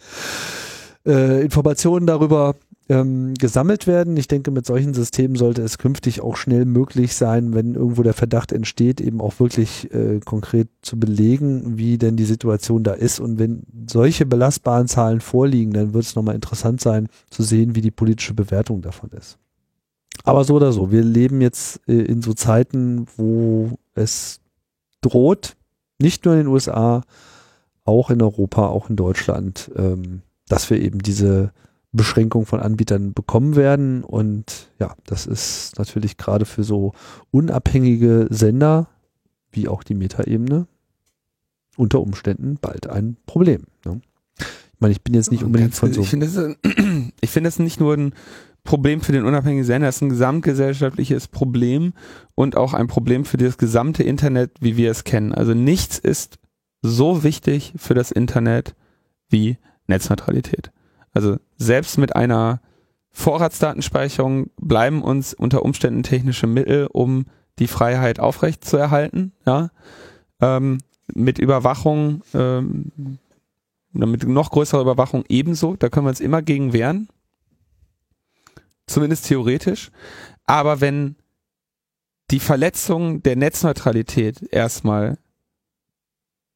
[1.07, 2.55] äh, Informationen darüber
[2.89, 4.17] ähm, gesammelt werden.
[4.17, 8.13] Ich denke, mit solchen Systemen sollte es künftig auch schnell möglich sein, wenn irgendwo der
[8.13, 13.21] Verdacht entsteht, eben auch wirklich äh, konkret zu belegen, wie denn die Situation da ist.
[13.21, 17.81] Und wenn solche belastbaren Zahlen vorliegen, dann wird es nochmal interessant sein zu sehen, wie
[17.81, 19.39] die politische Bewertung davon ist.
[20.23, 24.41] Aber so oder so, wir leben jetzt äh, in so Zeiten, wo es
[25.01, 25.57] droht,
[25.99, 27.03] nicht nur in den USA,
[27.85, 31.53] auch in Europa, auch in Deutschland, ähm, dass wir eben diese
[31.93, 34.05] Beschränkung von Anbietern bekommen werden.
[34.05, 36.93] Und ja, das ist natürlich gerade für so
[37.31, 38.89] unabhängige Sender
[39.53, 40.67] wie auch die Metaebene
[41.77, 43.65] unter Umständen bald ein Problem.
[43.85, 44.01] Ne?
[44.39, 46.03] Ich meine, ich bin jetzt nicht unbedingt von so.
[46.03, 46.37] Ich finde, es,
[47.21, 48.15] ich finde es nicht nur ein
[48.65, 51.93] Problem für den unabhängigen Sender, es ist ein gesamtgesellschaftliches Problem
[52.35, 55.33] und auch ein Problem für das gesamte Internet, wie wir es kennen.
[55.33, 56.39] Also nichts ist
[56.83, 58.75] so wichtig für das Internet
[59.29, 60.71] wie Netzneutralität.
[61.13, 62.61] Also selbst mit einer
[63.11, 67.27] Vorratsdatenspeicherung bleiben uns unter Umständen technische Mittel, um
[67.59, 69.33] die Freiheit aufrecht zu erhalten.
[69.47, 69.71] Ja?
[70.41, 70.79] Ähm,
[71.15, 73.19] mit Überwachung, ähm,
[73.93, 75.77] mit noch größerer Überwachung ebenso.
[75.77, 77.09] Da können wir uns immer gegen wehren.
[78.87, 79.91] Zumindest theoretisch.
[80.45, 81.17] Aber wenn
[82.31, 85.19] die Verletzungen der Netzneutralität erstmal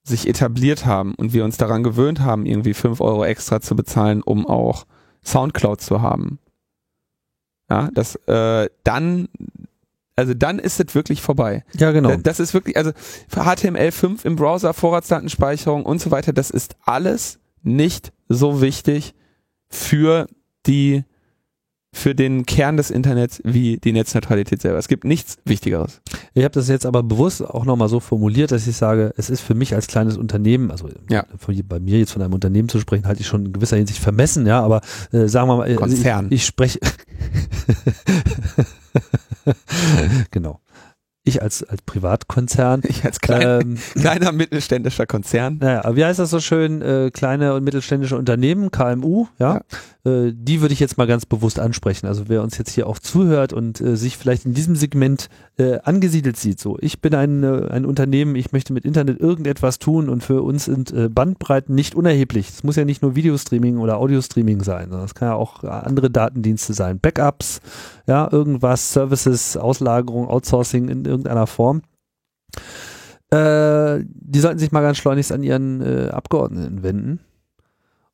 [0.08, 4.22] sich etabliert haben und wir uns daran gewöhnt haben, irgendwie fünf Euro extra zu bezahlen,
[4.22, 4.86] um auch
[5.24, 6.38] Soundcloud zu haben.
[7.70, 9.28] Ja, das äh, dann,
[10.16, 11.64] also dann ist es wirklich vorbei.
[11.74, 12.16] Ja, genau.
[12.16, 12.92] Das ist wirklich, also
[13.30, 19.14] HTML5 im Browser, Vorratsdatenspeicherung und so weiter, das ist alles nicht so wichtig
[19.68, 20.26] für
[20.66, 21.04] die
[21.92, 24.78] für den Kern des Internets wie die Netzneutralität selber.
[24.78, 26.00] Es gibt nichts Wichtigeres.
[26.34, 29.40] Ich habe das jetzt aber bewusst auch nochmal so formuliert, dass ich sage, es ist
[29.40, 31.24] für mich als kleines Unternehmen, also ja.
[31.66, 34.46] bei mir jetzt von einem Unternehmen zu sprechen, halte ich schon in gewisser Hinsicht vermessen,
[34.46, 34.82] ja, aber
[35.12, 36.26] äh, sagen wir mal, Konzern.
[36.26, 36.78] ich, ich spreche
[40.30, 40.60] genau
[41.28, 42.82] ich als, als Privatkonzern.
[42.88, 45.58] Ich als klein, ähm, kleiner mittelständischer Konzern.
[45.60, 46.82] Naja, wie heißt das so schön?
[46.82, 49.54] Äh, kleine und mittelständische Unternehmen, KMU, ja.
[49.54, 49.60] ja.
[50.10, 52.06] Äh, die würde ich jetzt mal ganz bewusst ansprechen.
[52.06, 55.28] Also wer uns jetzt hier auch zuhört und äh, sich vielleicht in diesem Segment
[55.58, 59.78] äh, angesiedelt sieht, so, ich bin ein, äh, ein Unternehmen, ich möchte mit Internet irgendetwas
[59.78, 62.48] tun und für uns sind äh, Bandbreiten nicht unerheblich.
[62.48, 66.10] Es muss ja nicht nur Videostreaming oder Audiostreaming sein, sondern es kann ja auch andere
[66.10, 67.00] Datendienste sein.
[67.00, 67.60] Backups,
[68.08, 71.82] ja, irgendwas, Services, Auslagerung, Outsourcing in irgendeiner Form.
[73.30, 77.20] Äh, die sollten sich mal ganz schleunigst an ihren äh, Abgeordneten wenden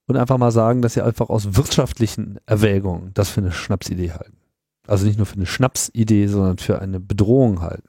[0.09, 4.37] und einfach mal sagen, dass sie einfach aus wirtschaftlichen Erwägungen das für eine Schnapsidee halten.
[4.89, 7.89] Also nicht nur für eine Schnapsidee, sondern für eine Bedrohung halten.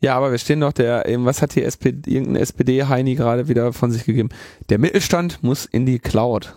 [0.00, 3.74] Ja, aber wir stehen noch der, eben, was hat die SPD, irgendein SPD-Heini gerade wieder
[3.74, 4.30] von sich gegeben?
[4.70, 6.56] Der Mittelstand muss in die Cloud.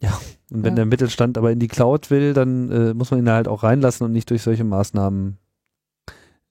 [0.00, 0.76] Ja, und wenn ja.
[0.76, 4.04] der Mittelstand aber in die Cloud will, dann äh, muss man ihn halt auch reinlassen
[4.04, 5.38] und nicht durch solche Maßnahmen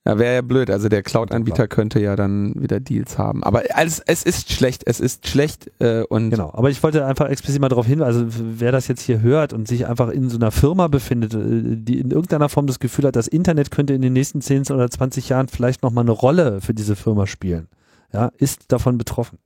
[0.06, 0.70] ja, wäre ja blöd.
[0.70, 3.42] Also der Cloud-Anbieter könnte ja dann wieder Deals haben.
[3.42, 6.30] Aber es, es ist schlecht, es ist schlecht äh, und.
[6.30, 9.54] Genau, aber ich wollte einfach explizit mal darauf hinweisen, also wer das jetzt hier hört
[9.54, 13.06] und sich einfach in so einer Firma befindet, äh, die in irgendeiner Form das Gefühl
[13.06, 16.60] hat, das Internet könnte in den nächsten 10 oder 20 Jahren vielleicht nochmal eine Rolle
[16.60, 17.68] für diese Firma spielen,
[18.12, 19.38] ja, ist davon betroffen.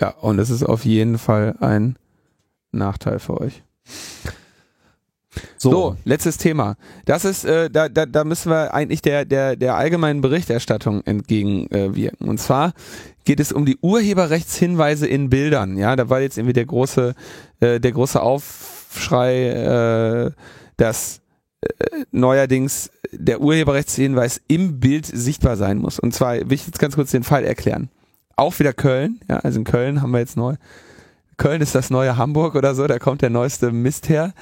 [0.00, 1.96] Ja, und es ist auf jeden Fall ein
[2.78, 3.62] Nachteil für euch.
[5.58, 5.70] So.
[5.70, 5.96] so.
[6.04, 6.76] letztes Thema.
[7.06, 12.26] Das ist, äh, da, da, da müssen wir eigentlich der, der, der allgemeinen Berichterstattung entgegenwirken.
[12.26, 12.72] Äh, Und zwar
[13.24, 15.76] geht es um die Urheberrechtshinweise in Bildern.
[15.76, 17.14] Ja, da war jetzt irgendwie der große,
[17.60, 20.30] äh, der große Aufschrei, äh,
[20.76, 21.20] dass
[21.62, 25.98] äh, neuerdings der Urheberrechtshinweis im Bild sichtbar sein muss.
[25.98, 27.88] Und zwar will ich jetzt ganz kurz den Fall erklären.
[28.36, 30.56] Auch wieder Köln, ja, also in Köln haben wir jetzt neu
[31.36, 34.32] Köln ist das neue Hamburg oder so, da kommt der neueste Mist her.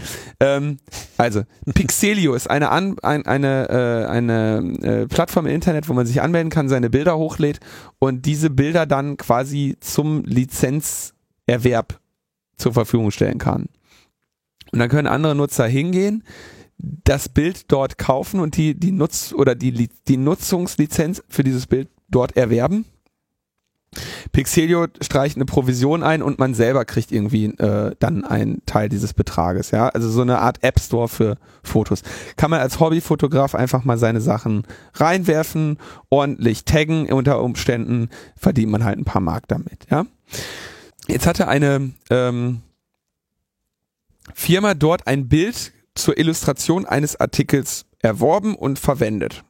[0.40, 0.78] Ähm,
[1.16, 1.43] also,
[1.74, 6.20] Pixelio ist eine, An ein, eine, äh, eine äh, Plattform im Internet, wo man sich
[6.20, 7.60] anmelden kann, seine Bilder hochlädt
[7.98, 11.98] und diese Bilder dann quasi zum Lizenzerwerb
[12.56, 13.66] zur Verfügung stellen kann.
[14.73, 16.24] Und dann können andere Nutzer hingehen,
[16.78, 21.89] das Bild dort kaufen und die, die Nutz- oder die, die Nutzungslizenz für dieses Bild
[22.09, 22.86] dort erwerben
[24.32, 29.12] Pixelio streicht eine Provision ein und man selber kriegt irgendwie äh, dann einen Teil dieses
[29.12, 29.70] Betrages.
[29.70, 32.02] Ja, also so eine Art App Store für Fotos.
[32.36, 35.78] Kann man als Hobbyfotograf einfach mal seine Sachen reinwerfen,
[36.09, 37.12] ordentlich taggen.
[37.12, 39.86] Unter Umständen verdient man halt ein paar Mark damit.
[39.90, 40.06] Ja,
[41.09, 42.62] jetzt hatte eine ähm,
[44.35, 49.44] Firma dort ein Bild zur Illustration eines Artikels erworben und verwendet.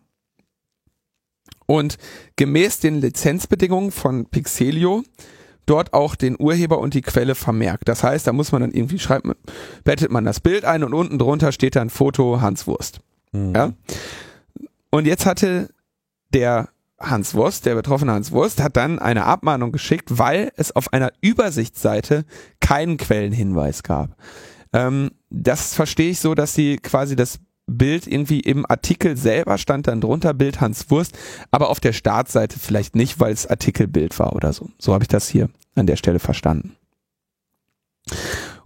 [1.72, 1.96] Und
[2.36, 5.04] gemäß den Lizenzbedingungen von Pixelio
[5.64, 7.88] dort auch den Urheber und die Quelle vermerkt.
[7.88, 9.32] Das heißt, da muss man dann irgendwie schreiben,
[9.82, 13.00] bettet man das Bild ein und unten drunter steht dann Foto Hans Wurst.
[13.32, 13.54] Mhm.
[13.54, 13.72] Ja?
[14.90, 15.70] Und jetzt hatte
[16.34, 16.68] der
[17.00, 21.10] Hans Wurst, der betroffene Hans Wurst, hat dann eine Abmahnung geschickt, weil es auf einer
[21.22, 22.26] Übersichtsseite
[22.60, 24.14] keinen Quellenhinweis gab.
[24.74, 29.86] Ähm, das verstehe ich so, dass sie quasi das Bild irgendwie im Artikel selber stand
[29.86, 31.16] dann drunter Bild Hans Wurst,
[31.50, 34.70] aber auf der Startseite vielleicht nicht, weil es Artikelbild war oder so.
[34.78, 36.76] So habe ich das hier an der Stelle verstanden.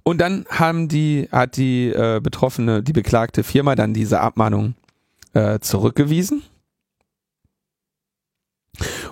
[0.03, 4.75] Und dann haben die, hat die äh, betroffene, die beklagte Firma dann diese Abmahnung
[5.35, 6.43] äh, zurückgewiesen.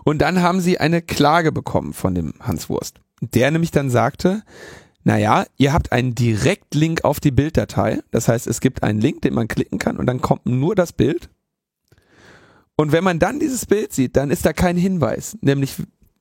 [0.04, 3.00] Und dann haben sie eine Klage bekommen von dem Hans Wurst.
[3.20, 4.42] Der nämlich dann sagte,
[5.04, 8.00] Naja, ihr habt einen Direktlink auf die Bilddatei.
[8.10, 10.92] Das heißt, es gibt einen Link, den man klicken kann und dann kommt nur das
[10.92, 11.28] Bild.
[12.76, 15.36] Und wenn man dann dieses Bild sieht, dann ist da kein Hinweis.
[15.42, 15.76] Nämlich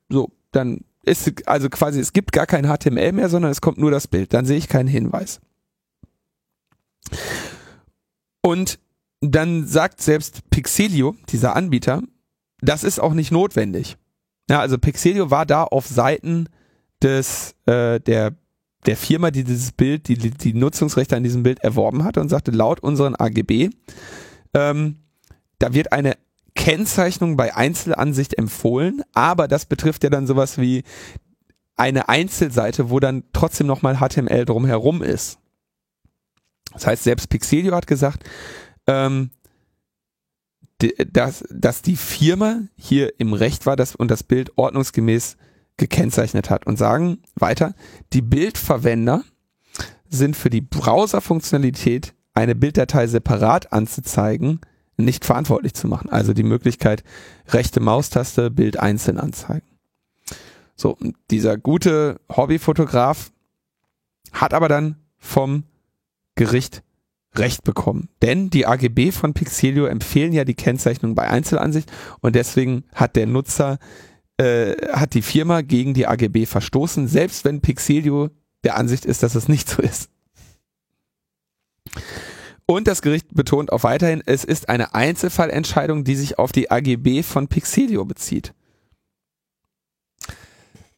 [0.08, 3.90] so, dann ist also quasi, es gibt gar kein HTML mehr, sondern es kommt nur
[3.90, 4.34] das Bild.
[4.34, 5.40] Dann sehe ich keinen Hinweis.
[8.42, 8.78] Und
[9.20, 12.02] dann sagt selbst Pixelio, dieser Anbieter,
[12.60, 13.96] das ist auch nicht notwendig.
[14.50, 16.48] Ja, also Pixelio war da auf Seiten
[17.02, 18.34] des äh, der
[18.86, 22.50] der Firma, die dieses Bild, die die Nutzungsrechte an diesem Bild erworben hat und sagte,
[22.50, 23.70] laut unseren AGB,
[24.54, 24.96] ähm,
[25.58, 26.16] da wird eine
[26.54, 30.84] Kennzeichnung bei Einzelansicht empfohlen, aber das betrifft ja dann sowas wie
[31.76, 35.38] eine Einzelseite, wo dann trotzdem nochmal HTML drumherum ist.
[36.72, 38.24] Das heißt, selbst Pixelio hat gesagt,
[38.86, 39.30] ähm,
[40.78, 45.36] dass, dass die Firma hier im Recht war dass, und das Bild ordnungsgemäß
[45.76, 47.74] gekennzeichnet hat und sagen weiter,
[48.12, 49.24] die Bildverwender
[50.08, 54.60] sind für die Browser-Funktionalität eine Bilddatei separat anzuzeigen,
[54.96, 56.10] nicht verantwortlich zu machen.
[56.10, 57.02] Also die Möglichkeit,
[57.48, 59.66] rechte Maustaste, Bild einzeln anzeigen.
[60.76, 60.96] So,
[61.30, 63.32] dieser gute Hobbyfotograf
[64.32, 65.64] hat aber dann vom
[66.34, 66.82] Gericht
[67.36, 68.08] Recht bekommen.
[68.22, 71.90] Denn die AGB von Pixelio empfehlen ja die Kennzeichnung bei Einzelansicht
[72.20, 73.78] und deswegen hat der Nutzer,
[74.38, 78.30] äh, hat die Firma gegen die AGB verstoßen, selbst wenn Pixelio
[78.64, 80.10] der Ansicht ist, dass es nicht so ist.
[82.66, 87.22] Und das Gericht betont auch weiterhin, es ist eine Einzelfallentscheidung, die sich auf die AGB
[87.22, 88.54] von Pixelio bezieht.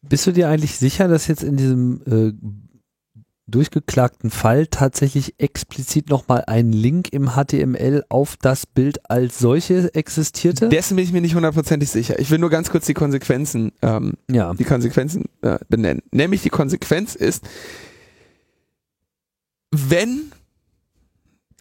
[0.02, 2.32] Bist du dir eigentlich sicher, dass jetzt in diesem äh,
[3.48, 10.68] durchgeklagten Fall tatsächlich explizit nochmal ein Link im HTML auf das Bild als solche existierte?
[10.68, 12.18] Dessen bin ich mir nicht hundertprozentig sicher.
[12.18, 14.52] Ich will nur ganz kurz die Konsequenzen, ähm, ja.
[14.54, 16.02] die Konsequenzen äh, benennen.
[16.10, 17.44] Nämlich die Konsequenz ist,
[19.70, 20.32] wenn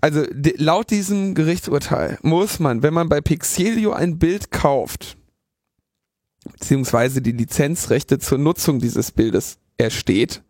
[0.02, 0.24] also
[0.57, 5.18] laut diesem Gerichtsurteil muss man, wenn man bei Pixelio ein Bild kauft,
[6.52, 10.44] beziehungsweise die Lizenzrechte zur Nutzung dieses Bildes ersteht,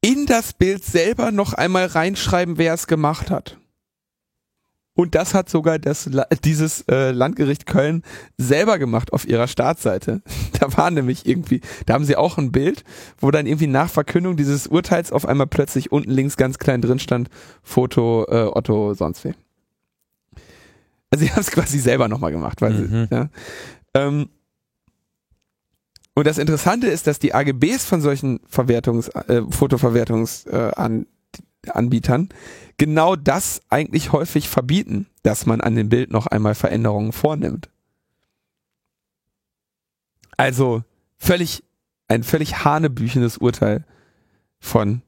[0.00, 3.58] in das Bild selber noch einmal reinschreiben, wer es gemacht hat.
[4.94, 6.10] Und das hat sogar das,
[6.42, 8.02] dieses äh, Landgericht Köln
[8.36, 10.22] selber gemacht auf ihrer Startseite.
[10.58, 12.82] Da war nämlich irgendwie, da haben sie auch ein Bild,
[13.18, 16.98] wo dann irgendwie nach Verkündung dieses Urteils auf einmal plötzlich unten links ganz klein drin
[16.98, 17.28] stand,
[17.62, 19.34] Foto äh, Otto sonst wem.
[21.10, 23.06] Also sie haben es quasi selber nochmal gemacht, weil mhm.
[23.08, 23.28] sie, ja.
[23.94, 24.30] Ähm,
[26.18, 31.06] und das Interessante ist, dass die AGBs von solchen Verwertungs, äh, Fotoverwertungsanbietern
[31.64, 32.28] äh, Anbietern
[32.76, 37.68] genau das eigentlich häufig verbieten, dass man an dem Bild noch einmal Veränderungen vornimmt.
[40.36, 40.82] Also
[41.18, 41.62] völlig,
[42.08, 43.84] ein völlig hanebüchenes Urteil
[44.58, 45.02] von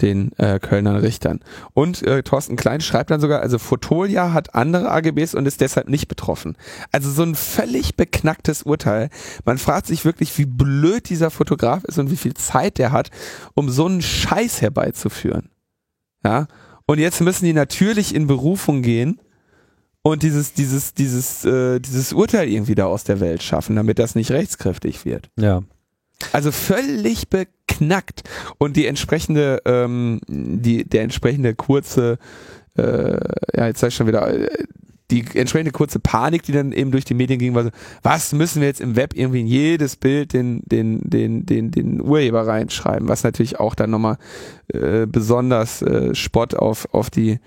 [0.00, 1.40] den äh, Kölner Richtern.
[1.74, 5.88] Und äh, Thorsten Klein schreibt dann sogar, also Fotolia hat andere AGBs und ist deshalb
[5.88, 6.56] nicht betroffen.
[6.92, 9.10] Also so ein völlig beknacktes Urteil.
[9.44, 13.10] Man fragt sich wirklich, wie blöd dieser Fotograf ist und wie viel Zeit der hat,
[13.54, 15.50] um so einen Scheiß herbeizuführen.
[16.24, 16.46] Ja,
[16.86, 19.20] und jetzt müssen die natürlich in Berufung gehen
[20.02, 24.14] und dieses, dieses, dieses, äh, dieses Urteil irgendwie da aus der Welt schaffen, damit das
[24.14, 25.30] nicht rechtskräftig wird.
[25.38, 25.62] Ja.
[26.32, 28.22] Also völlig beknackt.
[28.58, 32.18] Und die entsprechende, ähm, die, der entsprechende kurze,
[32.76, 33.18] äh,
[33.56, 34.48] ja, jetzt sag ich schon wieder, äh,
[35.10, 37.70] die entsprechende kurze Panik, die dann eben durch die Medien ging, war so,
[38.02, 42.02] was müssen wir jetzt im Web irgendwie in jedes Bild den, den, den, den, den
[42.02, 44.18] Urheber reinschreiben, was natürlich auch dann nochmal
[44.68, 47.40] äh, besonders äh, Spott auf, auf die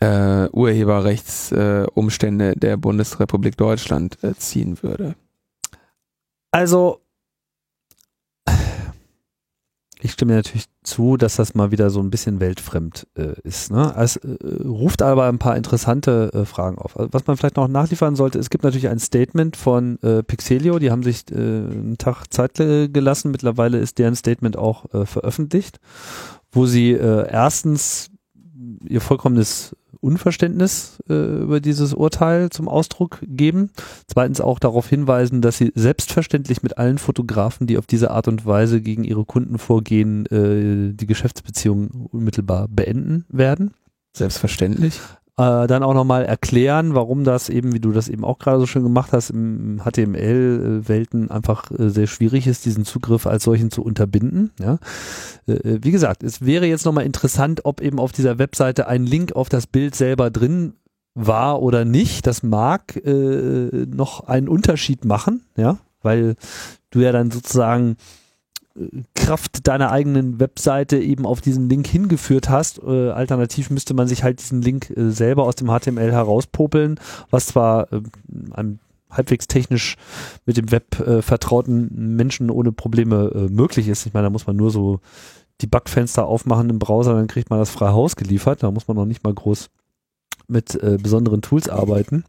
[0.00, 5.16] äh, Urheberrechtsumstände äh, der Bundesrepublik Deutschland äh, ziehen würde.
[6.50, 7.03] Also
[10.04, 13.72] ich stimme natürlich zu, dass das mal wieder so ein bisschen weltfremd äh, ist.
[13.72, 13.94] Ne?
[13.96, 16.98] Es äh, ruft aber ein paar interessante äh, Fragen auf.
[16.98, 20.78] Also, was man vielleicht noch nachliefern sollte, es gibt natürlich ein Statement von äh, Pixelio,
[20.78, 23.30] die haben sich äh, einen Tag Zeit gelassen.
[23.30, 25.80] Mittlerweile ist deren Statement auch äh, veröffentlicht,
[26.52, 28.10] wo sie erstens
[28.86, 29.74] ihr vollkommenes
[30.04, 33.70] Unverständnis äh, über dieses Urteil zum Ausdruck geben.
[34.06, 38.44] Zweitens auch darauf hinweisen, dass sie selbstverständlich mit allen Fotografen, die auf diese Art und
[38.44, 43.72] Weise gegen ihre Kunden vorgehen, äh, die Geschäftsbeziehung unmittelbar beenden werden.
[44.16, 45.00] Selbstverständlich
[45.36, 48.66] äh, dann auch nochmal erklären, warum das eben, wie du das eben auch gerade so
[48.66, 53.82] schön gemacht hast, im HTML-Welten einfach äh, sehr schwierig ist, diesen Zugriff als solchen zu
[53.82, 54.52] unterbinden.
[54.60, 54.78] Ja?
[55.48, 59.04] Äh, äh wie gesagt, es wäre jetzt nochmal interessant, ob eben auf dieser Webseite ein
[59.06, 60.74] Link auf das Bild selber drin
[61.14, 62.26] war oder nicht.
[62.26, 66.36] Das mag äh, noch einen Unterschied machen, ja, weil
[66.90, 67.96] du ja dann sozusagen
[69.14, 72.82] Kraft deiner eigenen Webseite eben auf diesen Link hingeführt hast.
[72.82, 76.98] Äh, alternativ müsste man sich halt diesen Link äh, selber aus dem HTML herauspopeln,
[77.30, 78.02] was zwar äh,
[78.50, 78.80] einem
[79.10, 79.96] halbwegs technisch
[80.44, 84.06] mit dem Web äh, vertrauten Menschen ohne Probleme äh, möglich ist.
[84.06, 85.00] Ich meine, da muss man nur so
[85.60, 88.64] die Bugfenster aufmachen im Browser, dann kriegt man das frei Haus geliefert.
[88.64, 89.70] Da muss man noch nicht mal groß
[90.48, 92.24] mit äh, besonderen Tools arbeiten.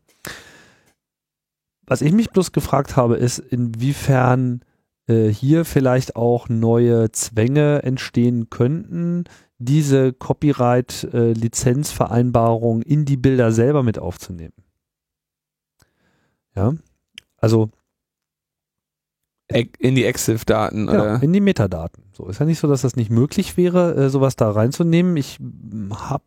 [1.88, 4.62] Was ich mich bloß gefragt habe, ist, inwiefern
[5.08, 9.26] äh, hier vielleicht auch neue Zwänge entstehen könnten,
[9.58, 14.54] diese Copyright-Lizenzvereinbarung äh, in die Bilder selber mit aufzunehmen.
[16.56, 16.74] Ja,
[17.38, 17.70] also
[19.78, 21.22] in die EXIF-Daten ja, oder?
[21.22, 22.06] in die Metadaten.
[22.14, 25.16] So ist ja nicht so, dass das nicht möglich wäre, äh, sowas da reinzunehmen.
[25.18, 25.38] Ich
[25.92, 26.24] habe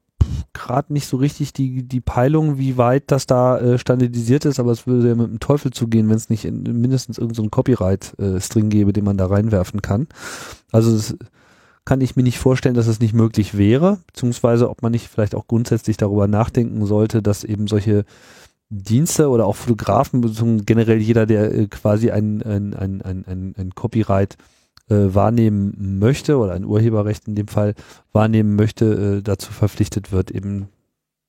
[0.52, 4.72] gerade nicht so richtig die, die Peilung, wie weit das da äh, standardisiert ist, aber
[4.72, 8.66] es würde ja mit dem Teufel zugehen, wenn es nicht in, mindestens irgendeinen so Copyright-String
[8.66, 10.08] äh, gäbe, den man da reinwerfen kann.
[10.72, 11.16] Also das
[11.84, 15.34] kann ich mir nicht vorstellen, dass es nicht möglich wäre, beziehungsweise ob man nicht vielleicht
[15.34, 18.04] auch grundsätzlich darüber nachdenken sollte, dass eben solche
[18.70, 20.20] Dienste oder auch Fotografen,
[20.66, 24.36] generell jeder, der äh, quasi ein, ein, ein, ein, ein, ein Copyright
[24.88, 27.74] wahrnehmen möchte oder ein Urheberrecht in dem Fall
[28.12, 30.68] wahrnehmen möchte, äh, dazu verpflichtet wird, eben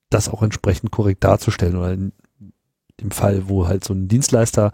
[0.09, 2.11] das auch entsprechend korrekt darzustellen oder in
[2.99, 4.71] dem Fall, wo halt so ein Dienstleister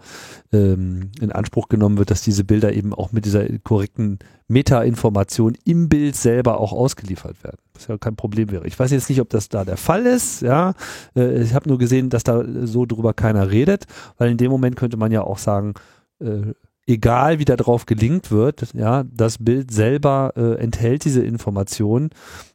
[0.52, 4.18] ähm, in Anspruch genommen wird, dass diese Bilder eben auch mit dieser korrekten
[4.48, 7.58] Meta-Information im Bild selber auch ausgeliefert werden.
[7.74, 8.66] Was ja kein Problem wäre.
[8.66, 10.74] Ich weiß jetzt nicht, ob das da der Fall ist, ja.
[11.14, 13.86] Äh, ich habe nur gesehen, dass da so drüber keiner redet,
[14.18, 15.74] weil in dem Moment könnte man ja auch sagen,
[16.20, 16.52] äh,
[16.86, 22.10] egal wie da drauf gelingt wird, ja, das Bild selber äh, enthält diese Information,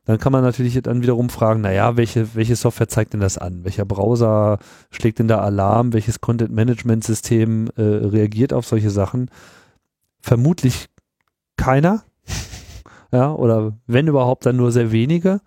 [0.05, 3.63] dann kann man natürlich dann wiederum fragen, naja, welche, welche Software zeigt denn das an?
[3.63, 4.59] Welcher Browser
[4.89, 5.93] schlägt denn da Alarm?
[5.93, 9.29] Welches Content-Management-System äh, reagiert auf solche Sachen?
[10.21, 10.87] Vermutlich
[11.57, 12.03] keiner.
[13.11, 15.41] ja, oder wenn überhaupt, dann nur sehr wenige.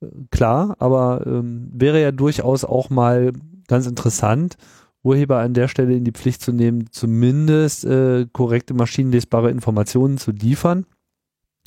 [0.00, 3.32] Äh, klar, aber ähm, wäre ja durchaus auch mal
[3.68, 4.56] ganz interessant,
[5.02, 10.32] Urheber an der Stelle in die Pflicht zu nehmen, zumindest äh, korrekte maschinenlesbare Informationen zu
[10.32, 10.86] liefern,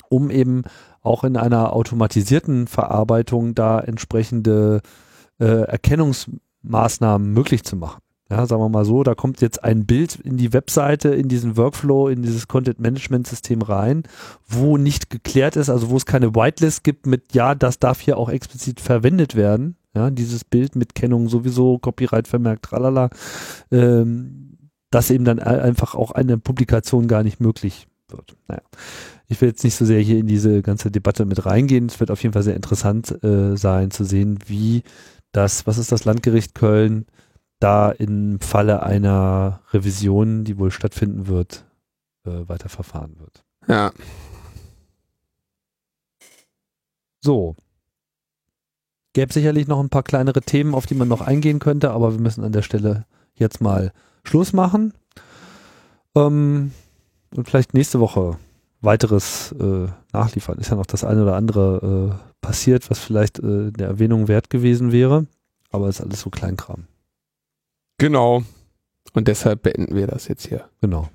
[0.08, 0.62] um eben
[1.00, 4.82] auch in einer automatisierten Verarbeitung da entsprechende
[5.40, 8.00] äh, Erkennungsmaßnahmen möglich zu machen.
[8.30, 11.58] Ja, sagen wir mal so, da kommt jetzt ein Bild in die Webseite, in diesen
[11.58, 14.04] Workflow, in dieses Content-Management-System rein,
[14.48, 18.16] wo nicht geklärt ist, also wo es keine Whitelist gibt mit, ja, das darf hier
[18.16, 23.10] auch explizit verwendet werden, ja, dieses Bild mit Kennung sowieso, Copyright vermerkt, tralala,
[23.70, 24.58] ähm,
[24.90, 28.36] dass eben dann einfach auch eine Publikation gar nicht möglich wird.
[28.48, 28.62] Naja,
[29.28, 31.86] ich will jetzt nicht so sehr hier in diese ganze Debatte mit reingehen.
[31.86, 34.82] Es wird auf jeden Fall sehr interessant äh, sein zu sehen, wie
[35.32, 37.06] das, was ist das Landgericht Köln,
[37.58, 41.64] da im Falle einer Revision, die wohl stattfinden wird,
[42.26, 43.44] äh, weiter verfahren wird.
[43.68, 43.92] Ja.
[47.20, 47.54] So,
[49.12, 52.20] Gäbe sicherlich noch ein paar kleinere Themen, auf die man noch eingehen könnte, aber wir
[52.20, 53.92] müssen an der Stelle jetzt mal
[54.24, 54.94] Schluss machen.
[56.14, 56.72] Ähm,
[57.34, 58.38] und vielleicht nächste Woche
[58.80, 60.58] weiteres äh, nachliefern.
[60.58, 64.50] Ist ja noch das eine oder andere äh, passiert, was vielleicht äh, der Erwähnung wert
[64.50, 65.26] gewesen wäre.
[65.70, 66.84] Aber ist alles so Kleinkram.
[67.98, 68.42] Genau.
[69.14, 70.68] Und deshalb beenden wir das jetzt hier.
[70.80, 71.08] Genau.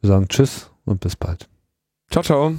[0.00, 1.48] Wir sagen Tschüss und bis bald.
[2.10, 2.54] Ciao, ciao.